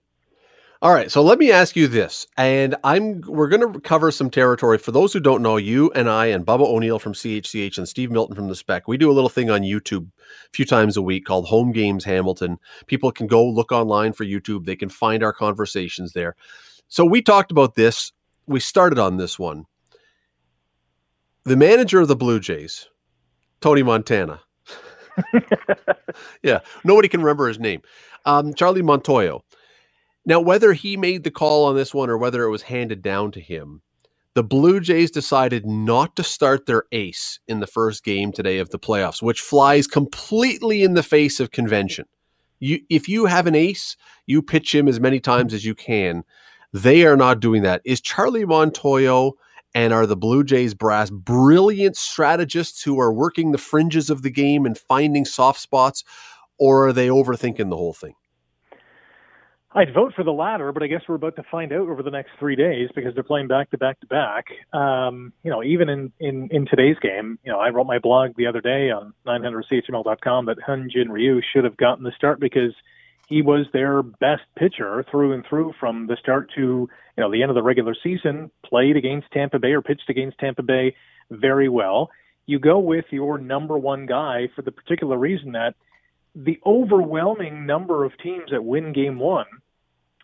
All 0.84 0.94
right, 0.94 1.10
so 1.10 1.22
let 1.22 1.40
me 1.40 1.50
ask 1.50 1.78
you 1.78 1.88
this, 1.88 2.28
and 2.36 2.76
I'm 2.84 3.22
we're 3.22 3.48
going 3.48 3.72
to 3.72 3.80
cover 3.80 4.12
some 4.12 4.30
territory 4.30 4.78
for 4.78 4.92
those 4.92 5.14
who 5.14 5.22
don't 5.22 5.42
know. 5.42 5.56
You 5.56 5.90
and 5.94 6.10
I 6.10 6.26
and 6.26 6.46
Bubba 6.46 6.68
O'Neill 6.68 7.00
from 7.00 7.14
CHCH 7.14 7.78
and 7.78 7.88
Steve 7.88 8.12
Milton 8.12 8.36
from 8.36 8.50
the 8.50 8.56
Spec. 8.56 8.86
We 8.86 8.98
do 8.98 9.10
a 9.10 9.14
little 9.14 9.30
thing 9.30 9.50
on 9.50 9.62
YouTube 9.62 10.08
a 10.08 10.50
few 10.52 10.66
times 10.66 10.98
a 10.98 11.02
week 11.02 11.24
called 11.24 11.48
Home 11.48 11.72
Games 11.72 12.04
Hamilton. 12.04 12.58
People 12.88 13.14
can 13.14 13.28
go 13.28 13.48
look 13.48 13.72
online 13.72 14.12
for 14.12 14.26
YouTube. 14.26 14.66
They 14.66 14.76
can 14.76 14.90
find 14.90 15.24
our 15.24 15.32
conversations 15.32 16.12
there. 16.12 16.36
So 16.90 17.06
we 17.06 17.22
talked 17.22 17.54
about 17.54 17.76
this. 17.76 18.12
We 18.46 18.60
started 18.60 19.00
on 19.00 19.16
this 19.16 19.40
one. 19.40 19.64
The 21.46 21.56
manager 21.56 22.02
of 22.02 22.10
the 22.10 22.18
Blue 22.18 22.42
Jays, 22.42 22.90
Tony 23.62 23.84
Montana. 23.84 24.42
yeah, 26.44 26.60
nobody 26.84 27.08
can 27.08 27.22
remember 27.22 27.48
his 27.48 27.58
name. 27.58 27.82
Um, 28.26 28.54
Charlie 28.54 28.82
Montoyo 28.82 29.44
now, 30.26 30.40
whether 30.40 30.74
he 30.74 30.96
made 30.98 31.24
the 31.24 31.32
call 31.32 31.66
on 31.66 31.76
this 31.76 31.94
one 31.94 32.10
or 32.10 32.18
whether 32.18 32.44
it 32.44 32.50
was 32.50 32.64
handed 32.64 33.02
down 33.02 33.32
to 33.32 33.42
him, 33.42 33.82
the 34.36 34.44
Blue 34.44 34.80
Jays 34.80 35.12
decided 35.12 35.66
not 35.66 36.16
to 36.16 36.24
start 36.24 36.66
their 36.66 36.84
ace 36.92 37.40
in 37.48 37.60
the 37.60 37.68
first 37.68 38.04
game 38.04 38.32
today 38.32 38.58
of 38.58 38.70
the 38.70 38.80
playoffs, 38.80 39.22
which 39.22 39.42
flies 39.42 39.86
completely 39.86 40.82
in 40.82 40.96
the 40.96 41.04
face 41.04 41.40
of 41.40 41.52
convention. 41.52 42.06
You, 42.60 42.80
if 42.90 43.08
you 43.08 43.26
have 43.26 43.46
an 43.46 43.56
ace, 43.56 43.96
you 44.26 44.42
pitch 44.42 44.74
him 44.74 44.88
as 44.88 45.00
many 45.00 45.20
times 45.20 45.54
as 45.54 45.66
you 45.66 45.76
can. 45.76 46.24
They 46.72 47.06
are 47.06 47.18
not 47.18 47.42
doing 47.42 47.62
that. 47.64 47.82
Is 47.86 48.02
Charlie 48.02 48.46
Montoyo 48.46 49.34
and 49.76 49.94
are 49.94 50.08
the 50.08 50.16
Blue 50.16 50.44
Jays 50.44 50.74
brass 50.74 51.10
brilliant 51.10 51.98
strategists 51.98 52.82
who 52.82 53.00
are 53.00 53.14
working 53.14 53.52
the 53.52 53.58
fringes 53.58 54.10
of 54.10 54.22
the 54.22 54.32
game 54.32 54.66
and 54.66 54.78
finding 54.78 55.26
soft 55.26 55.60
spots, 55.60 56.04
or 56.58 56.88
are 56.88 56.94
they 56.94 57.08
overthinking 57.08 57.70
the 57.70 57.78
whole 57.78 57.94
thing? 57.94 58.16
I'd 59.76 59.94
vote 59.94 60.14
for 60.16 60.24
the 60.24 60.32
latter, 60.32 60.72
but 60.72 60.84
I 60.84 60.88
guess 60.88 61.02
we're 61.08 61.16
about 61.16 61.36
to 61.38 61.44
find 61.50 61.74
out 61.74 61.90
over 61.90 62.04
the 62.04 62.12
next 62.12 62.32
three 62.38 62.56
days 62.56 62.90
because 62.94 63.16
they're 63.16 63.24
playing 63.24 63.48
back 63.48 63.72
to 63.72 63.78
back 63.78 64.00
to 64.02 64.08
back. 64.08 64.46
Um, 64.72 65.34
you 65.44 65.50
know, 65.50 65.64
even 65.64 65.90
in, 65.90 66.12
in, 66.20 66.50
in 66.52 66.68
today's 66.68 66.98
game, 67.02 67.40
you 67.44 67.52
know, 67.52 67.60
I 67.60 67.70
wrote 67.70 67.88
my 67.88 67.98
blog 67.98 68.36
the 68.38 68.46
other 68.46 68.62
day 68.62 68.92
on 68.92 69.14
900CHML.com 69.26 70.46
that 70.46 70.58
Hyun 70.60 70.92
Jin 70.92 71.12
Ryu 71.12 71.42
should 71.42 71.64
have 71.64 71.76
gotten 71.76 72.04
the 72.04 72.12
start 72.16 72.40
because 72.40 72.74
he 73.28 73.42
was 73.42 73.66
their 73.74 74.04
best 74.04 74.44
pitcher 74.56 75.04
through 75.10 75.34
and 75.34 75.44
through 75.50 75.74
from 75.80 76.06
the 76.06 76.18
start 76.18 76.52
to, 76.56 76.62
you 76.62 76.90
know, 77.18 77.32
the 77.32 77.42
end 77.42 77.50
of 77.50 77.56
the 77.56 77.64
regular 77.64 77.96
season, 78.04 78.52
played 78.64 78.96
against 78.96 79.32
Tampa 79.32 79.58
Bay 79.58 79.72
or 79.72 79.82
pitched 79.82 80.10
against 80.10 80.38
Tampa 80.38 80.62
Bay 80.62 80.96
very 81.32 81.68
well. 81.68 82.12
You 82.46 82.60
go 82.60 82.78
with 82.78 83.06
your 83.10 83.40
number 83.40 83.76
one 83.76 84.06
guy 84.06 84.50
for 84.56 84.62
the 84.62 84.72
particular 84.72 85.18
reason 85.18 85.54
that 85.54 85.74
the 86.36 86.60
overwhelming 86.66 87.66
number 87.66 88.04
of 88.04 88.12
teams 88.22 88.52
that 88.52 88.64
win 88.64 88.92
game 88.92 89.20
one 89.20 89.46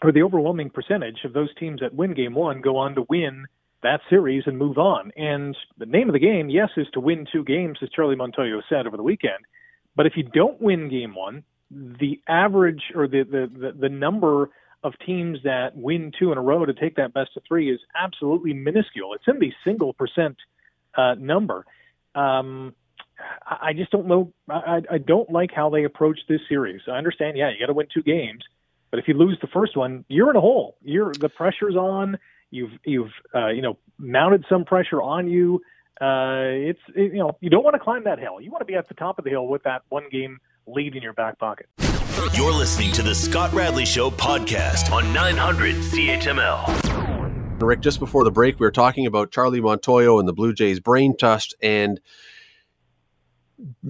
or 0.01 0.11
the 0.11 0.23
overwhelming 0.23 0.69
percentage 0.69 1.19
of 1.25 1.33
those 1.33 1.53
teams 1.55 1.81
that 1.81 1.93
win 1.93 2.13
game 2.13 2.33
one 2.33 2.61
go 2.61 2.77
on 2.77 2.95
to 2.95 3.05
win 3.09 3.45
that 3.83 4.01
series 4.09 4.43
and 4.45 4.57
move 4.57 4.77
on. 4.77 5.11
And 5.15 5.55
the 5.77 5.85
name 5.85 6.09
of 6.09 6.13
the 6.13 6.19
game, 6.19 6.49
yes, 6.49 6.69
is 6.77 6.87
to 6.93 6.99
win 6.99 7.25
two 7.31 7.43
games, 7.43 7.77
as 7.81 7.89
Charlie 7.89 8.15
Montoyo 8.15 8.61
said 8.69 8.87
over 8.87 8.97
the 8.97 9.03
weekend. 9.03 9.45
But 9.95 10.05
if 10.05 10.13
you 10.15 10.23
don't 10.23 10.61
win 10.61 10.89
game 10.89 11.15
one, 11.15 11.43
the 11.71 12.19
average 12.27 12.81
or 12.95 13.07
the, 13.07 13.23
the, 13.23 13.59
the, 13.59 13.71
the 13.73 13.89
number 13.89 14.49
of 14.83 14.93
teams 15.05 15.39
that 15.43 15.75
win 15.75 16.11
two 16.17 16.31
in 16.31 16.37
a 16.37 16.41
row 16.41 16.65
to 16.65 16.73
take 16.73 16.95
that 16.95 17.13
best 17.13 17.31
of 17.35 17.43
three 17.47 17.71
is 17.71 17.79
absolutely 17.95 18.53
minuscule. 18.53 19.13
It's 19.13 19.25
in 19.27 19.39
the 19.39 19.51
single 19.63 19.93
percent 19.93 20.37
uh, 20.95 21.15
number. 21.19 21.65
Um, 22.15 22.73
I 23.45 23.73
just 23.73 23.91
don't 23.91 24.07
know. 24.07 24.31
I, 24.49 24.81
I 24.89 24.97
don't 24.97 25.29
like 25.29 25.51
how 25.53 25.69
they 25.69 25.83
approach 25.83 26.19
this 26.29 26.39
series. 26.47 26.81
I 26.87 26.91
understand, 26.91 27.37
yeah, 27.37 27.49
you 27.49 27.59
got 27.59 27.67
to 27.67 27.73
win 27.73 27.87
two 27.93 28.03
games, 28.03 28.41
but 28.91 28.99
if 28.99 29.07
you 29.07 29.13
lose 29.13 29.37
the 29.41 29.47
first 29.47 29.77
one, 29.77 30.05
you're 30.07 30.29
in 30.29 30.35
a 30.35 30.41
hole. 30.41 30.77
You're 30.83 31.13
the 31.13 31.29
pressure's 31.29 31.75
on. 31.75 32.17
You've 32.51 32.71
you've 32.83 33.11
uh, 33.33 33.49
you 33.49 33.61
know 33.61 33.77
mounted 33.97 34.45
some 34.49 34.65
pressure 34.65 35.01
on 35.01 35.27
you. 35.27 35.61
Uh, 36.01 36.69
it's 36.69 36.79
it, 36.95 37.13
you 37.13 37.19
know 37.19 37.37
you 37.41 37.49
don't 37.49 37.63
want 37.63 37.75
to 37.75 37.79
climb 37.79 38.03
that 38.05 38.19
hill. 38.19 38.41
You 38.41 38.51
want 38.51 38.61
to 38.61 38.65
be 38.65 38.75
at 38.75 38.87
the 38.87 38.95
top 38.95 39.19
of 39.19 39.25
the 39.25 39.31
hill 39.31 39.47
with 39.47 39.63
that 39.63 39.83
one 39.89 40.05
game 40.11 40.39
lead 40.65 40.95
in 40.95 41.03
your 41.03 41.13
back 41.13 41.37
pocket. 41.39 41.67
You're 42.33 42.53
listening 42.53 42.91
to 42.93 43.01
the 43.01 43.15
Scott 43.15 43.53
Radley 43.53 43.85
Show 43.85 44.09
podcast 44.09 44.91
on 44.91 45.13
900 45.13 45.75
CHML. 45.75 47.59
Rick, 47.61 47.81
just 47.81 47.99
before 47.99 48.23
the 48.23 48.31
break, 48.31 48.59
we 48.59 48.65
were 48.65 48.71
talking 48.71 49.05
about 49.05 49.31
Charlie 49.31 49.61
Montoyo 49.61 50.19
and 50.19 50.27
the 50.27 50.33
Blue 50.33 50.53
Jays 50.53 50.79
brain 50.79 51.15
trust 51.17 51.55
and 51.61 51.99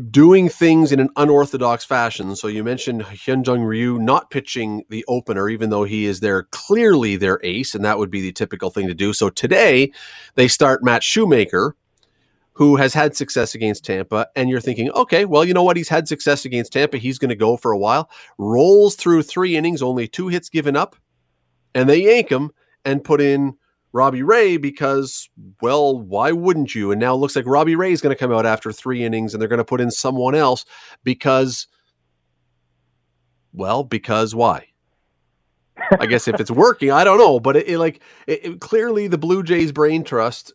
doing 0.09 0.49
things 0.49 0.91
in 0.91 0.99
an 0.99 1.09
unorthodox 1.15 1.85
fashion. 1.85 2.35
So 2.35 2.47
you 2.47 2.63
mentioned 2.63 3.03
Hyun 3.03 3.43
Jin 3.43 3.63
Ryu 3.63 3.99
not 3.99 4.29
pitching 4.31 4.83
the 4.89 5.05
opener, 5.07 5.49
even 5.49 5.69
though 5.69 5.83
he 5.83 6.05
is 6.05 6.19
there 6.19 6.43
clearly 6.51 7.15
their 7.15 7.39
ace, 7.43 7.75
and 7.75 7.85
that 7.85 7.97
would 7.97 8.09
be 8.09 8.21
the 8.21 8.31
typical 8.31 8.69
thing 8.69 8.87
to 8.87 8.93
do. 8.93 9.13
So 9.13 9.29
today 9.29 9.91
they 10.35 10.47
start 10.47 10.83
Matt 10.83 11.03
Shoemaker, 11.03 11.75
who 12.53 12.75
has 12.75 12.93
had 12.93 13.15
success 13.15 13.55
against 13.55 13.85
Tampa, 13.85 14.27
and 14.35 14.49
you're 14.49 14.59
thinking, 14.59 14.91
okay, 14.91 15.25
well, 15.25 15.45
you 15.45 15.53
know 15.53 15.63
what? 15.63 15.77
He's 15.77 15.87
had 15.87 16.07
success 16.07 16.43
against 16.45 16.73
Tampa. 16.73 16.97
He's 16.97 17.19
going 17.19 17.29
to 17.29 17.35
go 17.35 17.55
for 17.55 17.71
a 17.71 17.77
while. 17.77 18.09
Rolls 18.37 18.95
through 18.95 19.23
three 19.23 19.55
innings, 19.55 19.81
only 19.81 20.07
two 20.07 20.27
hits 20.27 20.49
given 20.49 20.75
up, 20.75 20.95
and 21.73 21.87
they 21.87 22.03
yank 22.03 22.29
him 22.29 22.51
and 22.83 23.03
put 23.03 23.21
in 23.21 23.55
Robbie 23.91 24.23
Ray 24.23 24.57
because, 24.57 25.29
well, 25.61 25.97
why 25.97 26.31
wouldn't 26.31 26.75
you? 26.75 26.91
And 26.91 26.99
now 26.99 27.15
it 27.15 27.17
looks 27.17 27.35
like 27.35 27.45
Robbie 27.47 27.75
Ray 27.75 27.91
is 27.91 28.01
going 28.01 28.15
to 28.15 28.19
come 28.19 28.31
out 28.31 28.45
after 28.45 28.71
three 28.71 29.03
innings 29.03 29.33
and 29.33 29.41
they're 29.41 29.49
going 29.49 29.57
to 29.57 29.65
put 29.65 29.81
in 29.81 29.89
someone 29.89 30.35
else 30.35 30.65
because, 31.03 31.67
well, 33.51 33.83
because 33.83 34.35
why? 34.35 34.67
I 35.99 36.05
guess 36.05 36.27
if 36.27 36.39
it's 36.39 36.51
working, 36.51 36.91
I 36.91 37.03
don't 37.03 37.17
know, 37.17 37.39
but 37.39 37.55
it, 37.55 37.67
it 37.67 37.79
like 37.79 38.01
it, 38.27 38.45
it, 38.45 38.61
clearly 38.61 39.07
the 39.07 39.17
Blue 39.17 39.43
Jays 39.43 39.71
brain 39.71 40.03
trust 40.03 40.53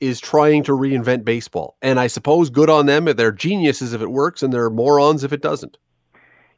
is 0.00 0.20
trying 0.20 0.62
to 0.64 0.72
reinvent 0.72 1.24
baseball, 1.24 1.76
and 1.80 2.00
I 2.00 2.08
suppose 2.08 2.50
good 2.50 2.68
on 2.68 2.86
them. 2.86 3.06
if 3.06 3.16
They're 3.16 3.30
geniuses 3.30 3.92
if 3.92 4.02
it 4.02 4.10
works, 4.10 4.42
and 4.42 4.52
they're 4.52 4.70
morons 4.70 5.22
if 5.22 5.32
it 5.32 5.42
doesn't. 5.42 5.76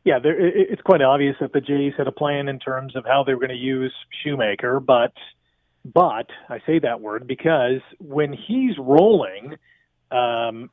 Yeah, 0.04 0.20
it's 0.22 0.82
quite 0.82 1.02
obvious 1.02 1.36
that 1.40 1.52
the 1.52 1.60
Jays 1.60 1.92
had 1.98 2.06
a 2.06 2.12
plan 2.12 2.48
in 2.48 2.60
terms 2.60 2.94
of 2.94 3.04
how 3.04 3.24
they 3.24 3.34
were 3.34 3.40
going 3.40 3.50
to 3.50 3.56
use 3.56 3.92
Shoemaker, 4.22 4.78
but 4.78 5.12
but 5.94 6.26
I 6.48 6.58
say 6.66 6.78
that 6.80 7.00
word 7.00 7.26
because 7.26 7.80
when 7.98 8.32
he's 8.32 8.76
rolling, 8.78 9.56
um, 10.10 10.70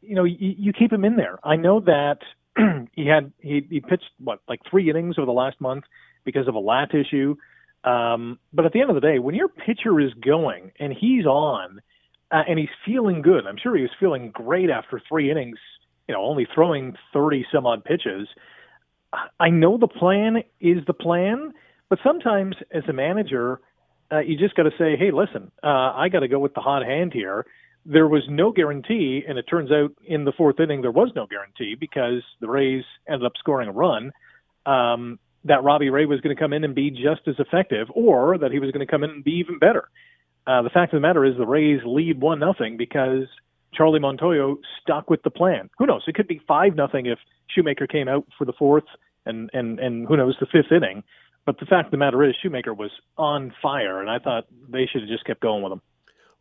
you 0.00 0.14
know, 0.14 0.24
you, 0.24 0.54
you 0.58 0.72
keep 0.72 0.92
him 0.92 1.04
in 1.04 1.16
there. 1.16 1.38
I 1.44 1.56
know 1.56 1.80
that 1.80 2.18
he 2.92 3.06
had 3.06 3.32
he, 3.40 3.66
he 3.68 3.80
pitched 3.80 4.10
what 4.22 4.40
like 4.48 4.60
three 4.70 4.90
innings 4.90 5.18
over 5.18 5.26
the 5.26 5.32
last 5.32 5.60
month 5.60 5.84
because 6.24 6.48
of 6.48 6.54
a 6.54 6.58
lat 6.58 6.94
issue. 6.94 7.36
Um, 7.84 8.38
but 8.52 8.66
at 8.66 8.72
the 8.72 8.80
end 8.80 8.90
of 8.90 8.94
the 8.94 9.00
day, 9.00 9.18
when 9.18 9.34
your 9.34 9.48
pitcher 9.48 10.00
is 10.00 10.12
going 10.14 10.72
and 10.78 10.92
he's 10.92 11.26
on 11.26 11.80
uh, 12.30 12.42
and 12.48 12.58
he's 12.58 12.68
feeling 12.84 13.22
good, 13.22 13.46
I'm 13.46 13.56
sure 13.62 13.76
he 13.76 13.82
was 13.82 13.90
feeling 14.00 14.30
great 14.32 14.70
after 14.70 15.00
three 15.08 15.30
innings. 15.30 15.58
You 16.08 16.14
know, 16.14 16.22
only 16.22 16.46
throwing 16.54 16.96
thirty 17.12 17.46
some 17.52 17.66
odd 17.66 17.84
pitches. 17.84 18.28
I 19.40 19.48
know 19.50 19.78
the 19.78 19.88
plan 19.88 20.42
is 20.60 20.78
the 20.86 20.92
plan, 20.92 21.52
but 21.88 21.98
sometimes 22.04 22.56
as 22.70 22.82
a 22.88 22.92
manager, 22.92 23.60
uh, 24.10 24.20
you 24.20 24.38
just 24.38 24.54
got 24.54 24.64
to 24.64 24.70
say, 24.78 24.96
hey, 24.96 25.10
listen, 25.12 25.50
uh, 25.62 25.92
I 25.94 26.08
got 26.08 26.20
to 26.20 26.28
go 26.28 26.38
with 26.38 26.54
the 26.54 26.60
hot 26.60 26.84
hand 26.84 27.12
here. 27.12 27.46
There 27.84 28.08
was 28.08 28.22
no 28.28 28.52
guarantee, 28.52 29.22
and 29.26 29.38
it 29.38 29.44
turns 29.44 29.70
out 29.70 29.92
in 30.04 30.24
the 30.24 30.32
fourth 30.32 30.60
inning 30.60 30.82
there 30.82 30.90
was 30.90 31.10
no 31.14 31.26
guarantee 31.26 31.74
because 31.78 32.22
the 32.40 32.48
Rays 32.48 32.84
ended 33.06 33.24
up 33.24 33.32
scoring 33.38 33.68
a 33.68 33.72
run. 33.72 34.12
Um, 34.66 35.18
that 35.44 35.62
Robbie 35.62 35.88
Ray 35.88 36.04
was 36.04 36.20
going 36.20 36.34
to 36.34 36.40
come 36.40 36.52
in 36.52 36.64
and 36.64 36.74
be 36.74 36.90
just 36.90 37.26
as 37.26 37.36
effective, 37.38 37.88
or 37.94 38.38
that 38.38 38.50
he 38.50 38.58
was 38.58 38.70
going 38.70 38.86
to 38.86 38.90
come 38.90 39.04
in 39.04 39.10
and 39.10 39.24
be 39.24 39.32
even 39.32 39.58
better. 39.58 39.88
Uh, 40.46 40.62
the 40.62 40.70
fact 40.70 40.92
of 40.92 40.96
the 40.96 41.06
matter 41.06 41.24
is 41.24 41.36
the 41.36 41.46
Rays 41.46 41.80
lead 41.84 42.20
one 42.20 42.40
nothing 42.40 42.76
because 42.76 43.24
Charlie 43.72 44.00
Montoyo 44.00 44.56
stuck 44.82 45.08
with 45.10 45.22
the 45.22 45.30
plan. 45.30 45.70
Who 45.78 45.86
knows? 45.86 46.02
It 46.06 46.14
could 46.14 46.28
be 46.28 46.40
five 46.48 46.74
nothing 46.74 47.06
if 47.06 47.18
Shoemaker 47.48 47.86
came 47.86 48.08
out 48.08 48.26
for 48.36 48.44
the 48.44 48.52
fourth, 48.52 48.84
and 49.26 49.50
and 49.52 49.78
and 49.78 50.06
who 50.06 50.16
knows 50.16 50.36
the 50.40 50.46
fifth 50.46 50.72
inning. 50.72 51.02
But 51.48 51.58
the 51.58 51.64
fact 51.64 51.86
of 51.86 51.92
the 51.92 51.96
matter 51.96 52.22
is, 52.24 52.36
Shoemaker 52.42 52.74
was 52.74 52.90
on 53.16 53.54
fire, 53.62 54.02
and 54.02 54.10
I 54.10 54.18
thought 54.18 54.44
they 54.68 54.84
should 54.84 55.00
have 55.00 55.08
just 55.08 55.24
kept 55.24 55.40
going 55.40 55.62
with 55.62 55.72
him. 55.72 55.80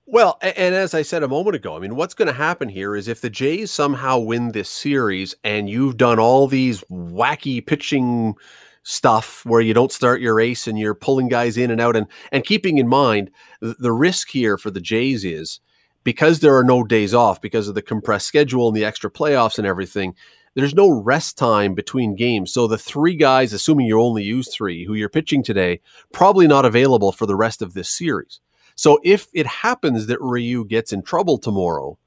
Well, 0.05 0.37
and 0.41 0.75
as 0.75 0.93
I 0.93 1.01
said 1.01 1.23
a 1.23 1.29
moment 1.29 1.55
ago, 1.55 1.77
I 1.77 1.79
mean, 1.79 1.95
what's 1.95 2.13
going 2.13 2.27
to 2.27 2.33
happen 2.33 2.67
here 2.67 2.93
is 2.93 3.07
if 3.07 3.21
the 3.21 3.29
Jays 3.29 3.71
somehow 3.71 4.19
win 4.19 4.51
this 4.51 4.67
series 4.67 5.33
and 5.45 5.69
you've 5.69 5.95
done 5.95 6.19
all 6.19 6.45
these 6.45 6.81
wacky 6.91 7.65
pitching 7.65 8.35
stuff 8.83 9.45
where 9.45 9.61
you 9.61 9.73
don't 9.73 9.93
start 9.93 10.19
your 10.19 10.41
ace 10.41 10.67
and 10.67 10.77
you're 10.77 10.93
pulling 10.93 11.29
guys 11.29 11.55
in 11.55 11.71
and 11.71 11.79
out 11.79 11.95
and 11.95 12.07
and 12.33 12.43
keeping 12.43 12.77
in 12.77 12.89
mind 12.89 13.31
the 13.61 13.93
risk 13.93 14.29
here 14.29 14.57
for 14.57 14.71
the 14.71 14.81
Jays 14.81 15.23
is 15.23 15.61
because 16.03 16.41
there 16.41 16.57
are 16.57 16.65
no 16.65 16.83
days 16.83 17.13
off 17.13 17.39
because 17.39 17.69
of 17.69 17.75
the 17.75 17.81
compressed 17.81 18.27
schedule 18.27 18.67
and 18.67 18.75
the 18.75 18.83
extra 18.83 19.09
playoffs 19.09 19.57
and 19.57 19.65
everything 19.65 20.13
there's 20.57 20.73
no 20.73 20.89
rest 20.89 21.37
time 21.37 21.75
between 21.75 22.15
games. 22.15 22.51
So 22.51 22.65
the 22.65 22.79
three 22.79 23.15
guys, 23.15 23.53
assuming 23.53 23.85
you 23.85 24.01
only 24.01 24.23
use 24.23 24.51
three, 24.51 24.85
who 24.85 24.95
you're 24.95 25.07
pitching 25.07 25.43
today, 25.43 25.81
probably 26.11 26.47
not 26.47 26.65
available 26.65 27.11
for 27.11 27.27
the 27.27 27.35
rest 27.35 27.61
of 27.61 27.75
this 27.75 27.91
series. 27.91 28.39
So 28.73 28.99
if 29.03 29.27
it 29.35 29.45
happens 29.45 30.07
that 30.07 30.19
Ryu 30.19 30.65
gets 30.65 30.91
in 30.91 31.03
trouble 31.03 31.37
tomorrow, 31.37 31.99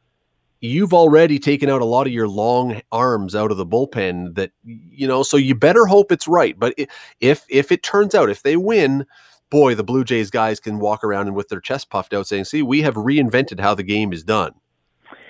you've 0.61 0.93
already 0.93 1.39
taken 1.39 1.71
out 1.71 1.81
a 1.81 1.85
lot 1.85 2.09
of 2.09 2.13
your 2.13 2.27
long 2.27 2.83
arms 2.91 3.37
out 3.37 3.53
of 3.53 3.57
the 3.57 3.65
bullpen 3.65 4.35
that 4.35 4.51
you 4.65 5.07
know 5.07 5.23
so 5.23 5.37
you 5.37 5.55
better 5.55 5.87
hope 5.87 6.13
it's 6.13 6.29
right 6.29 6.59
but 6.59 6.75
if 7.19 7.47
if 7.49 7.73
it 7.73 7.83
turns 7.83 8.15
out 8.15 8.29
if 8.29 8.43
they 8.43 8.59
win 8.59 9.07
boy 9.49 9.75
the 9.75 9.83
blue 9.83 10.05
jays 10.05 10.31
guys 10.31 10.61
can 10.61 10.79
walk 10.79 11.03
around 11.03 11.27
and 11.27 11.35
with 11.35 11.49
their 11.49 11.61
chest 11.61 11.89
puffed 11.89 12.13
out 12.13 12.27
saying 12.27 12.45
see 12.45 12.63
we 12.63 12.83
have 12.83 12.95
reinvented 12.95 13.59
how 13.59 13.75
the 13.75 13.83
game 13.83 14.13
is 14.13 14.23
done 14.23 14.53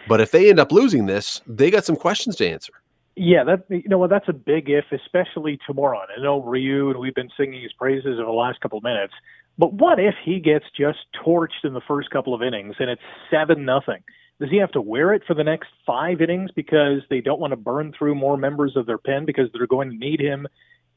but 0.09 0.21
if 0.21 0.33
they 0.33 0.51
end 0.51 0.59
up 0.59 0.73
losing 0.73 1.07
this 1.07 1.41
they 1.47 1.71
got 1.71 1.85
some 1.85 1.97
questions 1.97 2.35
to 2.35 2.49
answer 2.49 2.80
yeah, 3.23 3.45
that 3.45 3.65
you 3.69 3.83
know 3.87 3.99
what 3.99 4.09
that's 4.09 4.29
a 4.31 4.33
big 4.33 4.71
if, 4.71 4.87
especially 4.91 5.59
tomorrow. 5.67 5.99
I 5.99 6.23
know 6.23 6.43
Ryu 6.43 6.89
and 6.89 6.99
we've 6.99 7.15
been 7.15 7.29
singing 7.37 7.63
his 7.63 7.73
praises 7.75 8.19
over 8.19 8.25
the 8.25 8.31
last 8.31 8.63
couple 8.63 8.79
of 8.79 8.85
minutes, 8.85 9.13
but 9.59 9.75
what 9.75 10.01
if 10.01 10.15
he 10.25 10.41
gets 10.41 10.65
just 10.75 11.01
torched 11.23 11.65
in 11.65 11.75
the 11.75 11.83
first 11.87 12.09
couple 12.09 12.33
of 12.33 12.43
innings 12.43 12.77
and 12.79 12.89
it's 12.89 13.03
seven 13.31 13.67
nothing? 13.67 14.03
Does 14.41 14.49
he 14.49 14.57
have 14.57 14.73
to 14.73 14.81
wear 14.81 15.13
it 15.13 15.21
for 15.27 15.35
the 15.35 15.45
next 15.45 15.69
five 15.87 16.23
innings 16.23 16.51
because 16.57 17.03
they 17.11 17.21
don't 17.21 17.39
want 17.39 17.51
to 17.51 17.59
burn 17.59 17.93
through 17.93 18.15
more 18.15 18.39
members 18.39 18.73
of 18.75 18.87
their 18.87 18.97
pen 18.97 19.27
because 19.27 19.51
they're 19.53 19.67
going 19.67 19.91
to 19.91 19.97
need 19.97 20.19
him 20.19 20.49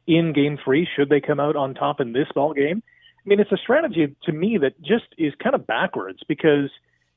in 0.07 0.31
game 0.31 0.57
three 0.63 0.87
should 0.95 1.09
they 1.09 1.19
come 1.19 1.41
out 1.41 1.57
on 1.57 1.73
top 1.73 1.99
in 1.99 2.13
this 2.13 2.27
ball 2.33 2.53
game? 2.53 2.81
I 3.17 3.27
mean, 3.27 3.41
it's 3.41 3.51
a 3.51 3.57
strategy 3.57 4.15
to 4.23 4.31
me 4.31 4.57
that 4.61 4.81
just 4.81 5.07
is 5.17 5.33
kind 5.43 5.55
of 5.55 5.67
backwards 5.67 6.19
because 6.29 6.69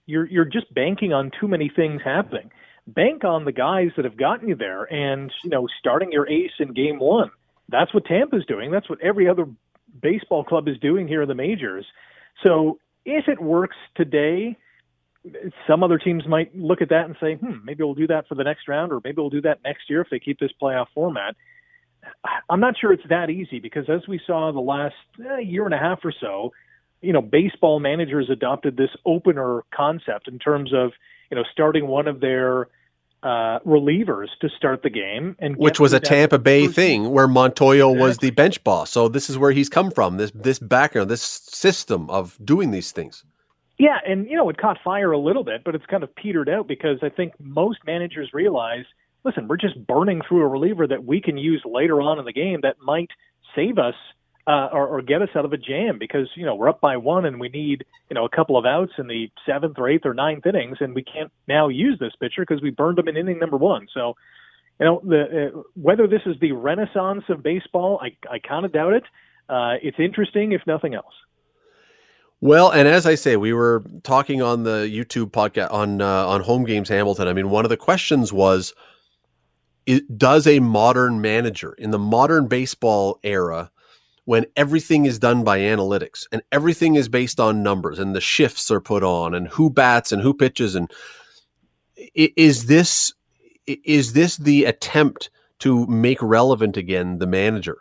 you're 0.06 0.26
you're 0.26 0.44
just 0.44 0.74
banking 0.74 1.12
on 1.12 1.30
too 1.40 1.46
many 1.46 1.70
things 1.74 2.02
happening 2.04 2.50
bank 2.86 3.24
on 3.24 3.44
the 3.44 3.52
guys 3.52 3.90
that 3.96 4.04
have 4.04 4.16
gotten 4.16 4.48
you 4.48 4.54
there 4.54 4.84
and, 4.84 5.32
you 5.42 5.50
know, 5.50 5.66
starting 5.78 6.12
your 6.12 6.28
ace 6.28 6.52
in 6.58 6.72
game 6.72 6.98
one. 6.98 7.30
That's 7.68 7.92
what 7.92 8.04
Tampa's 8.04 8.46
doing. 8.46 8.70
That's 8.70 8.88
what 8.88 9.00
every 9.00 9.28
other 9.28 9.46
baseball 10.00 10.44
club 10.44 10.68
is 10.68 10.78
doing 10.78 11.08
here 11.08 11.22
in 11.22 11.28
the 11.28 11.34
majors. 11.34 11.84
So 12.42 12.78
if 13.04 13.28
it 13.28 13.40
works 13.40 13.76
today, 13.96 14.56
some 15.66 15.82
other 15.82 15.98
teams 15.98 16.26
might 16.28 16.56
look 16.56 16.80
at 16.80 16.90
that 16.90 17.06
and 17.06 17.16
say, 17.20 17.34
hmm, 17.34 17.64
maybe 17.64 17.82
we'll 17.82 17.94
do 17.94 18.06
that 18.06 18.28
for 18.28 18.36
the 18.36 18.44
next 18.44 18.68
round, 18.68 18.92
or 18.92 19.00
maybe 19.02 19.16
we'll 19.16 19.30
do 19.30 19.42
that 19.42 19.58
next 19.64 19.90
year 19.90 20.00
if 20.00 20.08
they 20.10 20.20
keep 20.20 20.38
this 20.38 20.52
playoff 20.62 20.86
format. 20.94 21.34
I'm 22.48 22.60
not 22.60 22.78
sure 22.80 22.92
it's 22.92 23.08
that 23.08 23.30
easy 23.30 23.58
because 23.58 23.88
as 23.88 24.06
we 24.06 24.20
saw 24.24 24.52
the 24.52 24.60
last 24.60 24.94
eh, 25.18 25.40
year 25.40 25.64
and 25.64 25.74
a 25.74 25.78
half 25.78 26.00
or 26.04 26.12
so, 26.20 26.52
you 27.00 27.12
know, 27.12 27.22
baseball 27.22 27.80
managers 27.80 28.30
adopted 28.30 28.76
this 28.76 28.90
opener 29.04 29.64
concept 29.74 30.28
in 30.28 30.38
terms 30.38 30.72
of, 30.72 30.92
you 31.30 31.36
know, 31.36 31.44
starting 31.52 31.86
one 31.86 32.06
of 32.06 32.20
their 32.20 32.68
uh, 33.22 33.58
relievers 33.66 34.28
to 34.40 34.48
start 34.48 34.82
the 34.82 34.90
game, 34.90 35.36
and 35.38 35.56
which 35.56 35.80
was 35.80 35.92
a 35.92 36.00
Tampa 36.00 36.38
Bay 36.38 36.68
thing 36.68 37.10
where 37.10 37.26
Montoyo 37.26 37.90
exactly. 37.90 38.00
was 38.00 38.18
the 38.18 38.30
bench 38.30 38.62
boss. 38.62 38.90
So 38.90 39.08
this 39.08 39.28
is 39.28 39.36
where 39.38 39.50
he's 39.50 39.68
come 39.68 39.90
from. 39.90 40.16
This 40.16 40.30
this 40.32 40.58
background, 40.58 41.10
this 41.10 41.22
system 41.22 42.08
of 42.10 42.38
doing 42.44 42.70
these 42.70 42.92
things. 42.92 43.24
Yeah, 43.78 43.98
and 44.06 44.28
you 44.28 44.36
know 44.36 44.48
it 44.48 44.58
caught 44.58 44.78
fire 44.84 45.12
a 45.12 45.18
little 45.18 45.44
bit, 45.44 45.64
but 45.64 45.74
it's 45.74 45.86
kind 45.86 46.02
of 46.02 46.14
petered 46.14 46.48
out 46.48 46.68
because 46.68 46.98
I 47.02 47.08
think 47.08 47.32
most 47.40 47.78
managers 47.84 48.30
realize, 48.32 48.84
listen, 49.24 49.48
we're 49.48 49.56
just 49.56 49.84
burning 49.86 50.22
through 50.28 50.42
a 50.42 50.48
reliever 50.48 50.86
that 50.86 51.04
we 51.04 51.20
can 51.20 51.36
use 51.36 51.62
later 51.64 52.00
on 52.00 52.18
in 52.18 52.24
the 52.24 52.32
game 52.32 52.60
that 52.62 52.76
might 52.80 53.10
save 53.54 53.78
us 53.78 53.94
uh, 54.46 54.68
or, 54.72 54.86
or 54.86 55.02
get 55.02 55.22
us 55.22 55.28
out 55.34 55.44
of 55.44 55.52
a 55.52 55.56
jam 55.56 55.98
because 55.98 56.28
you 56.36 56.46
know 56.46 56.54
we're 56.54 56.68
up 56.68 56.80
by 56.80 56.96
one 56.96 57.24
and 57.24 57.40
we 57.40 57.48
need 57.48 57.84
you 58.08 58.14
know 58.14 58.24
a 58.24 58.28
couple 58.28 58.56
of 58.56 58.64
outs 58.64 58.92
in 58.98 59.08
the 59.08 59.30
seventh 59.44 59.78
or 59.78 59.88
eighth 59.88 60.06
or 60.06 60.14
ninth 60.14 60.46
innings, 60.46 60.78
and 60.80 60.94
we 60.94 61.02
can't 61.02 61.32
now 61.48 61.68
use 61.68 61.98
this 61.98 62.12
pitcher 62.20 62.42
because 62.42 62.62
we 62.62 62.70
burned 62.70 62.98
him 62.98 63.08
in 63.08 63.16
inning 63.16 63.38
number 63.38 63.56
one. 63.56 63.88
So, 63.92 64.14
you 64.78 64.86
know, 64.86 65.00
the 65.04 65.52
uh, 65.52 65.62
whether 65.74 66.06
this 66.06 66.22
is 66.26 66.36
the 66.40 66.52
renaissance 66.52 67.24
of 67.28 67.42
baseball, 67.42 68.00
I 68.02 68.16
I 68.30 68.38
kind 68.38 68.64
of 68.64 68.72
doubt 68.72 68.92
it. 68.92 69.04
Uh, 69.48 69.74
it's 69.82 69.98
interesting, 69.98 70.52
if 70.52 70.62
nothing 70.66 70.94
else. 70.94 71.14
Well, 72.40 72.70
and 72.70 72.86
as 72.86 73.06
I 73.06 73.14
say, 73.14 73.36
we 73.36 73.52
were 73.54 73.82
talking 74.02 74.42
on 74.42 74.64
the 74.64 74.90
YouTube 74.92 75.30
podcast 75.30 75.72
on 75.72 76.02
uh, 76.02 76.26
on 76.26 76.42
Home 76.42 76.64
Games 76.64 76.88
Hamilton. 76.88 77.28
I 77.28 77.32
mean, 77.32 77.48
one 77.48 77.64
of 77.64 77.70
the 77.70 77.76
questions 77.76 78.32
was, 78.32 78.74
it, 79.86 80.18
does 80.18 80.46
a 80.46 80.60
modern 80.60 81.20
manager 81.20 81.72
in 81.72 81.92
the 81.92 81.98
modern 81.98 82.46
baseball 82.46 83.18
era, 83.22 83.70
when 84.26 84.46
everything 84.56 85.06
is 85.06 85.18
done 85.18 85.42
by 85.42 85.58
analytics 85.58 86.26
and 86.30 86.42
everything 86.52 86.94
is 86.94 87.08
based 87.08 87.40
on 87.40 87.62
numbers 87.62 87.98
and 87.98 88.14
the 88.14 88.20
shifts 88.20 88.70
are 88.70 88.80
put 88.80 89.02
on 89.02 89.34
and 89.34 89.48
who 89.48 89.70
bats 89.70 90.12
and 90.12 90.22
who 90.22 90.34
pitches 90.34 90.74
and 90.74 90.90
is 92.14 92.66
this 92.66 93.12
is 93.66 94.12
this 94.12 94.36
the 94.36 94.64
attempt 94.64 95.30
to 95.58 95.86
make 95.86 96.20
relevant 96.20 96.76
again 96.76 97.18
the 97.18 97.26
manager? 97.26 97.78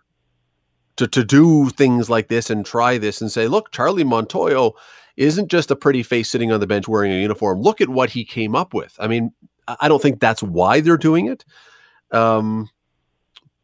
to 0.97 1.07
to 1.07 1.23
do 1.23 1.69
things 1.69 2.09
like 2.09 2.27
this 2.27 2.49
and 2.49 2.65
try 2.65 2.97
this 2.97 3.21
and 3.21 3.31
say, 3.31 3.47
look, 3.47 3.71
Charlie 3.71 4.03
Montoyo 4.03 4.73
isn't 5.17 5.49
just 5.49 5.71
a 5.71 5.75
pretty 5.75 6.03
face 6.03 6.29
sitting 6.29 6.51
on 6.51 6.59
the 6.59 6.67
bench 6.67 6.87
wearing 6.87 7.11
a 7.11 7.21
uniform. 7.21 7.61
Look 7.61 7.81
at 7.81 7.89
what 7.89 8.09
he 8.09 8.25
came 8.25 8.55
up 8.55 8.73
with. 8.73 8.95
I 8.99 9.07
mean, 9.07 9.31
I 9.67 9.87
don't 9.87 10.01
think 10.01 10.19
that's 10.19 10.43
why 10.43 10.81
they're 10.81 10.97
doing 10.97 11.27
it. 11.27 11.45
Um, 12.11 12.69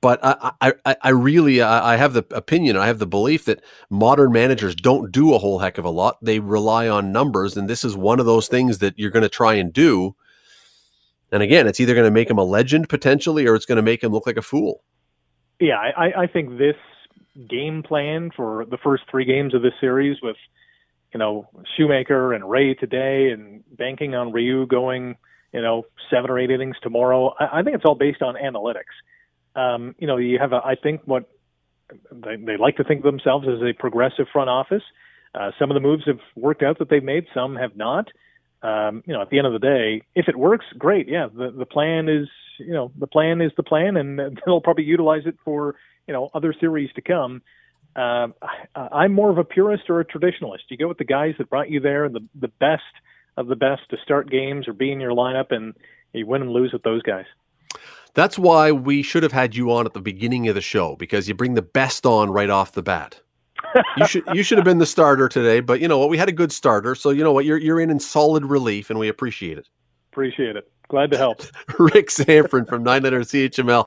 but 0.02 0.20
I, 0.24 0.74
I, 0.86 0.96
I 1.02 1.10
really, 1.10 1.62
I 1.62 1.96
have 1.96 2.14
the 2.14 2.26
opinion, 2.32 2.76
I 2.76 2.88
have 2.88 2.98
the 2.98 3.06
belief 3.06 3.46
that 3.46 3.64
modern 3.90 4.32
managers 4.32 4.76
don't 4.76 5.12
do 5.12 5.34
a 5.34 5.38
whole 5.38 5.60
heck 5.60 5.78
of 5.78 5.86
a 5.86 5.92
lot. 5.92 6.18
They 6.24 6.40
rely 6.40 6.90
on 6.90 7.12
numbers, 7.12 7.56
and 7.56 7.70
this 7.70 7.86
is 7.86 7.96
one 7.96 8.20
of 8.20 8.26
those 8.26 8.48
things 8.48 8.80
that 8.80 8.98
you're 8.98 9.12
going 9.12 9.22
to 9.22 9.30
try 9.30 9.54
and 9.54 9.72
do. 9.72 10.16
And 11.32 11.44
again, 11.44 11.68
it's 11.68 11.80
either 11.80 11.94
going 11.94 12.06
to 12.06 12.12
make 12.12 12.30
him 12.30 12.40
a 12.40 12.44
legend 12.44 12.90
potentially, 12.90 13.46
or 13.46 13.56
it's 13.56 13.66
going 13.66 13.78
to 13.78 13.84
make 13.84 14.04
him 14.04 14.12
look 14.12 14.26
like 14.26 14.38
a 14.38 14.42
fool. 14.42 14.84
Yeah, 15.60 15.78
I, 15.78 16.24
I 16.24 16.28
think 16.28 16.58
this 16.58 16.76
game 17.48 17.84
plan 17.84 18.32
for 18.36 18.66
the 18.66 18.78
first 18.78 19.04
three 19.10 19.24
games 19.24 19.54
of 19.54 19.62
this 19.62 19.74
series 19.80 20.18
with, 20.24 20.36
you 21.14 21.20
know, 21.20 21.48
Shoemaker 21.78 22.34
and 22.34 22.50
Ray 22.50 22.74
today 22.74 23.30
and 23.30 23.64
banking 23.78 24.16
on 24.16 24.32
Ryu 24.32 24.66
going, 24.66 25.16
you 25.54 25.62
know, 25.62 25.86
seven 26.10 26.32
or 26.32 26.40
eight 26.40 26.50
innings 26.50 26.78
tomorrow. 26.82 27.36
I, 27.40 27.60
I 27.60 27.64
think 27.64 27.76
it's 27.76 27.86
all 27.86 27.96
based 27.96 28.24
on 28.24 28.34
analytics. 28.36 28.96
Um, 29.56 29.96
you 30.00 30.08
know, 30.08 30.18
you 30.18 30.40
have, 30.40 30.54
a, 30.54 30.62
I 30.64 30.76
think, 30.76 31.02
what 31.06 31.30
they, 32.12 32.36
they 32.38 32.58
like 32.58 32.78
to 32.78 32.84
think 32.84 33.00
of 33.00 33.12
themselves 33.12 33.48
as 33.48 33.62
a 33.62 33.74
progressive 33.74 34.28
front 34.32 34.50
office. 34.50 34.84
Uh, 35.34 35.52
some 35.60 35.72
of 35.72 35.76
the 35.76 35.82
moves 35.82 36.04
have 36.06 36.20
worked 36.36 36.64
out 36.64 36.80
that 36.80 36.90
they've 36.90 37.04
made, 37.04 37.26
some 37.34 37.56
have 37.56 37.76
not. 37.76 38.08
Um, 38.64 39.04
you 39.08 39.14
know, 39.14 39.22
at 39.22 39.30
the 39.30 39.38
end 39.40 39.48
of 39.48 39.54
the 39.54 39.60
day, 39.60 40.04
if 40.14 40.28
it 40.28 40.38
works, 40.38 40.66
great. 40.78 41.08
Yeah, 41.08 41.28
the 41.34 41.52
the 41.52 41.66
plan 41.66 42.08
is, 42.08 42.28
you 42.60 42.74
know, 42.74 42.92
the 43.00 43.08
plan 43.08 43.42
is 43.42 43.52
the 43.58 43.64
plan, 43.64 43.98
and 43.98 44.20
they'll 44.46 44.62
probably 44.62 44.84
utilize 44.84 45.24
it 45.26 45.36
for 45.44 45.76
you 46.08 46.14
know 46.14 46.30
other 46.34 46.54
series 46.60 46.92
to 46.94 47.02
come. 47.02 47.42
Um, 47.96 48.36
I, 48.76 49.06
am 49.06 49.14
more 49.14 49.32
of 49.32 49.38
a 49.38 49.44
purist 49.44 49.90
or 49.90 50.00
a 50.00 50.06
traditionalist. 50.06 50.70
You 50.70 50.78
go 50.78 50.88
with 50.88 50.98
the 50.98 51.06
guys 51.06 51.34
that 51.40 51.50
brought 51.50 51.72
you 51.72 51.80
there, 51.80 52.08
the 52.08 52.22
the 52.40 52.50
best 52.50 52.84
of 53.36 53.48
the 53.48 53.56
best 53.56 53.82
to 53.90 53.98
start 54.04 54.30
games 54.30 54.68
or 54.68 54.74
be 54.74 54.92
in 54.92 55.00
your 55.00 55.12
lineup, 55.12 55.52
and 55.52 55.74
you 56.14 56.28
win 56.28 56.42
and 56.42 56.52
lose 56.52 56.72
with 56.72 56.84
those 56.84 57.02
guys. 57.02 57.26
That's 58.14 58.38
why 58.38 58.72
we 58.72 59.04
should 59.04 59.24
have 59.24 59.32
had 59.32 59.56
you 59.56 59.72
on 59.72 59.86
at 59.86 59.94
the 59.94 60.02
beginning 60.02 60.48
of 60.50 60.56
the 60.56 60.62
show 60.62 60.96
because 60.98 61.28
you 61.28 61.34
bring 61.34 61.54
the 61.54 61.62
best 61.62 62.06
on 62.06 62.30
right 62.30 62.50
off 62.50 62.74
the 62.74 62.84
bat. 62.84 63.22
you 63.98 64.08
should 64.08 64.24
you 64.34 64.44
should 64.44 64.58
have 64.58 64.66
been 64.66 64.80
the 64.80 64.86
starter 64.86 65.30
today, 65.30 65.60
but 65.60 65.80
you 65.80 65.88
know 65.88 65.98
what? 65.98 66.10
We 66.10 66.18
had 66.18 66.28
a 66.28 66.34
good 66.34 66.52
starter, 66.52 66.96
so 66.96 67.12
you 67.12 67.24
know 67.24 67.32
what? 67.32 67.46
You're 67.46 67.58
you're 67.58 67.80
in 67.80 67.90
in 67.90 68.00
solid 68.00 68.46
relief, 68.46 68.90
and 68.90 69.00
we 69.00 69.08
appreciate 69.08 69.58
it. 69.58 69.70
Appreciate 70.12 70.56
it. 70.56 70.70
Glad 70.90 71.12
to 71.12 71.18
help. 71.18 71.42
Rick 71.80 72.10
Zamperin 72.10 72.68
from 72.68 72.84
900 72.84 73.22
CHML. 73.22 73.86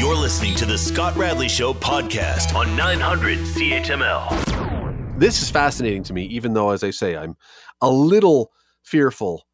You're 0.00 0.16
listening 0.16 0.54
to 0.54 0.64
the 0.64 0.78
Scott 0.78 1.14
Radley 1.16 1.48
Show 1.48 1.74
podcast 1.74 2.54
on 2.54 2.74
900 2.76 3.38
CHML. 3.38 5.18
This 5.18 5.42
is 5.42 5.50
fascinating 5.50 6.02
to 6.04 6.14
me, 6.14 6.24
even 6.24 6.54
though, 6.54 6.70
as 6.70 6.82
I 6.82 6.90
say, 6.90 7.14
I'm 7.14 7.36
a 7.82 7.90
little 7.90 8.52
fearful 8.84 9.46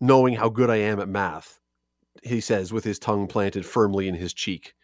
knowing 0.00 0.34
how 0.34 0.48
good 0.48 0.70
I 0.70 0.76
am 0.76 1.00
at 1.00 1.08
math, 1.08 1.60
he 2.22 2.40
says, 2.40 2.72
with 2.72 2.84
his 2.84 2.98
tongue 2.98 3.26
planted 3.26 3.64
firmly 3.66 4.08
in 4.08 4.14
his 4.14 4.32
cheek. 4.34 4.74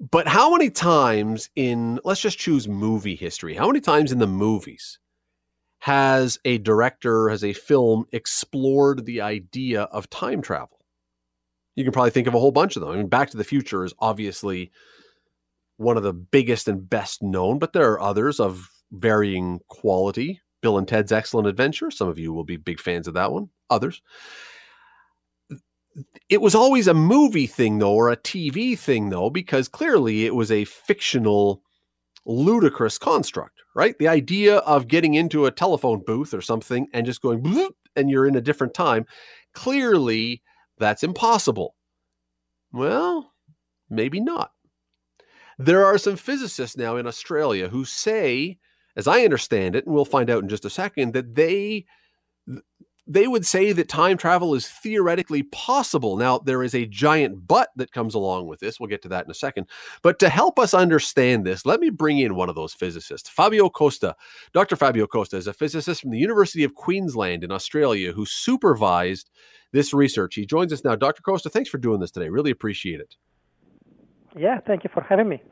But 0.00 0.26
how 0.26 0.50
many 0.50 0.70
times 0.70 1.50
in, 1.54 2.00
let's 2.04 2.20
just 2.20 2.38
choose 2.38 2.68
movie 2.68 3.16
history, 3.16 3.54
how 3.54 3.66
many 3.66 3.80
times 3.80 4.12
in 4.12 4.18
the 4.18 4.26
movies 4.26 4.98
has 5.80 6.38
a 6.44 6.58
director, 6.58 7.28
has 7.28 7.44
a 7.44 7.52
film 7.52 8.06
explored 8.12 9.04
the 9.04 9.20
idea 9.20 9.82
of 9.84 10.10
time 10.10 10.42
travel? 10.42 10.84
you 11.76 11.84
can 11.84 11.92
probably 11.92 12.10
think 12.10 12.26
of 12.26 12.34
a 12.34 12.38
whole 12.38 12.52
bunch 12.52 12.76
of 12.76 12.80
them. 12.80 12.90
I 12.90 12.96
mean, 12.96 13.08
Back 13.08 13.30
to 13.30 13.36
the 13.36 13.44
Future 13.44 13.84
is 13.84 13.94
obviously 13.98 14.70
one 15.76 15.96
of 15.96 16.02
the 16.02 16.12
biggest 16.12 16.68
and 16.68 16.88
best 16.88 17.22
known, 17.22 17.58
but 17.58 17.72
there 17.72 17.90
are 17.92 18.00
others 18.00 18.38
of 18.38 18.70
varying 18.92 19.60
quality. 19.68 20.40
Bill 20.62 20.78
and 20.78 20.86
Ted's 20.86 21.12
Excellent 21.12 21.48
Adventure. 21.48 21.90
Some 21.90 22.08
of 22.08 22.18
you 22.18 22.32
will 22.32 22.44
be 22.44 22.56
big 22.56 22.80
fans 22.80 23.08
of 23.08 23.14
that 23.14 23.32
one. 23.32 23.50
Others. 23.70 24.00
It 26.28 26.40
was 26.40 26.54
always 26.54 26.88
a 26.88 26.94
movie 26.94 27.46
thing, 27.46 27.78
though, 27.78 27.94
or 27.94 28.10
a 28.10 28.16
TV 28.16 28.78
thing, 28.78 29.10
though, 29.10 29.30
because 29.30 29.68
clearly 29.68 30.26
it 30.26 30.34
was 30.34 30.50
a 30.50 30.64
fictional, 30.64 31.62
ludicrous 32.26 32.98
construct, 32.98 33.62
right? 33.76 33.96
The 33.98 34.08
idea 34.08 34.56
of 34.58 34.88
getting 34.88 35.14
into 35.14 35.46
a 35.46 35.52
telephone 35.52 36.02
booth 36.04 36.34
or 36.34 36.40
something 36.40 36.88
and 36.92 37.06
just 37.06 37.22
going, 37.22 37.68
and 37.94 38.10
you're 38.10 38.26
in 38.26 38.36
a 38.36 38.40
different 38.40 38.74
time. 38.74 39.06
Clearly, 39.52 40.42
that's 40.78 41.04
impossible. 41.04 41.76
Well, 42.72 43.32
maybe 43.88 44.20
not. 44.20 44.50
There 45.58 45.84
are 45.84 45.98
some 45.98 46.16
physicists 46.16 46.76
now 46.76 46.96
in 46.96 47.06
Australia 47.06 47.68
who 47.68 47.84
say, 47.84 48.58
as 48.96 49.06
I 49.06 49.22
understand 49.22 49.76
it, 49.76 49.86
and 49.86 49.94
we'll 49.94 50.04
find 50.04 50.28
out 50.28 50.42
in 50.42 50.48
just 50.48 50.64
a 50.64 50.70
second, 50.70 51.12
that 51.12 51.36
they 51.36 51.84
they 53.06 53.26
would 53.26 53.44
say 53.44 53.72
that 53.72 53.88
time 53.88 54.16
travel 54.16 54.54
is 54.54 54.66
theoretically 54.66 55.42
possible. 55.44 56.16
Now, 56.16 56.38
there 56.38 56.62
is 56.62 56.74
a 56.74 56.86
giant 56.86 57.46
but 57.46 57.68
that 57.76 57.92
comes 57.92 58.14
along 58.14 58.46
with 58.46 58.60
this. 58.60 58.80
We'll 58.80 58.88
get 58.88 59.02
to 59.02 59.08
that 59.10 59.24
in 59.24 59.30
a 59.30 59.34
second. 59.34 59.66
But 60.02 60.18
to 60.20 60.28
help 60.28 60.58
us 60.58 60.72
understand 60.72 61.44
this, 61.44 61.66
let 61.66 61.80
me 61.80 61.90
bring 61.90 62.18
in 62.18 62.34
one 62.34 62.48
of 62.48 62.54
those 62.54 62.72
physicists, 62.72 63.28
Fabio 63.28 63.68
Costa. 63.68 64.16
Dr. 64.52 64.76
Fabio 64.76 65.06
Costa 65.06 65.36
is 65.36 65.46
a 65.46 65.52
physicist 65.52 66.00
from 66.00 66.10
the 66.10 66.18
University 66.18 66.64
of 66.64 66.74
Queensland 66.74 67.44
in 67.44 67.52
Australia 67.52 68.12
who 68.12 68.24
supervised 68.24 69.30
this 69.72 69.92
research. 69.92 70.34
He 70.34 70.46
joins 70.46 70.72
us 70.72 70.84
now. 70.84 70.94
Dr. 70.94 71.22
Costa, 71.22 71.50
thanks 71.50 71.68
for 71.68 71.78
doing 71.78 72.00
this 72.00 72.10
today. 72.10 72.30
Really 72.30 72.50
appreciate 72.50 73.00
it. 73.00 73.16
Yeah, 74.36 74.60
thank 74.66 74.82
you 74.82 74.90
for 74.92 75.02
having 75.02 75.28
me. 75.28 75.42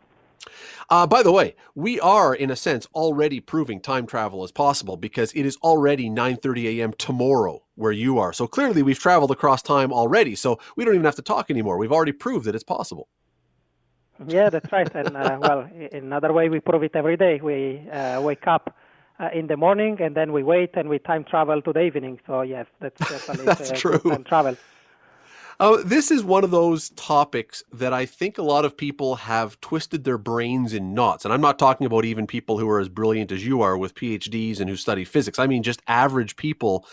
Uh, 0.91 1.07
by 1.07 1.23
the 1.23 1.33
way, 1.33 1.55
we 1.75 2.01
are, 2.01 2.35
in 2.35 2.51
a 2.51 2.57
sense, 2.57 2.87
already 2.95 3.41
proving 3.41 3.81
time 3.81 4.07
travel 4.07 4.45
is 4.45 4.53
possible 4.53 4.97
because 4.97 5.33
it 5.33 5.47
is 5.47 5.57
already 5.59 6.11
9:30 6.11 6.79
a.m. 6.79 6.93
tomorrow 6.99 7.63
where 7.75 7.93
you 7.93 8.19
are. 8.19 8.33
So 8.33 8.47
clearly, 8.47 8.83
we've 8.83 8.99
traveled 8.99 9.31
across 9.31 9.63
time 9.63 9.93
already. 9.93 10.35
So 10.35 10.59
we 10.77 10.85
don't 10.85 10.95
even 10.95 11.05
have 11.05 11.17
to 11.17 11.23
talk 11.23 11.51
anymore. 11.51 11.79
We've 11.79 11.93
already 11.93 12.13
proved 12.13 12.47
that 12.47 12.55
it's 12.55 12.65
possible. 12.65 13.09
Yeah, 14.29 14.51
that's 14.51 14.71
right. 14.73 14.93
And 14.95 15.17
uh, 15.17 15.39
well, 15.41 15.69
in 15.75 16.05
another 16.05 16.33
way, 16.33 16.49
we 16.49 16.61
prove 16.61 16.83
it 16.83 16.95
every 16.95 17.17
day. 17.17 17.41
We 17.43 17.89
uh, 17.91 18.21
wake 18.21 18.47
up 18.47 18.77
uh, 19.21 19.29
in 19.33 19.47
the 19.47 19.57
morning 19.57 19.99
and 20.01 20.17
then 20.17 20.33
we 20.33 20.43
wait 20.43 20.71
and 20.75 20.89
we 20.89 20.99
time 20.99 21.25
travel 21.25 21.63
to 21.63 21.73
the 21.73 21.81
evening. 21.81 22.21
So 22.27 22.43
yes, 22.43 22.67
that's 22.81 22.97
definitely 23.09 23.45
that's 23.59 23.71
uh, 23.71 23.81
true. 23.81 24.01
time 24.09 24.25
travel. 24.25 24.57
Uh, 25.63 25.81
this 25.85 26.11
is 26.11 26.25
one 26.25 26.43
of 26.43 26.51
those 26.51 26.91
topics 26.91 27.63
that 27.73 27.93
I 27.93 28.05
think 28.05 28.37
a 28.37 28.43
lot 28.43 28.65
of 28.65 28.77
people 28.77 29.15
have 29.15 29.61
twisted 29.61 30.03
their 30.03 30.19
brains 30.19 30.73
in 30.73 30.93
knots. 30.93 31.25
And 31.25 31.33
I'm 31.33 31.41
not 31.41 31.57
talking 31.57 31.87
about 31.87 32.05
even 32.05 32.27
people 32.27 32.59
who 32.59 32.69
are 32.69 32.81
as 32.81 32.89
brilliant 32.89 33.31
as 33.31 33.47
you 33.47 33.63
are 33.63 33.79
with 33.79 33.95
PhDs 33.95 34.59
and 34.59 34.69
who 34.69 34.75
study 34.75 35.05
physics. 35.05 35.39
I 35.39 35.47
mean, 35.47 35.63
just 35.63 35.81
average 35.87 36.35
people 36.35 36.85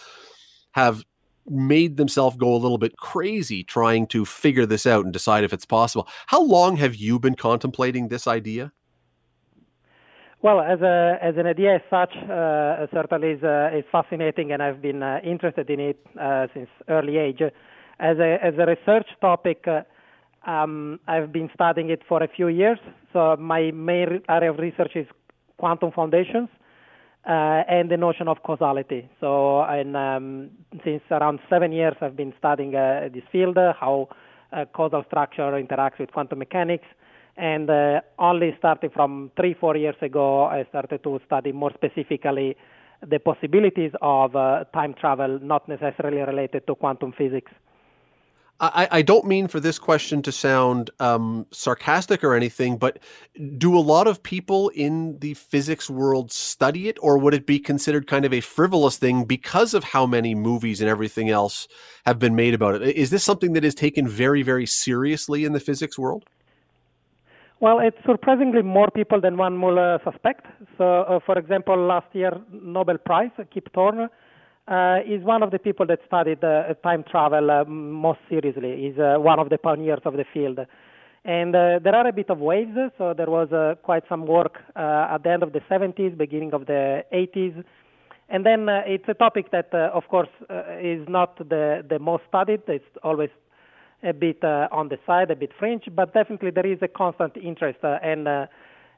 have 0.73 1.03
made 1.47 1.97
themselves 1.97 2.38
go 2.38 2.53
a 2.53 2.62
little 2.62 2.77
bit 2.77 2.95
crazy 2.95 3.63
trying 3.63 4.05
to 4.05 4.23
figure 4.23 4.67
this 4.67 4.86
out 4.86 5.03
and 5.03 5.12
decide 5.12 5.43
if 5.43 5.51
it's 5.51 5.65
possible. 5.65 6.08
How 6.27 6.43
long 6.43 6.77
have 6.77 6.93
you 6.93 7.17
been 7.17 7.34
contemplating 7.34 8.10
this 8.10 8.27
idea? 8.27 8.71
Well, 10.43 10.62
as 10.62 10.79
a 10.82 11.17
as 11.23 11.38
an 11.38 11.47
idea 11.47 11.77
as 11.77 11.82
such, 11.89 12.15
uh, 12.15 12.86
certainly 12.93 13.32
is 13.32 13.43
uh, 13.43 13.71
is 13.73 13.84
fascinating, 13.91 14.51
and 14.51 14.62
I've 14.62 14.79
been 14.79 15.01
uh, 15.01 15.19
interested 15.23 15.71
in 15.71 15.79
it 15.79 15.99
uh, 16.21 16.45
since 16.53 16.69
early 16.88 17.17
age. 17.17 17.41
As 18.00 18.18
a 18.20 18.38
as 18.44 18.54
a 18.58 18.66
research 18.66 19.08
topic, 19.22 19.66
uh, 19.68 19.82
um, 20.50 21.00
I've 21.08 21.32
been 21.32 21.50
studying 21.54 21.90
it 21.90 22.02
for 22.08 22.24
a 22.24 22.28
few 22.28 22.48
years. 22.48 22.80
So 23.14 23.36
my 23.38 23.72
main 23.72 24.22
area 24.30 24.52
of 24.52 24.60
research 24.60 24.96
is 24.96 25.08
quantum 25.58 25.92
foundations 25.92 26.50
uh, 27.28 27.64
and 27.68 27.92
the 27.92 27.98
notion 27.98 28.28
of 28.28 28.42
causality. 28.44 29.10
So, 29.20 29.62
and 29.64 29.98
um, 29.98 30.50
since 30.86 31.04
around 31.12 31.40
seven 31.50 31.72
years, 31.72 31.96
I've 32.02 32.16
been 32.16 32.34
studying 32.38 32.72
this 32.72 33.24
field, 33.32 33.58
how 33.58 34.08
causal 34.74 35.04
structure 35.08 35.52
interacts 35.62 36.00
with 36.00 36.12
quantum 36.12 36.40
mechanics 36.40 36.86
And 37.40 37.70
uh, 37.70 38.02
only 38.20 38.54
starting 38.58 38.90
from 38.90 39.32
three, 39.38 39.54
four 39.54 39.78
years 39.78 39.96
ago, 40.02 40.44
I 40.44 40.66
started 40.66 41.02
to 41.04 41.22
study 41.26 41.54
more 41.54 41.72
specifically 41.74 42.58
the 43.08 43.18
possibilities 43.18 43.92
of 44.02 44.36
uh, 44.36 44.66
time 44.74 44.94
travel, 44.94 45.40
not 45.42 45.70
necessarily 45.70 46.18
related 46.18 46.68
to 46.68 46.76
quantum 46.76 47.14
physics. 47.18 47.52
I, 48.62 48.88
I, 48.91 49.02
don't 49.02 49.26
mean 49.26 49.48
for 49.48 49.62
this 49.62 49.80
question 49.80 50.22
to 50.24 50.34
sound 50.34 50.89
um, 51.00 51.45
sarcastic 51.52 52.26
or 52.26 52.34
anything, 52.34 52.78
but 52.78 53.00
do 53.58 53.78
a 53.78 53.80
lot 53.80 54.06
of 54.06 54.22
people 54.22 54.67
in 54.69 55.17
the 55.19 55.34
physics 55.36 55.89
world 55.89 56.32
study 56.32 56.89
it, 56.89 56.98
or 57.02 57.17
would 57.17 57.34
it 57.34 57.45
be 57.45 57.58
considered 57.60 58.06
kind 58.06 58.26
of 58.26 58.34
a 58.34 58.41
frivolous 58.41 58.98
thing 58.98 59.24
because 59.24 59.74
of 59.74 59.86
how 59.86 60.06
many 60.06 60.36
movies 60.36 60.82
and 60.82 60.89
everything 60.89 61.30
else 61.30 61.69
have 62.06 62.19
been 62.19 62.36
made 62.36 62.54
about 62.54 62.76
it? 62.76 62.95
Is 62.98 63.12
this 63.12 63.24
something 63.24 63.54
that 63.54 63.63
is 63.63 63.74
taken 63.74 64.08
very, 64.08 64.43
very 64.43 64.65
seriously 64.65 65.45
in 65.45 65.54
the 65.54 65.62
physics 65.62 65.98
world? 65.98 66.26
Well, 67.62 67.80
it's 67.80 67.98
surprisingly 68.06 68.62
more 68.62 68.89
people 68.89 69.22
than 69.22 69.38
one 69.38 69.62
will 69.62 69.80
uh, 69.80 70.00
suspect. 70.04 70.48
So, 70.78 71.02
uh, 71.02 71.19
for 71.26 71.38
example, 71.38 71.78
last 71.78 72.08
year 72.13 72.32
Nobel 72.52 72.98
Prize, 72.98 73.32
Kip 73.54 73.69
Thorne 73.74 74.10
uh, 74.69 74.99
is 75.05 75.23
one 75.23 75.41
of 75.41 75.49
the 75.51 75.58
people 75.58 75.86
that 75.88 75.99
studied 76.05 76.43
uh, 76.43 76.73
time 76.84 77.03
travel 77.03 77.49
uh, 77.49 77.65
most 77.65 78.19
seriously. 78.29 78.77
He's 78.79 78.99
uh, 78.99 79.15
one 79.17 79.39
of 79.39 79.49
the 79.49 79.58
pioneers 79.58 80.01
of 80.05 80.13
the 80.13 80.25
field. 80.32 80.60
And 81.25 81.55
uh, 81.55 81.79
there 81.84 81.95
are 81.95 82.08
a 82.08 82.13
bit 82.13 82.29
of 82.29 82.38
waves, 82.38 82.77
so 82.97 83.13
there 83.13 83.29
was 83.29 83.51
uh, 83.51 83.75
quite 83.82 84.03
some 84.08 84.25
work 84.25 84.60
at 84.75 85.23
the 85.23 85.32
end 85.32 85.43
of 85.43 85.53
the 85.53 85.60
70s, 85.69 86.17
beginning 86.17 86.53
of 86.53 86.67
the 86.67 87.03
80s. 87.12 87.63
And 88.29 88.45
then 88.45 88.69
it's 88.69 89.05
a 89.08 89.15
topic 89.15 89.51
that, 89.51 89.73
of 89.73 90.08
course, 90.08 90.29
is 90.82 91.05
not 91.10 91.38
the, 91.38 91.84
the 91.89 91.97
most 91.99 92.23
studied. 92.29 92.62
It's 92.67 92.86
always 93.03 93.32
a 94.03 94.13
bit 94.13 94.43
on 94.43 94.89
the 94.89 94.97
side, 95.05 95.32
a 95.32 95.36
bit 95.36 95.51
fringe, 95.58 95.89
but 95.93 96.13
definitely 96.13 96.51
there 96.51 96.65
is 96.65 96.77
a 96.82 96.88
constant 96.88 97.36
interest. 97.38 97.79
and 97.84 98.27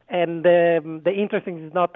and 0.10 0.46
um, 0.46 1.02
the 1.06 1.14
interest 1.16 1.48
is 1.48 1.74
not 1.74 1.96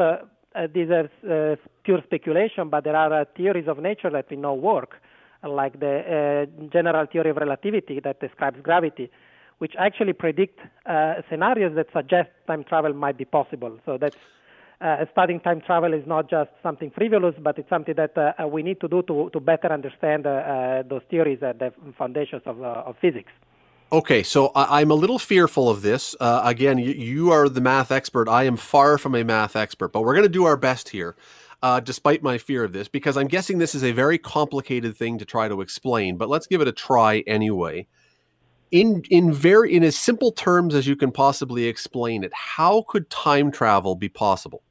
uh, 0.55 0.67
these 0.73 0.89
are 0.89 1.09
uh, 1.29 1.55
pure 1.83 2.01
speculation, 2.03 2.69
but 2.69 2.83
there 2.83 2.95
are 2.95 3.21
uh, 3.21 3.25
theories 3.35 3.67
of 3.67 3.79
nature 3.79 4.09
that 4.09 4.29
we 4.29 4.37
know 4.37 4.53
work, 4.53 5.01
like 5.43 5.79
the 5.79 6.47
uh, 6.57 6.67
general 6.69 7.05
theory 7.05 7.29
of 7.29 7.37
relativity 7.37 7.99
that 7.99 8.19
describes 8.19 8.59
gravity, 8.61 9.11
which 9.59 9.73
actually 9.77 10.13
predict 10.13 10.59
uh, 10.85 11.15
scenarios 11.29 11.75
that 11.75 11.87
suggest 11.93 12.29
time 12.47 12.63
travel 12.63 12.93
might 12.93 13.17
be 13.17 13.25
possible. 13.25 13.77
So 13.85 13.97
that's 13.97 14.17
uh, 14.81 15.05
studying 15.11 15.39
time 15.39 15.61
travel 15.61 15.93
is 15.93 16.05
not 16.05 16.29
just 16.29 16.49
something 16.63 16.91
frivolous, 16.91 17.35
but 17.39 17.57
it's 17.57 17.69
something 17.69 17.95
that 17.95 18.49
we 18.49 18.63
need 18.63 18.81
to 18.81 18.87
do 18.87 19.01
to, 19.03 19.29
to 19.31 19.39
better 19.39 19.71
understand 19.71 20.25
those 20.25 21.01
theories 21.09 21.41
at 21.41 21.59
the 21.59 21.73
foundations 21.97 22.41
of, 22.45 22.61
of 22.61 22.95
physics. 22.99 23.31
Okay, 23.95 24.23
so 24.23 24.47
I, 24.47 24.81
am 24.81 24.91
a 24.91 24.93
little 24.93 25.17
fearful 25.17 25.69
of 25.69 25.81
this. 25.81 26.17
Uh, 26.19 26.41
again, 26.43 26.77
you, 26.77 27.31
are 27.31 27.47
the 27.47 27.61
math 27.61 27.93
expert. 27.93 28.27
I 28.27 28.43
am 28.43 28.57
far 28.57 28.97
from 28.97 29.15
a 29.15 29.23
math 29.23 29.55
expert, 29.55 29.93
but 29.93 30.01
we're 30.01 30.11
going 30.11 30.25
to 30.25 30.37
do 30.37 30.43
our 30.43 30.57
best 30.57 30.89
here, 30.89 31.15
uh, 31.63 31.79
despite 31.79 32.21
my 32.21 32.37
fear 32.37 32.65
of 32.65 32.73
this, 32.73 32.89
because 32.89 33.15
I'm 33.15 33.27
guessing 33.27 33.57
this 33.57 33.73
is 33.73 33.85
a 33.85 33.93
very 33.93 34.17
complicated 34.17 34.97
thing 34.97 35.17
to 35.19 35.23
try 35.23 35.47
to 35.47 35.61
explain. 35.61 36.17
But 36.17 36.27
let's 36.27 36.45
give 36.45 36.59
it 36.59 36.67
a 36.67 36.73
try 36.73 37.23
anyway. 37.25 37.87
In 38.69 39.01
in 39.09 39.31
very 39.31 39.73
in 39.73 39.81
as 39.81 39.95
simple 39.95 40.33
terms 40.33 40.75
as 40.75 40.85
you 40.85 40.97
can 40.97 41.13
possibly 41.13 41.63
explain 41.63 42.25
it, 42.25 42.33
how 42.33 42.83
could 42.89 43.09
time 43.09 43.49
travel 43.49 43.95
be 43.95 44.09
possible? 44.09 44.61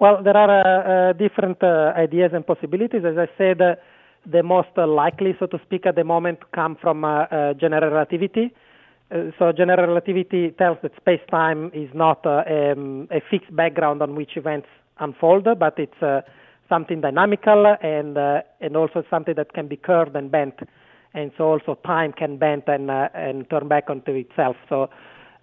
Well, 0.00 0.24
there 0.24 0.36
are 0.36 0.50
uh, 0.50 1.10
uh 1.10 1.12
different 1.12 1.62
uh, 1.62 1.92
ideas 1.96 2.32
and 2.34 2.44
possibilities. 2.44 3.04
As 3.04 3.16
I 3.16 3.28
said 3.38 3.62
uh, 3.62 3.76
the 4.26 4.42
most 4.42 4.68
likely, 4.76 5.36
so 5.38 5.46
to 5.46 5.58
speak, 5.64 5.86
at 5.86 5.96
the 5.96 6.04
moment 6.04 6.38
come 6.52 6.76
from 6.80 7.04
uh, 7.04 7.24
uh, 7.24 7.54
general 7.54 7.90
relativity. 7.90 8.52
Uh, 9.10 9.30
so 9.38 9.52
general 9.52 9.86
relativity 9.86 10.50
tells 10.52 10.78
that 10.82 10.92
space-time 10.96 11.70
is 11.74 11.90
not 11.94 12.24
um, 12.26 13.06
a 13.10 13.20
fixed 13.30 13.54
background 13.54 14.02
on 14.02 14.14
which 14.14 14.36
events 14.36 14.68
unfold, 15.00 15.46
but 15.58 15.78
it's 15.78 16.24
something 16.68 17.00
dynamical 17.00 17.76
and 17.82 18.16
and 18.60 18.76
also 18.76 19.04
something 19.10 19.34
that 19.34 19.52
can 19.52 19.68
be 19.68 19.76
curved 19.76 20.16
and 20.16 20.30
bent, 20.30 20.54
and 21.12 21.30
so 21.36 21.44
also 21.44 21.74
time 21.84 22.12
can 22.12 22.38
bend 22.38 22.62
and 22.66 22.90
and 22.90 23.48
turn 23.50 23.68
back 23.68 23.90
onto 23.90 24.12
itself. 24.12 24.56
So. 24.68 24.88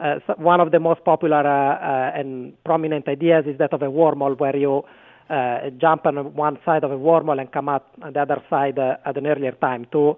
Uh, 0.02 0.20
so 0.26 0.34
one 0.38 0.60
of 0.60 0.72
the 0.72 0.80
most 0.80 1.04
popular 1.06 1.46
uh, 1.46 1.76
uh, 1.76 2.20
and 2.20 2.54
prominent 2.63 3.08
ideas 3.08 3.46
is 3.46 3.60
that 3.60 3.72
of 3.72 3.84
a 3.84 3.86
wormhole, 3.86 4.36
where 4.39 4.56
you 4.56 4.84
uh, 5.30 5.70
jump 5.78 6.06
on 6.06 6.34
one 6.34 6.58
side 6.66 6.84
of 6.84 6.92
a 6.92 6.98
wormhole 6.98 7.40
and 7.40 7.52
come 7.52 7.70
out 7.70 7.88
on 8.02 8.14
the 8.14 8.22
other 8.22 8.42
side 8.50 8.78
uh, 8.80 8.98
at 9.06 9.18
an 9.18 9.28
earlier 9.28 9.54
time. 9.54 9.86
To 9.92 10.18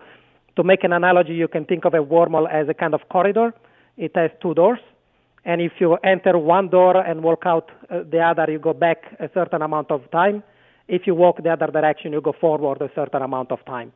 to 0.56 0.64
make 0.64 0.84
an 0.84 0.94
analogy, 0.94 1.34
you 1.34 1.48
can 1.48 1.66
think 1.66 1.86
of 1.86 1.94
a 1.94 1.98
wormhole 1.98 2.48
as 2.52 2.70
a 2.70 2.74
kind 2.74 2.94
of 2.94 3.02
corridor. 3.10 3.54
It 3.98 4.12
has 4.16 4.32
two 4.42 4.54
doors, 4.54 4.80
and 5.46 5.62
if 5.62 5.74
you 5.80 5.98
enter 6.04 6.38
one 6.38 6.70
door 6.70 6.98
and 6.98 7.24
walk 7.24 7.44
out 7.46 7.72
uh, 7.90 8.04
the 8.10 8.20
other, 8.20 8.52
you 8.52 8.60
go 8.60 8.74
back 8.74 9.04
a 9.20 9.30
certain 9.34 9.62
amount 9.62 9.92
of 9.92 10.10
time. 10.12 10.44
If 10.88 11.08
you 11.08 11.16
walk 11.16 11.42
the 11.42 11.50
other 11.50 11.68
direction, 11.68 12.14
you 12.14 12.22
go 12.22 12.34
forward 12.34 12.82
a 12.82 12.92
certain 12.94 13.22
amount 13.22 13.52
of 13.52 13.64
time. 13.66 13.92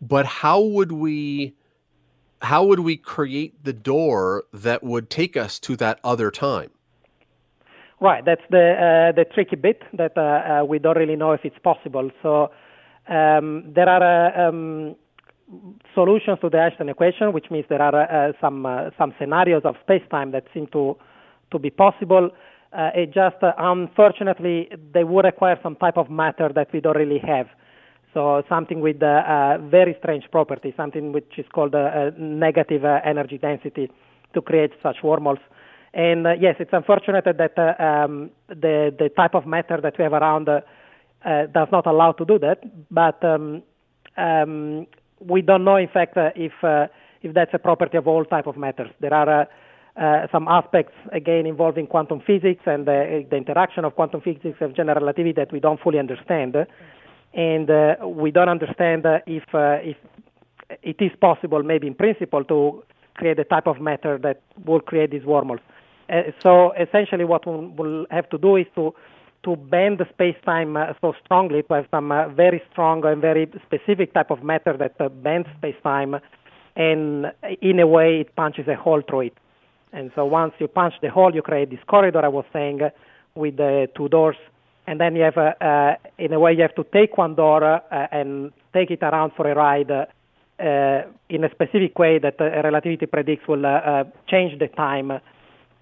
But 0.00 0.26
how 0.26 0.60
would 0.60 0.92
we 0.92 1.54
how 2.42 2.64
would 2.64 2.80
we 2.80 2.96
create 2.96 3.64
the 3.64 3.72
door 3.72 4.44
that 4.52 4.82
would 4.82 5.08
take 5.08 5.36
us 5.36 5.58
to 5.60 5.76
that 5.76 6.00
other 6.02 6.30
time? 6.30 6.70
Right, 8.02 8.24
that's 8.24 8.42
the 8.50 9.12
uh, 9.12 9.12
the 9.12 9.24
tricky 9.32 9.54
bit 9.54 9.80
that 9.92 10.18
uh, 10.18 10.62
uh, 10.62 10.64
we 10.64 10.80
don't 10.80 10.96
really 10.96 11.14
know 11.14 11.30
if 11.30 11.44
it's 11.44 11.58
possible. 11.62 12.10
So 12.20 12.50
um, 13.08 13.62
there 13.72 13.88
are 13.88 14.02
uh, 14.02 14.48
um, 14.48 14.96
solutions 15.94 16.38
to 16.40 16.50
the 16.50 16.58
Einstein 16.58 16.88
equation, 16.88 17.32
which 17.32 17.48
means 17.52 17.64
there 17.68 17.80
are 17.80 17.94
uh, 17.94 18.32
some 18.40 18.66
uh, 18.66 18.90
some 18.98 19.14
scenarios 19.20 19.62
of 19.64 19.76
space-time 19.84 20.32
that 20.32 20.46
seem 20.52 20.66
to 20.72 20.96
to 21.52 21.60
be 21.60 21.70
possible. 21.70 22.30
it 22.74 23.14
just 23.14 23.36
unfortunately 23.40 24.68
they 24.92 25.04
would 25.04 25.24
require 25.24 25.56
some 25.62 25.76
type 25.76 25.96
of 25.96 26.10
matter 26.10 26.48
that 26.52 26.72
we 26.72 26.80
don't 26.80 26.96
really 26.96 27.20
have. 27.20 27.46
So 28.14 28.42
something 28.48 28.80
with 28.80 29.00
a 29.02 29.58
very 29.70 29.94
strange 30.00 30.24
property, 30.32 30.74
something 30.76 31.12
which 31.12 31.38
is 31.38 31.46
called 31.54 31.74
negative 32.18 32.84
energy 32.84 33.38
density, 33.38 33.92
to 34.34 34.40
create 34.42 34.72
such 34.82 35.04
wormholes. 35.04 35.44
And 35.94 36.26
uh, 36.26 36.32
yes, 36.40 36.56
it's 36.58 36.72
unfortunate 36.72 37.24
that 37.24 37.58
uh, 37.58 37.82
um, 37.82 38.30
the 38.48 38.94
the 38.98 39.10
type 39.10 39.34
of 39.34 39.46
matter 39.46 39.78
that 39.82 39.98
we 39.98 40.04
have 40.04 40.14
around 40.14 40.48
uh, 40.48 40.60
uh 41.24 41.46
does 41.46 41.68
not 41.70 41.86
allow 41.86 42.12
to 42.12 42.24
do 42.24 42.38
that. 42.38 42.60
But 42.90 43.22
um, 43.22 43.62
um, 44.16 44.86
we 45.20 45.42
don't 45.42 45.64
know, 45.64 45.76
in 45.76 45.88
fact, 45.88 46.16
uh, 46.16 46.30
if 46.34 46.52
uh, 46.62 46.86
if 47.20 47.34
that's 47.34 47.52
a 47.52 47.58
property 47.58 47.98
of 47.98 48.08
all 48.08 48.24
type 48.24 48.46
of 48.46 48.56
matters. 48.56 48.90
There 49.00 49.12
are 49.12 49.48
some 50.32 50.48
aspects 50.48 50.94
again 51.12 51.44
involving 51.46 51.86
quantum 51.86 52.20
physics 52.26 52.62
and 52.64 52.86
the 52.86 53.26
interaction 53.30 53.84
of 53.84 53.94
quantum 53.94 54.22
physics 54.22 54.56
and 54.60 54.74
general 54.74 55.00
relativity 55.00 55.34
that 55.34 55.52
we 55.52 55.60
don't 55.60 55.78
fully 55.78 55.98
understand, 55.98 56.56
and 57.34 57.68
we 58.16 58.30
don't 58.30 58.48
understand 58.48 59.04
if 59.26 59.44
if 59.52 59.96
it 60.82 60.96
is 61.00 61.12
possible, 61.20 61.62
maybe 61.62 61.86
in 61.86 61.94
principle, 61.94 62.42
to 62.44 62.82
create 63.14 63.38
a 63.38 63.44
type 63.44 63.66
of 63.66 63.78
matter 63.80 64.18
that 64.18 64.40
will 64.64 64.80
create 64.80 65.10
these 65.10 65.24
wormholes. 65.24 65.60
Uh, 66.12 66.30
so 66.42 66.72
essentially, 66.72 67.24
what 67.24 67.46
we 67.46 67.66
will 67.68 68.06
have 68.10 68.28
to 68.28 68.38
do 68.38 68.56
is 68.56 68.66
to 68.74 68.94
to 69.44 69.56
bend 69.56 69.98
the 69.98 70.06
space-time 70.12 70.76
uh, 70.76 70.92
so 71.00 71.12
strongly 71.24 71.64
to 71.64 71.74
have 71.74 71.86
some 71.90 72.12
uh, 72.12 72.28
very 72.28 72.62
strong 72.70 73.04
and 73.04 73.20
very 73.20 73.50
specific 73.66 74.14
type 74.14 74.30
of 74.30 74.40
matter 74.44 74.76
that 74.76 74.94
uh, 75.00 75.08
bends 75.08 75.48
space-time, 75.58 76.14
and 76.76 77.32
in 77.60 77.80
a 77.80 77.86
way 77.86 78.20
it 78.20 78.36
punches 78.36 78.68
a 78.68 78.76
hole 78.76 79.02
through 79.08 79.22
it. 79.22 79.36
And 79.92 80.12
so 80.14 80.24
once 80.24 80.52
you 80.60 80.68
punch 80.68 80.94
the 81.02 81.10
hole, 81.10 81.34
you 81.34 81.42
create 81.42 81.70
this 81.70 81.80
corridor 81.88 82.24
I 82.24 82.28
was 82.28 82.44
saying 82.52 82.82
uh, 82.82 82.90
with 83.34 83.56
the 83.56 83.88
two 83.96 84.08
doors, 84.08 84.36
and 84.86 85.00
then 85.00 85.16
you 85.16 85.22
have, 85.22 85.38
uh, 85.38 85.96
in 86.18 86.32
a 86.32 86.38
way, 86.38 86.52
you 86.52 86.62
have 86.62 86.76
to 86.76 86.84
take 86.92 87.18
one 87.18 87.34
door 87.34 87.82
and 87.90 88.52
take 88.72 88.90
it 88.90 89.02
around 89.02 89.32
for 89.36 89.50
a 89.50 89.54
ride. 89.54 89.90
in 91.28 91.44
a 91.44 91.50
specific 91.50 91.98
way 91.98 92.18
that 92.20 92.36
relativity 92.38 93.06
predicts 93.06 93.48
will 93.48 93.66
change 94.28 94.58
the 94.58 94.68
time 94.68 95.20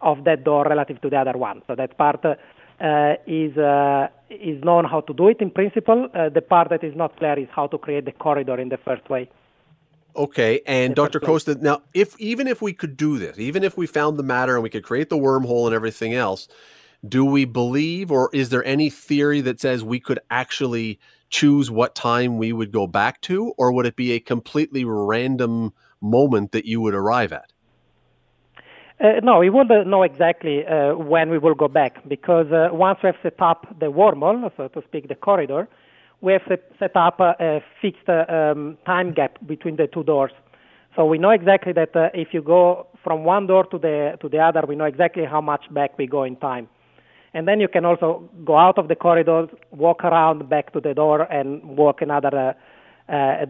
of 0.00 0.24
that 0.24 0.44
door 0.44 0.66
relative 0.68 1.00
to 1.02 1.10
the 1.10 1.16
other 1.16 1.36
one. 1.36 1.62
So 1.66 1.74
that 1.74 1.96
part 1.98 2.24
uh, 2.24 3.14
is 3.26 3.56
uh, 3.56 4.08
is 4.30 4.62
known 4.64 4.84
how 4.84 5.00
to 5.02 5.12
do 5.12 5.28
it 5.28 5.40
in 5.40 5.50
principle. 5.50 6.08
Uh, 6.14 6.28
the 6.28 6.40
part 6.42 6.70
that 6.70 6.82
is 6.84 6.96
not 6.96 7.16
clear 7.18 7.38
is 7.38 7.48
how 7.54 7.66
to 7.66 7.78
create 7.78 8.04
the 8.04 8.12
corridor 8.12 8.58
in 8.58 8.68
the 8.68 8.78
first 8.78 9.08
way. 9.10 9.28
Okay, 10.16 10.60
and 10.66 10.96
Dr. 10.96 11.20
Costa, 11.20 11.54
now 11.54 11.82
if 11.94 12.18
even 12.18 12.48
if 12.48 12.60
we 12.60 12.72
could 12.72 12.96
do 12.96 13.18
this, 13.18 13.38
even 13.38 13.62
if 13.62 13.76
we 13.76 13.86
found 13.86 14.18
the 14.18 14.22
matter 14.22 14.54
and 14.54 14.62
we 14.62 14.70
could 14.70 14.82
create 14.82 15.08
the 15.08 15.16
wormhole 15.16 15.66
and 15.66 15.74
everything 15.74 16.14
else, 16.14 16.48
do 17.06 17.24
we 17.24 17.44
believe 17.44 18.10
or 18.10 18.28
is 18.32 18.50
there 18.50 18.64
any 18.64 18.90
theory 18.90 19.40
that 19.40 19.60
says 19.60 19.84
we 19.84 20.00
could 20.00 20.18
actually 20.30 20.98
choose 21.28 21.70
what 21.70 21.94
time 21.94 22.38
we 22.38 22.52
would 22.52 22.72
go 22.72 22.86
back 22.86 23.20
to 23.22 23.54
or 23.56 23.70
would 23.72 23.86
it 23.86 23.94
be 23.94 24.12
a 24.12 24.20
completely 24.20 24.84
random 24.84 25.72
moment 26.00 26.50
that 26.52 26.64
you 26.64 26.80
would 26.80 26.94
arrive 26.94 27.32
at? 27.32 27.52
Uh, 29.00 29.18
no, 29.22 29.38
we 29.38 29.48
will 29.48 29.64
uh, 29.70 29.82
know 29.84 30.02
exactly 30.02 30.66
uh, 30.66 30.94
when 30.94 31.30
we 31.30 31.38
will 31.38 31.54
go 31.54 31.68
back 31.68 32.06
because 32.06 32.46
uh, 32.52 32.68
once 32.70 32.98
we 33.02 33.06
have 33.06 33.16
set 33.22 33.40
up 33.40 33.66
the 33.80 33.86
wormhole, 33.86 34.50
so 34.58 34.68
to 34.68 34.82
speak, 34.86 35.08
the 35.08 35.14
corridor, 35.14 35.66
we 36.20 36.34
have 36.34 36.42
set, 36.78 36.94
up 36.96 37.18
a, 37.18 37.34
a 37.40 37.64
fixed 37.80 38.06
uh, 38.10 38.26
um, 38.28 38.76
time 38.84 39.14
gap 39.14 39.38
between 39.46 39.76
the 39.76 39.86
two 39.86 40.04
doors. 40.04 40.32
So 40.94 41.06
we 41.06 41.16
know 41.16 41.30
exactly 41.30 41.72
that 41.72 41.96
uh, 41.96 42.08
if 42.12 42.34
you 42.34 42.42
go 42.42 42.88
from 43.02 43.24
one 43.24 43.46
door 43.46 43.64
to 43.64 43.78
the 43.78 44.18
to 44.20 44.28
the 44.28 44.38
other, 44.38 44.64
we 44.68 44.76
know 44.76 44.84
exactly 44.84 45.24
how 45.24 45.40
much 45.40 45.64
back 45.72 45.96
we 45.96 46.06
go 46.06 46.24
in 46.24 46.36
time. 46.36 46.68
And 47.32 47.48
then 47.48 47.58
you 47.58 47.68
can 47.68 47.86
also 47.86 48.28
go 48.44 48.58
out 48.58 48.76
of 48.76 48.88
the 48.88 48.96
corridor, 48.96 49.46
walk 49.70 50.04
around 50.04 50.46
back 50.50 50.74
to 50.74 50.80
the 50.80 50.92
door, 50.92 51.22
and 51.32 51.64
walk 51.64 52.02
another 52.02 52.54
uh, 53.08 53.12
uh, 53.12 53.46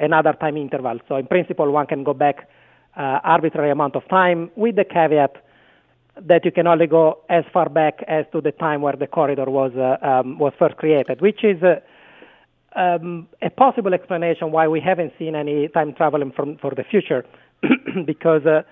another 0.00 0.32
time 0.32 0.56
interval. 0.56 0.98
So 1.06 1.14
in 1.14 1.26
principle, 1.28 1.70
one 1.70 1.86
can 1.86 2.02
go 2.02 2.14
back 2.14 2.38
uh, 2.38 2.59
arbitrary 2.96 3.70
amount 3.70 3.96
of 3.96 4.06
time, 4.08 4.50
with 4.56 4.76
the 4.76 4.84
caveat 4.84 5.36
that 6.20 6.44
you 6.44 6.52
can 6.52 6.66
only 6.66 6.86
go 6.86 7.18
as 7.28 7.44
far 7.52 7.68
back 7.68 8.04
as 8.08 8.26
to 8.32 8.40
the 8.40 8.52
time 8.52 8.82
where 8.82 8.96
the 8.96 9.06
corridor 9.06 9.46
was 9.46 9.72
uh, 9.76 9.96
um, 10.06 10.38
was 10.38 10.52
first 10.58 10.76
created, 10.76 11.20
which 11.20 11.44
is 11.44 11.62
uh, 11.62 11.76
um, 12.78 13.28
a 13.42 13.50
possible 13.50 13.94
explanation 13.94 14.52
why 14.52 14.68
we 14.68 14.80
haven't 14.80 15.12
seen 15.18 15.34
any 15.34 15.68
time 15.68 15.94
traveling 15.94 16.32
from 16.32 16.56
for 16.58 16.72
the 16.74 16.84
future, 16.84 17.24
because 18.06 18.42
uh, 18.46 18.62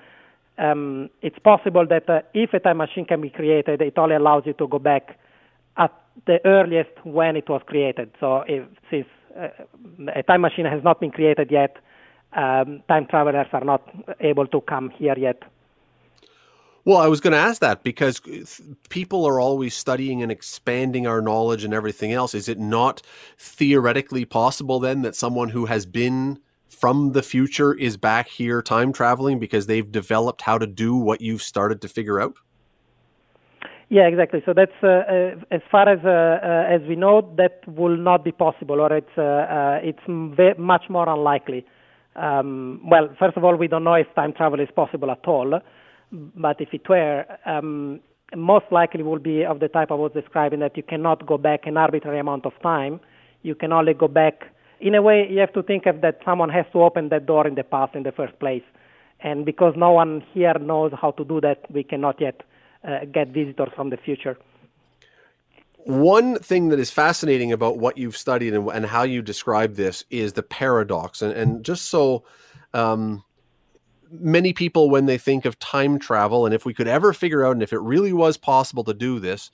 um, 0.60 1.08
it's 1.22 1.38
possible 1.38 1.86
that 1.86 2.08
uh, 2.08 2.20
if 2.34 2.52
a 2.52 2.60
time 2.60 2.78
machine 2.78 3.04
can 3.04 3.20
be 3.20 3.30
created, 3.30 3.80
it 3.80 3.96
only 3.96 4.16
allows 4.16 4.42
you 4.44 4.52
to 4.54 4.66
go 4.66 4.78
back 4.78 5.18
at 5.76 5.92
the 6.26 6.38
earliest 6.44 6.90
when 7.04 7.36
it 7.36 7.48
was 7.48 7.62
created. 7.66 8.10
So 8.18 8.44
if, 8.48 8.64
since 8.90 9.06
uh, 9.38 9.48
a 10.14 10.22
time 10.24 10.40
machine 10.40 10.66
has 10.66 10.82
not 10.82 11.00
been 11.00 11.12
created 11.12 11.50
yet, 11.50 11.76
um, 12.32 12.82
time 12.88 13.06
travelers 13.06 13.46
are 13.52 13.64
not 13.64 13.82
able 14.20 14.46
to 14.46 14.60
come 14.62 14.90
here 14.90 15.18
yet. 15.18 15.42
Well, 16.84 16.98
I 16.98 17.08
was 17.08 17.20
going 17.20 17.32
to 17.32 17.38
ask 17.38 17.60
that 17.60 17.82
because 17.82 18.20
people 18.88 19.26
are 19.26 19.38
always 19.38 19.74
studying 19.74 20.22
and 20.22 20.32
expanding 20.32 21.06
our 21.06 21.20
knowledge 21.20 21.62
and 21.64 21.74
everything 21.74 22.12
else. 22.12 22.34
Is 22.34 22.48
it 22.48 22.58
not 22.58 23.02
theoretically 23.36 24.24
possible 24.24 24.80
then 24.80 25.02
that 25.02 25.14
someone 25.14 25.50
who 25.50 25.66
has 25.66 25.84
been 25.84 26.38
from 26.68 27.12
the 27.12 27.22
future 27.22 27.74
is 27.74 27.96
back 27.96 28.28
here 28.28 28.62
time 28.62 28.92
traveling 28.92 29.38
because 29.38 29.66
they've 29.66 29.90
developed 29.90 30.42
how 30.42 30.56
to 30.56 30.66
do 30.66 30.94
what 30.96 31.20
you've 31.20 31.42
started 31.42 31.82
to 31.82 31.88
figure 31.88 32.20
out? 32.20 32.36
Yeah, 33.90 34.06
exactly. 34.06 34.42
So 34.44 34.52
that's 34.52 34.72
uh, 34.82 34.86
uh, 34.86 35.34
as 35.50 35.62
far 35.70 35.88
as 35.88 35.98
uh, 36.04 36.08
uh 36.08 36.74
as 36.74 36.86
we 36.88 36.94
know, 36.94 37.34
that 37.36 37.66
will 37.66 37.96
not 37.96 38.22
be 38.22 38.32
possible, 38.32 38.80
or 38.80 38.92
it's 38.92 39.16
uh, 39.16 39.22
uh, 39.22 39.80
it's 39.82 40.58
much 40.58 40.90
more 40.90 41.08
unlikely. 41.08 41.64
Um, 42.18 42.80
well, 42.84 43.08
first 43.18 43.36
of 43.36 43.44
all, 43.44 43.56
we 43.56 43.68
don't 43.68 43.84
know 43.84 43.94
if 43.94 44.12
time 44.14 44.32
travel 44.32 44.60
is 44.60 44.68
possible 44.74 45.10
at 45.10 45.26
all, 45.26 45.60
but 46.10 46.60
if 46.60 46.68
it 46.72 46.88
were, 46.88 47.24
um, 47.46 48.00
most 48.34 48.66
likely 48.70 49.02
will 49.02 49.18
be 49.18 49.44
of 49.44 49.60
the 49.60 49.68
type 49.68 49.90
I 49.90 49.94
was 49.94 50.12
describing 50.12 50.60
that 50.60 50.76
you 50.76 50.82
cannot 50.82 51.26
go 51.26 51.38
back 51.38 51.66
an 51.66 51.76
arbitrary 51.76 52.18
amount 52.18 52.44
of 52.44 52.52
time. 52.62 53.00
You 53.42 53.54
can 53.54 53.72
only 53.72 53.94
go 53.94 54.08
back 54.08 54.44
in 54.80 54.94
a 54.94 55.02
way, 55.02 55.26
you 55.28 55.40
have 55.40 55.52
to 55.54 55.62
think 55.62 55.86
of 55.86 56.02
that 56.02 56.20
someone 56.24 56.50
has 56.50 56.64
to 56.72 56.82
open 56.82 57.08
that 57.08 57.26
door 57.26 57.46
in 57.46 57.56
the 57.56 57.64
past 57.64 57.94
in 57.94 58.04
the 58.04 58.12
first 58.12 58.38
place. 58.38 58.62
And 59.20 59.44
because 59.44 59.74
no 59.76 59.90
one 59.90 60.22
here 60.32 60.54
knows 60.54 60.92
how 61.00 61.10
to 61.12 61.24
do 61.24 61.40
that, 61.40 61.68
we 61.70 61.82
cannot 61.82 62.20
yet 62.20 62.42
uh, 62.86 63.04
get 63.12 63.28
visitors 63.28 63.70
from 63.74 63.90
the 63.90 63.96
future. 63.96 64.38
One 65.84 66.38
thing 66.38 66.68
that 66.68 66.78
is 66.78 66.90
fascinating 66.90 67.52
about 67.52 67.78
what 67.78 67.96
you've 67.96 68.16
studied 68.16 68.54
and, 68.54 68.68
and 68.68 68.86
how 68.86 69.04
you 69.04 69.22
describe 69.22 69.74
this 69.74 70.04
is 70.10 70.34
the 70.34 70.42
paradox. 70.42 71.22
And, 71.22 71.32
and 71.32 71.64
just 71.64 71.86
so 71.86 72.24
um, 72.74 73.24
many 74.10 74.52
people, 74.52 74.90
when 74.90 75.06
they 75.06 75.18
think 75.18 75.44
of 75.44 75.58
time 75.58 75.98
travel, 75.98 76.44
and 76.44 76.54
if 76.54 76.64
we 76.64 76.74
could 76.74 76.88
ever 76.88 77.12
figure 77.12 77.44
out, 77.44 77.52
and 77.52 77.62
if 77.62 77.72
it 77.72 77.80
really 77.80 78.12
was 78.12 78.36
possible 78.36 78.84
to 78.84 78.94
do 78.94 79.18
this, 79.18 79.50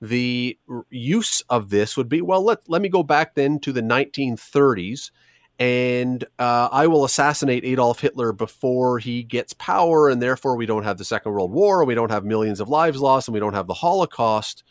the 0.00 0.58
use 0.90 1.42
of 1.48 1.70
this 1.70 1.96
would 1.96 2.08
be 2.08 2.20
well 2.20 2.42
let, 2.42 2.60
let 2.68 2.80
me 2.80 2.88
go 2.88 3.02
back 3.02 3.34
then 3.34 3.58
to 3.58 3.72
the 3.72 3.80
1930s 3.80 5.10
and 5.58 6.24
uh, 6.38 6.68
I 6.70 6.86
will 6.86 7.04
assassinate 7.04 7.64
Adolf 7.64 8.00
Hitler 8.00 8.32
before 8.32 9.00
he 9.00 9.24
gets 9.24 9.52
power, 9.54 10.08
and 10.08 10.22
therefore 10.22 10.54
we 10.56 10.66
don't 10.66 10.84
have 10.84 10.98
the 10.98 11.04
Second 11.04 11.32
World 11.32 11.50
War, 11.50 11.84
we 11.84 11.96
don't 11.96 12.12
have 12.12 12.24
millions 12.24 12.60
of 12.60 12.68
lives 12.68 13.00
lost, 13.00 13.26
and 13.26 13.34
we 13.34 13.40
don't 13.40 13.54
have 13.54 13.66
the 13.66 13.74
Holocaust. 13.74 14.62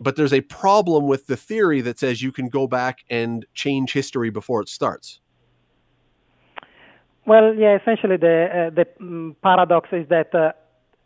But 0.00 0.16
there's 0.16 0.32
a 0.32 0.40
problem 0.42 1.06
with 1.06 1.26
the 1.26 1.36
theory 1.36 1.80
that 1.82 1.98
says 1.98 2.22
you 2.22 2.32
can 2.32 2.48
go 2.48 2.66
back 2.66 3.04
and 3.10 3.46
change 3.54 3.92
history 3.92 4.30
before 4.30 4.60
it 4.60 4.68
starts. 4.68 5.20
Well, 7.26 7.54
yeah, 7.54 7.78
essentially 7.80 8.18
the 8.18 8.68
uh, 8.68 8.70
the 8.70 8.86
um, 9.00 9.36
paradox 9.42 9.88
is 9.92 10.06
that 10.10 10.34
uh, 10.34 10.52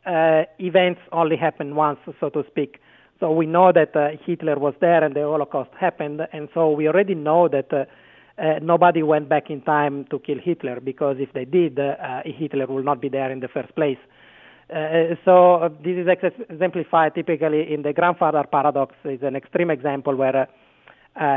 uh, 0.08 0.44
events 0.58 1.00
only 1.12 1.36
happen 1.36 1.76
once, 1.76 2.00
so 2.18 2.28
to 2.30 2.42
speak. 2.50 2.80
So 3.20 3.30
we 3.30 3.46
know 3.46 3.72
that 3.72 3.94
uh, 3.94 4.10
Hitler 4.24 4.58
was 4.58 4.74
there 4.80 5.04
and 5.04 5.14
the 5.14 5.22
Holocaust 5.22 5.70
happened, 5.78 6.22
and 6.32 6.48
so 6.54 6.70
we 6.70 6.88
already 6.88 7.14
know 7.14 7.48
that 7.48 7.72
uh, 7.72 7.84
uh, 8.40 8.58
nobody 8.62 9.02
went 9.02 9.28
back 9.28 9.50
in 9.50 9.60
time 9.60 10.06
to 10.10 10.18
kill 10.18 10.38
Hitler 10.42 10.80
because 10.80 11.16
if 11.18 11.32
they 11.34 11.44
did, 11.44 11.78
Hitler 12.24 12.66
would 12.66 12.84
not 12.84 13.00
be 13.00 13.08
there 13.08 13.30
in 13.30 13.40
the 13.40 13.48
first 13.48 13.74
place. 13.74 13.98
Uh, 14.70 15.14
so 15.24 15.54
uh, 15.54 15.68
this 15.82 15.96
is 15.96 16.06
exemplified 16.50 17.14
typically 17.14 17.72
in 17.72 17.82
the 17.82 17.92
grandfather 17.92 18.44
paradox. 18.50 18.94
It's 19.04 19.22
an 19.22 19.36
extreme 19.36 19.70
example 19.70 20.14
where 20.14 20.48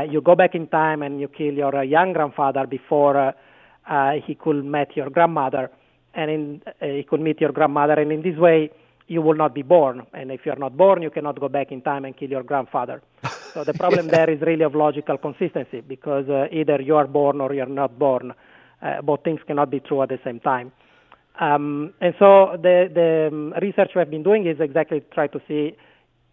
you 0.08 0.20
go 0.20 0.34
back 0.34 0.54
in 0.54 0.68
time 0.68 1.02
and 1.02 1.20
you 1.20 1.28
kill 1.28 1.54
your 1.54 1.82
young 1.82 2.12
grandfather 2.12 2.66
before 2.66 3.34
he 4.26 4.34
could 4.34 4.64
meet 4.64 4.96
your 4.96 5.10
grandmother, 5.10 5.70
and 6.14 6.30
in, 6.30 6.62
he 6.80 7.02
could 7.02 7.20
meet 7.20 7.40
your 7.40 7.52
grandmother, 7.52 7.94
and 7.94 8.12
in 8.12 8.22
this 8.22 8.36
way 8.36 8.70
you 9.08 9.20
will 9.20 9.34
not 9.34 9.54
be 9.54 9.62
born. 9.62 10.06
And 10.14 10.30
if 10.30 10.46
you're 10.46 10.56
not 10.56 10.76
born, 10.76 11.02
you 11.02 11.10
cannot 11.10 11.38
go 11.38 11.48
back 11.48 11.72
in 11.72 11.82
time 11.82 12.04
and 12.04 12.16
kill 12.16 12.30
your 12.30 12.42
grandfather. 12.42 13.02
so 13.52 13.64
the 13.64 13.74
problem 13.74 14.08
there 14.16 14.30
is 14.30 14.40
really 14.40 14.64
of 14.64 14.74
logical 14.74 15.18
consistency 15.18 15.80
because 15.80 16.28
uh, 16.28 16.46
either 16.50 16.80
you 16.80 16.96
are 16.96 17.06
born 17.06 17.40
or 17.40 17.52
you're 17.52 17.66
not 17.66 17.98
born. 17.98 18.32
Uh, 18.80 19.00
both 19.02 19.22
things 19.22 19.40
cannot 19.46 19.70
be 19.70 19.80
true 19.80 20.02
at 20.02 20.08
the 20.08 20.18
same 20.24 20.40
time. 20.40 20.72
Um, 21.40 21.94
and 22.00 22.14
so 22.18 22.58
the, 22.60 22.90
the 22.92 23.28
um, 23.32 23.54
research 23.60 23.92
we 23.94 24.00
have 24.00 24.10
been 24.10 24.22
doing 24.22 24.46
is 24.46 24.60
exactly 24.60 25.02
try 25.12 25.26
to 25.28 25.40
see 25.48 25.76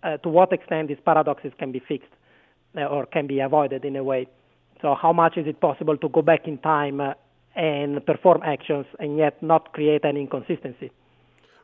uh, 0.03 0.17
to 0.17 0.29
what 0.29 0.51
extent 0.51 0.89
these 0.89 0.97
paradoxes 1.03 1.51
can 1.57 1.71
be 1.71 1.79
fixed 1.79 2.09
uh, 2.77 2.85
or 2.85 3.05
can 3.05 3.27
be 3.27 3.39
avoided 3.39 3.85
in 3.85 3.95
a 3.95 4.03
way. 4.03 4.27
So 4.81 4.95
how 4.95 5.13
much 5.13 5.37
is 5.37 5.47
it 5.47 5.59
possible 5.59 5.97
to 5.97 6.09
go 6.09 6.21
back 6.21 6.47
in 6.47 6.57
time 6.57 7.01
uh, 7.01 7.13
and 7.55 8.05
perform 8.05 8.41
actions 8.45 8.85
and 8.99 9.17
yet 9.17 9.41
not 9.41 9.73
create 9.73 10.05
any 10.05 10.21
inconsistency? 10.21 10.91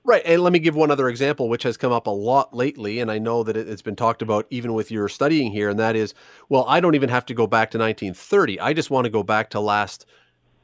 Right. 0.08 0.22
And 0.24 0.44
let 0.44 0.54
me 0.54 0.60
give 0.60 0.76
one 0.76 0.92
other 0.92 1.10
example, 1.10 1.50
which 1.50 1.64
has 1.64 1.78
come 1.78 1.92
up 1.92 2.06
a 2.06 2.12
lot 2.12 2.56
lately. 2.56 3.00
And 3.00 3.10
I 3.10 3.18
know 3.18 3.42
that 3.42 3.58
it's 3.58 3.82
been 3.82 3.96
talked 3.96 4.22
about 4.22 4.46
even 4.52 4.74
with 4.74 4.92
your 4.92 5.10
studying 5.10 5.52
here. 5.52 5.68
And 5.68 5.80
that 5.80 5.96
is, 5.96 6.14
well, 6.48 6.64
I 6.68 6.80
don't 6.80 6.94
even 6.94 7.10
have 7.10 7.26
to 7.26 7.34
go 7.34 7.48
back 7.48 7.72
to 7.72 7.80
1930. 7.80 8.60
I 8.60 8.74
just 8.74 8.92
want 8.92 9.06
to 9.06 9.10
go 9.10 9.24
back 9.24 9.50
to 9.52 9.60
last 9.60 10.06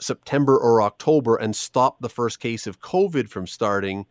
September 0.01 0.57
or 0.57 0.81
October 0.81 1.35
and 1.35 1.55
stop 1.55 2.01
the 2.01 2.09
first 2.09 2.39
case 2.39 2.67
of 2.67 2.81
COVID 2.81 3.29
from 3.29 3.47
starting. 3.47 4.05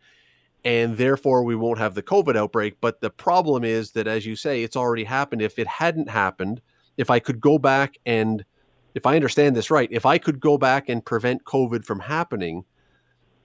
And 0.63 0.97
therefore, 0.97 1.43
we 1.43 1.55
won't 1.55 1.79
have 1.79 1.95
the 1.95 2.03
COVID 2.03 2.35
outbreak. 2.35 2.77
But 2.81 3.01
the 3.01 3.09
problem 3.09 3.63
is 3.63 3.91
that, 3.91 4.07
as 4.07 4.25
you 4.25 4.35
say, 4.35 4.63
it's 4.63 4.75
already 4.75 5.03
happened. 5.03 5.41
If 5.41 5.57
it 5.59 5.67
hadn't 5.67 6.09
happened, 6.09 6.61
if 6.97 7.09
I 7.09 7.19
could 7.19 7.41
go 7.41 7.57
back 7.57 7.97
and, 8.05 8.45
if 8.93 9.05
I 9.05 9.15
understand 9.15 9.55
this 9.55 9.71
right, 9.71 9.89
if 9.91 10.05
I 10.05 10.17
could 10.17 10.39
go 10.39 10.57
back 10.57 10.87
and 10.87 11.03
prevent 11.03 11.45
COVID 11.45 11.83
from 11.83 11.99
happening, 11.99 12.63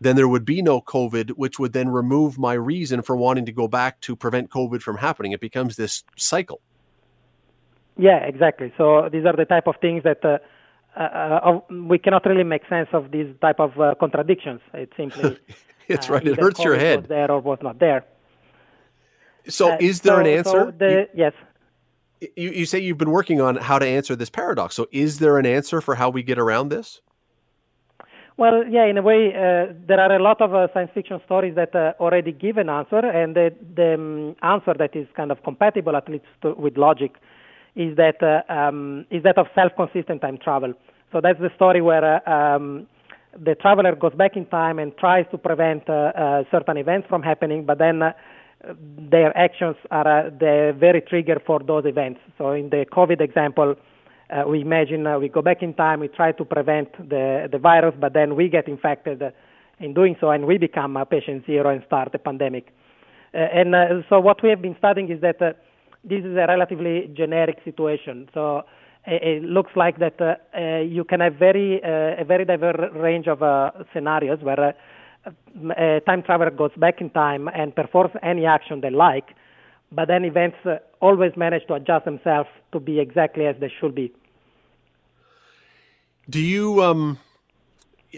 then 0.01 0.15
there 0.15 0.29
would 0.29 0.45
be 0.45 0.61
no 0.61 0.81
COVID, 0.81 1.31
which 1.31 1.59
would 1.59 1.73
then 1.73 1.89
remove 1.89 2.39
my 2.39 2.53
reason 2.53 3.01
for 3.01 3.17
wanting 3.17 3.47
to 3.47 3.53
go 3.53 3.67
back 3.67 4.01
to 4.03 4.15
prevent 4.15 4.51
COVID 4.51 4.83
from 4.83 4.99
happening. 4.99 5.33
It 5.33 5.41
becomes 5.41 5.77
this 5.77 6.05
cycle. 6.17 6.61
Yeah, 7.97 8.19
exactly. 8.19 8.75
So 8.77 9.09
these 9.11 9.25
are 9.25 9.35
the 9.35 9.47
type 9.47 9.67
of 9.67 9.77
things 9.81 10.03
that 10.03 10.23
uh, 10.23 10.39
uh, 10.97 11.01
uh 11.01 11.61
we 11.71 11.99
cannot 11.99 12.25
really 12.27 12.45
make 12.45 12.67
sense 12.69 12.89
of 12.93 13.11
these 13.11 13.27
type 13.41 13.61
of 13.61 13.79
uh, 13.81 13.95
contradictions. 14.01 14.61
It 14.75 14.93
simply 14.97 15.39
it's 15.89 16.09
uh, 16.09 16.15
right. 16.15 16.27
It 16.27 16.39
hurts 16.39 16.63
your 16.63 16.77
head. 16.77 17.03
Was 17.03 17.09
there 17.09 17.31
or 17.31 17.41
was 17.41 17.59
not 17.63 17.79
there. 17.79 18.05
So, 19.49 19.73
uh, 19.73 19.77
is 19.81 20.01
there 20.01 20.17
so, 20.17 20.21
an 20.21 20.27
answer? 20.27 20.51
So 20.51 20.73
the, 20.77 20.91
you, 20.91 21.07
yes. 21.15 21.33
You, 22.37 22.51
you 22.51 22.67
say 22.67 22.79
you've 22.79 22.99
been 22.99 23.11
working 23.11 23.41
on 23.41 23.57
how 23.57 23.79
to 23.79 23.87
answer 23.87 24.17
this 24.17 24.31
paradox. 24.31 24.75
So, 24.75 24.87
is 24.91 25.19
there 25.19 25.39
an 25.39 25.47
answer 25.47 25.81
for 25.81 25.95
how 25.95 26.11
we 26.11 26.23
get 26.23 26.39
around 26.39 26.71
this? 26.71 27.01
Well, 28.39 28.67
yeah, 28.69 28.85
in 28.85 28.99
a 28.99 29.03
way, 29.03 29.29
uh, 29.29 29.73
there 29.87 29.99
are 29.99 30.15
a 30.15 30.23
lot 30.23 30.43
of 30.43 30.55
uh, 30.55 30.69
science 30.75 30.91
fiction 30.93 31.21
stories 31.25 31.55
that 31.55 31.75
uh, 31.75 31.95
already 31.99 32.33
give 32.33 32.59
an 32.59 32.69
answer, 32.69 32.99
and 32.99 33.35
the, 33.35 33.55
the 33.75 33.95
um, 33.95 34.37
answer 34.43 34.75
that 34.75 34.95
is 34.95 35.07
kind 35.17 35.33
of 35.33 35.43
compatible, 35.43 35.97
at 35.97 36.07
least 36.07 36.27
to, 36.43 36.53
with 36.53 36.77
logic, 36.77 37.13
is 37.77 37.97
that 37.97 38.23
uh, 38.23 38.43
um, 38.53 39.07
is 39.11 39.23
that 39.23 39.39
of 39.39 39.47
self-consistent 39.55 40.23
time 40.23 40.39
travel. 40.39 40.73
So 41.13 41.21
that's 41.21 41.39
the 41.39 41.51
story 41.55 41.81
where 41.83 42.05
uh, 42.27 42.31
um, 42.57 42.87
the 43.39 43.55
traveler 43.55 43.95
goes 43.95 44.15
back 44.15 44.37
in 44.37 44.47
time 44.47 44.79
and 44.79 44.97
tries 44.97 45.27
to 45.31 45.39
prevent 45.39 45.89
uh, 45.89 46.45
certain 46.51 46.79
events 46.79 47.07
from 47.09 47.23
happening, 47.23 47.65
but 47.65 47.79
then 47.79 48.03
their 49.11 49.37
actions 49.37 49.77
are 49.91 50.31
the 50.31 50.75
very 50.79 51.03
trigger 51.03 51.41
for 51.47 51.61
those 51.61 51.85
events. 51.85 52.21
So 52.39 52.53
in 52.53 52.71
the 52.71 52.87
COVID 52.91 53.21
example 53.21 53.77
uh, 54.31 54.43
we 54.49 54.61
imagine 54.61 55.07
uh, 55.07 55.19
we 55.19 55.29
go 55.29 55.43
back 55.43 55.63
in 55.63 55.73
time, 55.75 56.01
we 56.01 56.09
try 56.09 56.33
to 56.33 56.45
prevent 56.45 56.91
the, 57.09 57.49
the 57.53 57.59
virus, 57.59 57.95
but 58.01 58.13
then 58.13 58.35
we 58.35 58.49
get 58.49 58.67
infected 58.67 59.23
in 59.79 59.95
doing 59.95 60.17
so, 60.21 60.31
and 60.31 60.47
we 60.47 60.59
become 60.59 60.99
patient 61.09 61.45
zero 61.47 61.71
and 61.71 61.83
start 61.87 62.13
a 62.15 62.19
pandemic. 62.19 62.73
And 63.33 64.05
so 64.09 64.19
what 64.19 64.43
we 64.43 64.49
have 64.49 64.63
been 64.63 64.75
studying 64.79 65.11
is 65.11 65.21
that 65.21 65.39
this 66.09 66.21
is 66.21 66.37
a 66.37 66.47
relatively 66.47 67.11
generic 67.15 67.59
situation. 67.65 68.29
So 68.33 68.65
it, 69.07 69.23
it 69.23 69.43
looks 69.43 69.73
like 69.77 69.99
that 69.99 70.21
uh, 70.21 70.79
you 70.81 71.05
can 71.05 71.21
have 71.21 71.35
very 71.35 71.81
a 71.83 72.25
very 72.25 72.45
diverse 72.45 72.91
range 72.95 73.27
of 73.29 73.39
scenarios 73.93 74.41
where 74.43 74.75
a 75.77 76.01
time 76.07 76.23
traveler 76.23 76.51
goes 76.51 76.71
back 76.77 77.01
in 77.01 77.11
time 77.11 77.49
and 77.49 77.75
performs 77.75 78.13
any 78.23 78.47
action 78.47 78.81
they 78.81 78.91
like, 78.91 79.35
but 79.93 80.07
then 80.09 80.25
events 80.25 80.57
uh, 80.65 80.77
always 81.01 81.33
manage 81.37 81.67
to 81.67 81.75
adjust 81.75 82.05
themselves 82.05 82.49
to 82.73 82.81
be 82.81 83.01
exactly 83.01 83.47
as 83.47 83.57
they 83.61 83.73
should 83.81 83.95
be. 83.95 84.13
Do 86.29 86.41
you 86.41 86.83
um 86.83 87.19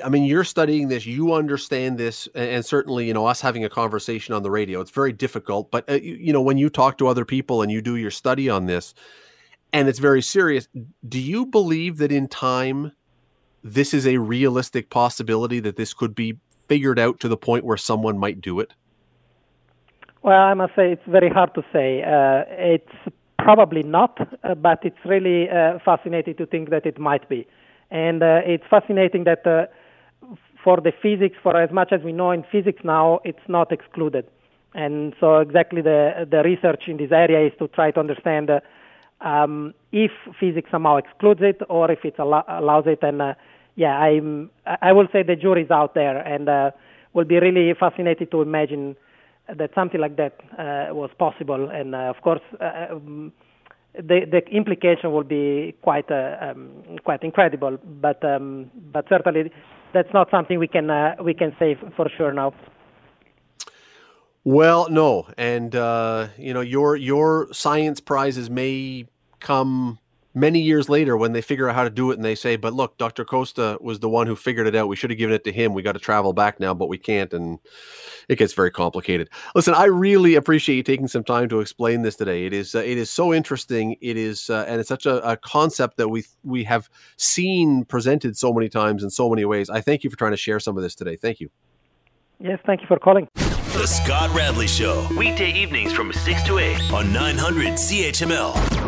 I 0.04 0.08
mean, 0.08 0.24
you're 0.24 0.44
studying 0.44 0.88
this, 0.88 1.06
you 1.06 1.32
understand 1.32 1.98
this, 1.98 2.28
and 2.34 2.64
certainly, 2.64 3.06
you 3.06 3.14
know, 3.14 3.26
us 3.26 3.40
having 3.40 3.64
a 3.64 3.68
conversation 3.68 4.34
on 4.34 4.42
the 4.42 4.50
radio, 4.50 4.80
it's 4.80 4.90
very 4.90 5.12
difficult. 5.12 5.70
But, 5.70 5.88
uh, 5.88 5.94
you, 5.94 6.14
you, 6.14 6.32
know, 6.32 6.42
when 6.42 6.58
you 6.58 6.68
talk 6.68 6.98
to 6.98 7.08
other 7.08 7.24
people 7.24 7.62
and 7.62 7.72
you 7.72 7.80
do 7.80 7.96
your 7.96 8.10
study 8.10 8.48
on 8.48 8.66
this, 8.66 8.94
and 9.72 9.88
it's 9.88 9.98
very 9.98 10.22
serious, 10.22 10.68
do 11.08 11.18
you 11.18 11.46
believe 11.46 11.98
that 11.98 12.12
in 12.12 12.28
time, 12.28 12.92
this 13.64 13.92
is 13.92 14.06
a 14.06 14.18
realistic 14.18 14.90
possibility 14.90 15.60
that 15.60 15.76
this 15.76 15.92
could 15.94 16.14
be 16.14 16.38
figured 16.68 16.98
out 16.98 17.18
to 17.20 17.28
the 17.28 17.36
point 17.36 17.64
where 17.64 17.76
someone 17.76 18.18
might 18.18 18.40
do 18.40 18.60
it? 18.60 18.72
Well, 20.22 20.40
I 20.40 20.54
must 20.54 20.74
say 20.74 20.92
it's 20.92 21.06
very 21.06 21.30
hard 21.30 21.54
to 21.54 21.62
say. 21.72 22.02
Uh, 22.02 22.44
it's 22.48 23.14
probably 23.38 23.82
not, 23.82 24.18
uh, 24.44 24.54
but 24.54 24.80
it's 24.82 24.98
really 25.04 25.48
uh, 25.48 25.78
fascinating 25.84 26.34
to 26.36 26.46
think 26.46 26.70
that 26.70 26.84
it 26.86 26.98
might 26.98 27.28
be. 27.28 27.46
And 27.90 28.22
uh, 28.22 28.40
it's 28.44 28.64
fascinating 28.68 29.24
that 29.24 29.46
uh, 29.46 29.66
for 30.62 30.80
the 30.80 30.92
physics, 31.02 31.36
for 31.42 31.56
as 31.56 31.70
much 31.70 31.92
as 31.92 32.02
we 32.02 32.12
know 32.12 32.30
in 32.30 32.44
physics 32.50 32.82
now, 32.84 33.20
it's 33.24 33.46
not 33.48 33.72
excluded. 33.72 34.26
And 34.74 35.14
so 35.18 35.38
exactly 35.38 35.80
the 35.82 36.26
the 36.30 36.42
research 36.42 36.84
in 36.88 36.98
this 36.98 37.10
area 37.10 37.46
is 37.46 37.52
to 37.58 37.68
try 37.68 37.90
to 37.90 38.00
understand 38.00 38.50
uh, 38.50 38.60
um, 39.20 39.74
if 39.92 40.10
physics 40.38 40.70
somehow 40.70 40.96
excludes 40.96 41.40
it 41.42 41.60
or 41.68 41.90
if 41.90 42.04
it 42.04 42.16
allo- 42.18 42.44
allows 42.48 42.84
it. 42.86 42.98
And 43.02 43.22
uh, 43.22 43.34
yeah, 43.76 43.98
I'm 43.98 44.50
I 44.82 44.92
will 44.92 45.08
say 45.12 45.22
the 45.22 45.36
jury's 45.36 45.70
out 45.70 45.94
there, 45.94 46.18
and 46.18 46.48
uh, 46.48 46.70
will 47.14 47.24
be 47.24 47.38
really 47.38 47.72
fascinated 47.74 48.30
to 48.32 48.42
imagine 48.42 48.96
that 49.48 49.70
something 49.74 50.00
like 50.00 50.16
that 50.16 50.34
uh, 50.58 50.94
was 50.94 51.10
possible. 51.18 51.70
And 51.70 51.94
uh, 51.94 52.12
of 52.14 52.20
course. 52.22 52.42
Uh, 52.60 52.94
um, 52.94 53.32
the 53.94 54.26
the 54.30 54.42
implication 54.50 55.12
will 55.12 55.24
be 55.24 55.74
quite 55.82 56.10
uh, 56.10 56.36
um, 56.40 56.98
quite 57.04 57.22
incredible, 57.22 57.78
but 58.00 58.22
um, 58.24 58.70
but 58.92 59.06
certainly 59.08 59.50
that's 59.92 60.12
not 60.12 60.30
something 60.30 60.58
we 60.58 60.68
can 60.68 60.90
uh, 60.90 61.16
we 61.22 61.34
can 61.34 61.54
say 61.58 61.76
for 61.96 62.08
sure 62.16 62.32
now. 62.32 62.54
Well, 64.44 64.88
no, 64.88 65.28
and 65.36 65.74
uh, 65.74 66.28
you 66.38 66.54
know 66.54 66.60
your 66.60 66.96
your 66.96 67.48
science 67.52 68.00
prizes 68.00 68.48
may 68.48 69.06
come 69.40 69.98
many 70.34 70.60
years 70.60 70.88
later 70.88 71.16
when 71.16 71.32
they 71.32 71.40
figure 71.40 71.68
out 71.68 71.74
how 71.74 71.84
to 71.84 71.90
do 71.90 72.10
it 72.10 72.16
and 72.16 72.24
they 72.24 72.34
say, 72.34 72.56
but 72.56 72.72
look, 72.72 72.98
Dr. 72.98 73.24
Costa 73.24 73.78
was 73.80 74.00
the 74.00 74.08
one 74.08 74.26
who 74.26 74.36
figured 74.36 74.66
it 74.66 74.74
out. 74.74 74.88
We 74.88 74.96
should 74.96 75.10
have 75.10 75.18
given 75.18 75.34
it 75.34 75.44
to 75.44 75.52
him. 75.52 75.74
We 75.74 75.82
got 75.82 75.92
to 75.92 75.98
travel 75.98 76.32
back 76.32 76.60
now, 76.60 76.74
but 76.74 76.88
we 76.88 76.98
can't. 76.98 77.32
And 77.32 77.58
it 78.28 78.36
gets 78.36 78.52
very 78.52 78.70
complicated. 78.70 79.28
Listen, 79.54 79.74
I 79.74 79.84
really 79.84 80.34
appreciate 80.34 80.76
you 80.76 80.82
taking 80.82 81.08
some 81.08 81.24
time 81.24 81.48
to 81.48 81.60
explain 81.60 82.02
this 82.02 82.16
today. 82.16 82.46
It 82.46 82.52
is, 82.52 82.74
uh, 82.74 82.80
it 82.80 82.98
is 82.98 83.10
so 83.10 83.32
interesting. 83.32 83.96
It 84.00 84.16
is, 84.16 84.50
uh, 84.50 84.64
and 84.68 84.80
it's 84.80 84.88
such 84.88 85.06
a, 85.06 85.26
a, 85.28 85.36
concept 85.36 85.96
that 85.96 86.08
we, 86.08 86.24
we 86.44 86.64
have 86.64 86.90
seen 87.16 87.84
presented 87.84 88.36
so 88.36 88.52
many 88.52 88.68
times 88.68 89.02
in 89.02 89.10
so 89.10 89.30
many 89.30 89.44
ways. 89.44 89.70
I 89.70 89.80
thank 89.80 90.04
you 90.04 90.10
for 90.10 90.16
trying 90.16 90.32
to 90.32 90.36
share 90.36 90.60
some 90.60 90.76
of 90.76 90.82
this 90.82 90.94
today. 90.94 91.16
Thank 91.16 91.40
you. 91.40 91.50
Yes, 92.40 92.58
thank 92.66 92.80
you 92.80 92.86
for 92.86 92.98
calling. 92.98 93.28
The 93.34 93.86
Scott 93.86 94.34
Radley 94.34 94.66
Show, 94.66 95.06
weekday 95.16 95.52
evenings 95.52 95.92
from 95.92 96.12
6 96.12 96.42
to 96.44 96.58
8 96.58 96.92
on 96.92 97.12
900 97.12 97.74
CHML. 97.74 98.87